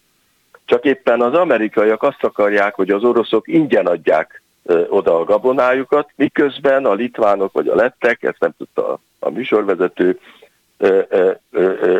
csak 0.65 0.85
éppen 0.85 1.21
az 1.21 1.33
amerikaiak 1.33 2.03
azt 2.03 2.23
akarják, 2.23 2.75
hogy 2.75 2.89
az 2.89 3.03
oroszok 3.03 3.47
ingyen 3.47 3.85
adják 3.85 4.41
oda 4.87 5.19
a 5.19 5.23
gabonájukat, 5.23 6.09
miközben 6.15 6.85
a 6.85 6.93
litvánok 6.93 7.53
vagy 7.53 7.67
a 7.67 7.75
lettek, 7.75 8.23
ezt 8.23 8.39
nem 8.39 8.53
tudta 8.57 8.99
a 9.19 9.29
műsorvezető, 9.29 10.19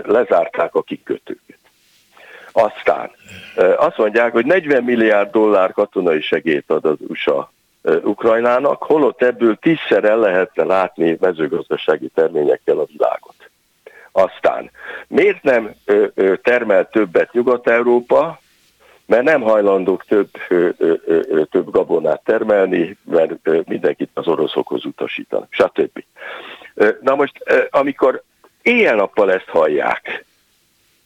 lezárták 0.04 0.76
a 0.76 0.82
kikötőket. 0.82 1.58
Aztán 2.52 3.12
azt 3.78 3.98
mondják, 3.98 4.32
hogy 4.32 4.46
40 4.46 4.84
milliárd 4.84 5.32
dollár 5.32 5.72
katonai 5.72 6.22
segélyt 6.22 6.70
ad 6.70 6.86
az 6.86 6.98
USA 7.08 7.54
Ukrajnának, 8.04 8.84
holott 8.84 9.22
ebből 9.24 9.56
tízszer 9.56 10.04
el 10.04 10.18
lehetne 10.18 10.64
látni 10.64 11.18
mezőgazdasági 11.20 12.08
terményekkel 12.08 12.80
a 12.80 12.86
világot. 12.86 13.36
Aztán 14.12 14.72
miért 15.08 15.44
nem 15.44 15.76
termel 16.42 16.90
többet 16.90 17.34
Nyugat-Európa, 17.34 18.40
mert 19.06 19.24
nem 19.24 19.42
hajlandók 19.42 20.06
több, 20.06 20.30
több 21.52 21.72
gabonát 21.72 22.22
termelni, 22.24 22.98
mert 23.04 23.32
mindenkit 23.66 24.10
az 24.14 24.28
oroszokhoz 24.28 24.86
utasítanak, 24.86 25.48
stb. 25.50 26.04
Na 27.02 27.16
most, 27.16 27.68
amikor 27.70 28.24
éjjel-nappal 28.62 29.32
ezt 29.32 29.50
hallják, 29.50 30.26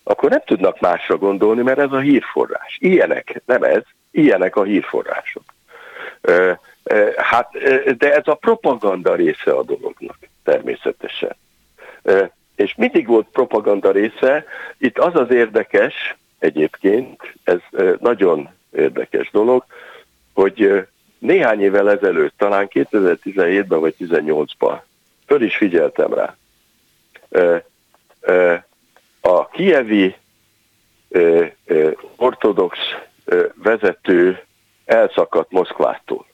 akkor 0.03 0.29
nem 0.29 0.41
tudnak 0.45 0.79
másra 0.79 1.17
gondolni, 1.17 1.61
mert 1.61 1.79
ez 1.79 1.91
a 1.91 1.99
hírforrás. 1.99 2.77
Ilyenek, 2.79 3.41
nem 3.45 3.63
ez, 3.63 3.83
ilyenek 4.11 4.55
a 4.55 4.63
hírforrások. 4.63 5.43
Hát, 7.17 7.51
de 7.97 8.13
ez 8.13 8.27
a 8.27 8.35
propaganda 8.35 9.15
része 9.15 9.51
a 9.51 9.63
dolognak, 9.63 10.17
természetesen. 10.43 11.35
És 12.55 12.75
mindig 12.75 13.07
volt 13.07 13.27
propaganda 13.31 13.91
része. 13.91 14.45
Itt 14.77 14.99
az 14.99 15.15
az 15.15 15.31
érdekes, 15.31 16.15
egyébként, 16.39 17.33
ez 17.43 17.59
nagyon 17.99 18.49
érdekes 18.71 19.29
dolog, 19.31 19.65
hogy 20.33 20.87
néhány 21.19 21.61
évvel 21.61 21.89
ezelőtt, 21.91 22.37
talán 22.37 22.67
2017-ben 22.71 23.79
vagy 23.79 23.95
2018-ban 23.99 24.79
föl 25.25 25.41
is 25.41 25.55
figyeltem 25.55 26.13
rá. 26.13 26.35
A 29.21 29.47
kievi 29.47 30.15
ortodox 32.15 32.77
vezető 33.55 34.43
elszakadt 34.85 35.51
Moszkvától. 35.51 36.25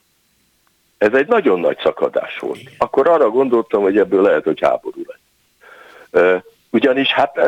Ez 0.98 1.12
egy 1.12 1.26
nagyon 1.26 1.60
nagy 1.60 1.78
szakadás 1.82 2.38
volt. 2.38 2.60
Akkor 2.78 3.08
arra 3.08 3.30
gondoltam, 3.30 3.82
hogy 3.82 3.98
ebből 3.98 4.22
lehet, 4.22 4.44
hogy 4.44 4.60
háború 4.60 5.02
lesz. 5.06 6.42
Ugyanis 6.70 7.12
hát 7.12 7.38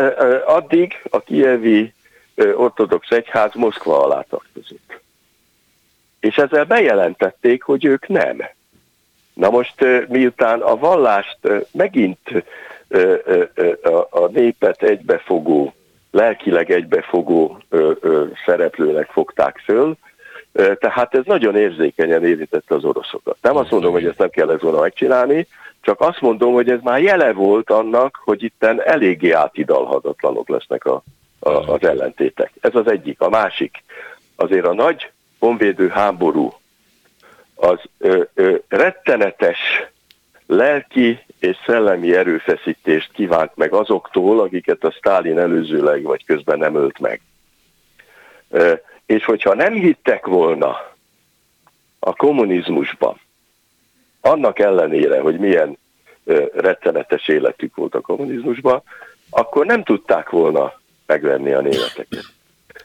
addig 0.46 1.02
a 1.10 1.20
kievi 1.20 1.92
ortodox 2.54 3.10
egyház 3.10 3.54
Moszkva 3.54 4.04
alá 4.04 4.24
tartozott. 4.28 5.00
És 6.20 6.36
ezzel 6.36 6.64
bejelentették, 6.64 7.62
hogy 7.62 7.84
ők 7.84 8.08
nem. 8.08 8.42
Na 9.34 9.50
most 9.50 9.84
miután 10.08 10.60
a 10.60 10.76
vallást 10.76 11.38
megint 11.70 12.44
a 14.10 14.26
népet 14.26 14.82
egybefogó, 14.82 15.74
lelkileg 16.10 16.70
egybefogó 16.70 17.62
szereplőnek 18.46 19.10
fogták 19.10 19.58
föl, 19.64 19.96
tehát 20.78 21.14
ez 21.14 21.24
nagyon 21.24 21.56
érzékenyen 21.56 22.24
érintette 22.24 22.74
az 22.74 22.84
oroszokat. 22.84 23.36
Nem 23.40 23.56
azt 23.56 23.70
mondom, 23.70 23.92
hogy 23.92 24.06
ezt 24.06 24.18
nem 24.18 24.30
kellett 24.30 24.60
volna 24.60 24.80
megcsinálni, 24.80 25.46
csak 25.80 26.00
azt 26.00 26.20
mondom, 26.20 26.52
hogy 26.52 26.70
ez 26.70 26.78
már 26.82 27.02
jele 27.02 27.32
volt 27.32 27.70
annak, 27.70 28.20
hogy 28.24 28.42
itten 28.42 28.82
eléggé 28.82 29.30
átidalhatatlanok 29.30 30.48
lesznek 30.48 30.84
a, 30.84 31.02
a, 31.38 31.50
az 31.50 31.82
ellentétek. 31.82 32.52
Ez 32.60 32.74
az 32.74 32.90
egyik. 32.90 33.20
A 33.20 33.28
másik, 33.28 33.82
azért 34.36 34.66
a 34.66 34.74
nagy 34.74 35.10
honvédő 35.38 35.88
háború 35.88 36.52
az 37.54 37.78
ö, 37.98 38.22
ö, 38.34 38.54
rettenetes 38.68 39.58
lelki 40.46 41.24
és 41.38 41.56
szellemi 41.66 42.14
erőfeszítést 42.14 43.12
kívánt 43.12 43.56
meg 43.56 43.72
azoktól, 43.72 44.40
akiket 44.40 44.84
a 44.84 44.90
Stálin 44.90 45.38
előzőleg 45.38 46.02
vagy 46.02 46.24
közben 46.24 46.58
nem 46.58 46.74
ölt 46.74 46.98
meg. 46.98 47.20
Ö, 48.50 48.72
és 49.08 49.24
hogyha 49.24 49.54
nem 49.54 49.72
hittek 49.72 50.26
volna 50.26 50.94
a 51.98 52.14
kommunizmusban, 52.14 53.20
annak 54.20 54.58
ellenére, 54.58 55.20
hogy 55.20 55.38
milyen 55.38 55.78
rettenetes 56.54 57.28
életük 57.28 57.76
volt 57.76 57.94
a 57.94 58.00
kommunizmusban, 58.00 58.82
akkor 59.30 59.66
nem 59.66 59.82
tudták 59.82 60.30
volna 60.30 60.72
megvenni 61.06 61.52
a 61.52 61.60
németeket. 61.60 62.24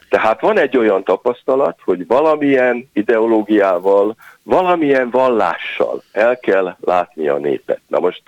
Tehát 0.08 0.40
van 0.40 0.58
egy 0.58 0.76
olyan 0.76 1.04
tapasztalat, 1.04 1.78
hogy 1.84 2.06
valamilyen 2.06 2.90
ideológiával, 2.92 4.16
valamilyen 4.42 5.10
vallással 5.10 6.02
el 6.12 6.38
kell 6.38 6.76
látni 6.80 7.28
a 7.28 7.36
népet. 7.36 7.80
Na 7.86 7.98
most 7.98 8.22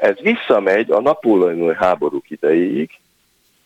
ez 0.00 0.20
visszamegy 0.20 0.90
a 0.90 1.00
napóleoni 1.00 1.74
háborúk 1.74 2.30
idejéig, 2.30 2.90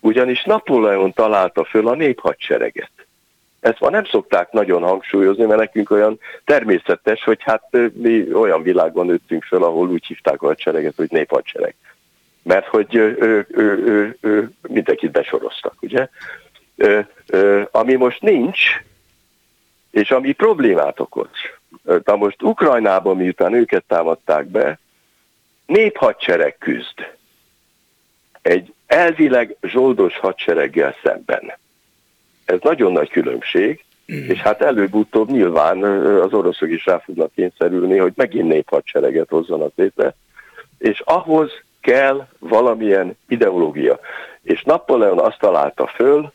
ugyanis 0.00 0.42
Napóleon 0.42 1.12
találta 1.12 1.64
föl 1.64 1.88
a 1.88 1.94
néphadsereget. 1.94 2.90
Ezt 3.62 3.80
ma 3.80 3.90
nem 3.90 4.04
szokták 4.04 4.52
nagyon 4.52 4.82
hangsúlyozni, 4.82 5.44
mert 5.44 5.60
nekünk 5.60 5.90
olyan 5.90 6.18
természetes, 6.44 7.24
hogy 7.24 7.42
hát 7.42 7.68
mi 7.92 8.32
olyan 8.32 8.62
világban 8.62 9.06
nőttünk 9.06 9.44
föl, 9.44 9.62
ahol 9.64 9.88
úgy 9.88 10.06
hívták 10.06 10.42
a 10.42 10.46
hadsereget, 10.46 10.96
hogy 10.96 11.10
néphadsereg. 11.10 11.74
Mert 12.42 12.66
hogy 12.66 12.94
ő, 12.94 13.16
ő, 13.20 13.46
ő, 13.50 14.16
ő, 14.20 14.50
mindenkit 14.68 15.10
besoroztak, 15.10 15.74
ugye? 15.80 16.08
Ö, 16.76 17.00
ö, 17.26 17.62
ami 17.70 17.94
most 17.94 18.20
nincs, 18.20 18.60
és 19.90 20.10
ami 20.10 20.32
problémát 20.32 21.00
okoz. 21.00 21.28
Na 22.04 22.16
most 22.16 22.42
Ukrajnában, 22.42 23.16
miután 23.16 23.54
őket 23.54 23.84
támadták 23.86 24.46
be, 24.46 24.78
néphadsereg 25.66 26.56
küzd. 26.58 27.06
Egy 28.42 28.74
elvileg 28.86 29.56
zsoldos 29.60 30.18
hadsereggel 30.18 30.94
szemben. 31.02 31.52
Ez 32.52 32.58
nagyon 32.62 32.92
nagy 32.92 33.10
különbség, 33.10 33.84
mm. 34.12 34.28
és 34.28 34.38
hát 34.38 34.62
előbb-utóbb 34.62 35.30
nyilván 35.30 35.82
az 36.20 36.32
oroszok 36.32 36.70
is 36.70 36.86
rá 36.86 36.98
fognak 36.98 37.32
kényszerülni, 37.34 37.96
hogy 37.98 38.12
megint 38.16 38.48
néphadsereget 38.48 39.28
hozzanak 39.28 39.72
létre, 39.74 40.14
és 40.78 41.00
ahhoz 41.00 41.50
kell 41.80 42.26
valamilyen 42.38 43.16
ideológia. 43.28 44.00
És 44.42 44.62
Napóleon 44.62 45.18
azt 45.18 45.38
találta 45.38 45.86
föl, 45.86 46.32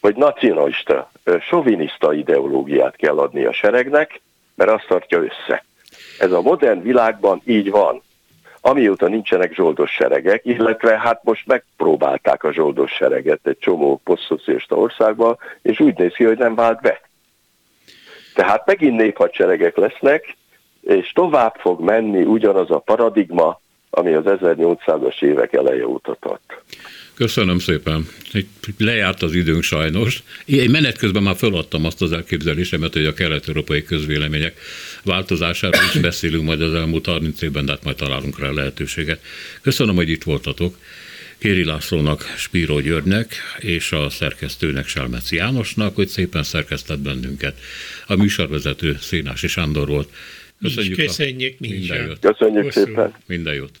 hogy 0.00 0.16
nacionalista, 0.16 1.10
soviniszta 1.40 2.12
ideológiát 2.12 2.96
kell 2.96 3.18
adni 3.18 3.44
a 3.44 3.52
seregnek, 3.52 4.20
mert 4.54 4.70
azt 4.70 4.86
tartja 4.88 5.18
össze. 5.18 5.64
Ez 6.18 6.32
a 6.32 6.40
modern 6.40 6.82
világban 6.82 7.42
így 7.44 7.70
van 7.70 8.02
amióta 8.66 9.08
nincsenek 9.08 9.54
zsoldos 9.54 9.90
seregek, 9.90 10.44
illetve 10.44 10.98
hát 10.98 11.24
most 11.24 11.46
megpróbálták 11.46 12.44
a 12.44 12.52
zsoldos 12.52 12.92
sereget 12.92 13.46
egy 13.46 13.58
csomó 13.58 14.00
posztszocialista 14.04 14.76
országban, 14.76 15.38
és 15.62 15.80
úgy 15.80 15.98
néz 15.98 16.12
ki, 16.14 16.24
hogy 16.24 16.38
nem 16.38 16.54
vált 16.54 16.80
be. 16.80 17.00
Tehát 18.34 18.66
megint 18.66 18.96
néphadseregek 18.96 19.76
lesznek, 19.76 20.36
és 20.80 21.12
tovább 21.12 21.54
fog 21.54 21.80
menni 21.80 22.22
ugyanaz 22.22 22.70
a 22.70 22.78
paradigma, 22.78 23.60
ami 23.90 24.12
az 24.12 24.24
1800-as 24.26 25.22
évek 25.22 25.52
eleje 25.52 25.86
óta 25.86 26.16
tart. 26.20 26.62
Köszönöm 27.16 27.58
szépen. 27.58 28.08
Lejárt 28.78 29.22
az 29.22 29.34
időnk 29.34 29.62
sajnos. 29.62 30.22
Én 30.44 30.70
menet 30.70 30.98
közben 30.98 31.22
már 31.22 31.36
feladtam 31.36 31.84
azt 31.84 32.02
az 32.02 32.12
elképzelésemet, 32.12 32.92
hogy 32.92 33.04
a 33.04 33.12
kelet-európai 33.12 33.82
közvélemények 33.82 34.60
változásáról 35.04 35.80
is 35.94 36.00
beszélünk 36.00 36.44
majd 36.44 36.60
az 36.60 36.74
elmúlt 36.74 37.06
30 37.06 37.42
évben, 37.42 37.64
de 37.64 37.72
hát 37.72 37.84
majd 37.84 37.96
találunk 37.96 38.38
rá 38.38 38.50
lehetőséget. 38.50 39.20
Köszönöm, 39.60 39.94
hogy 39.94 40.08
itt 40.08 40.22
voltatok. 40.22 40.78
Kéri 41.38 41.64
Lászlónak, 41.64 42.34
Spíró 42.36 42.80
Györgynek 42.80 43.34
és 43.58 43.92
a 43.92 44.10
szerkesztőnek 44.10 44.88
Selmeci 44.88 45.36
Jánosnak, 45.36 45.94
hogy 45.94 46.08
szépen 46.08 46.42
szerkesztett 46.42 46.98
bennünket. 46.98 47.58
A 48.06 48.16
műsorvezető 48.16 48.96
Szénási 49.00 49.48
Sándor 49.48 49.88
volt. 49.88 50.08
Köszönjük, 50.60 50.96
köszönjük 50.96 51.52
a... 51.52 51.56
minden 51.58 52.06
jót. 52.06 52.18
Köszönjük 52.20 52.64
Hosszú. 52.64 52.84
szépen. 52.84 53.14
Minden 53.26 53.54
jót. 53.54 53.80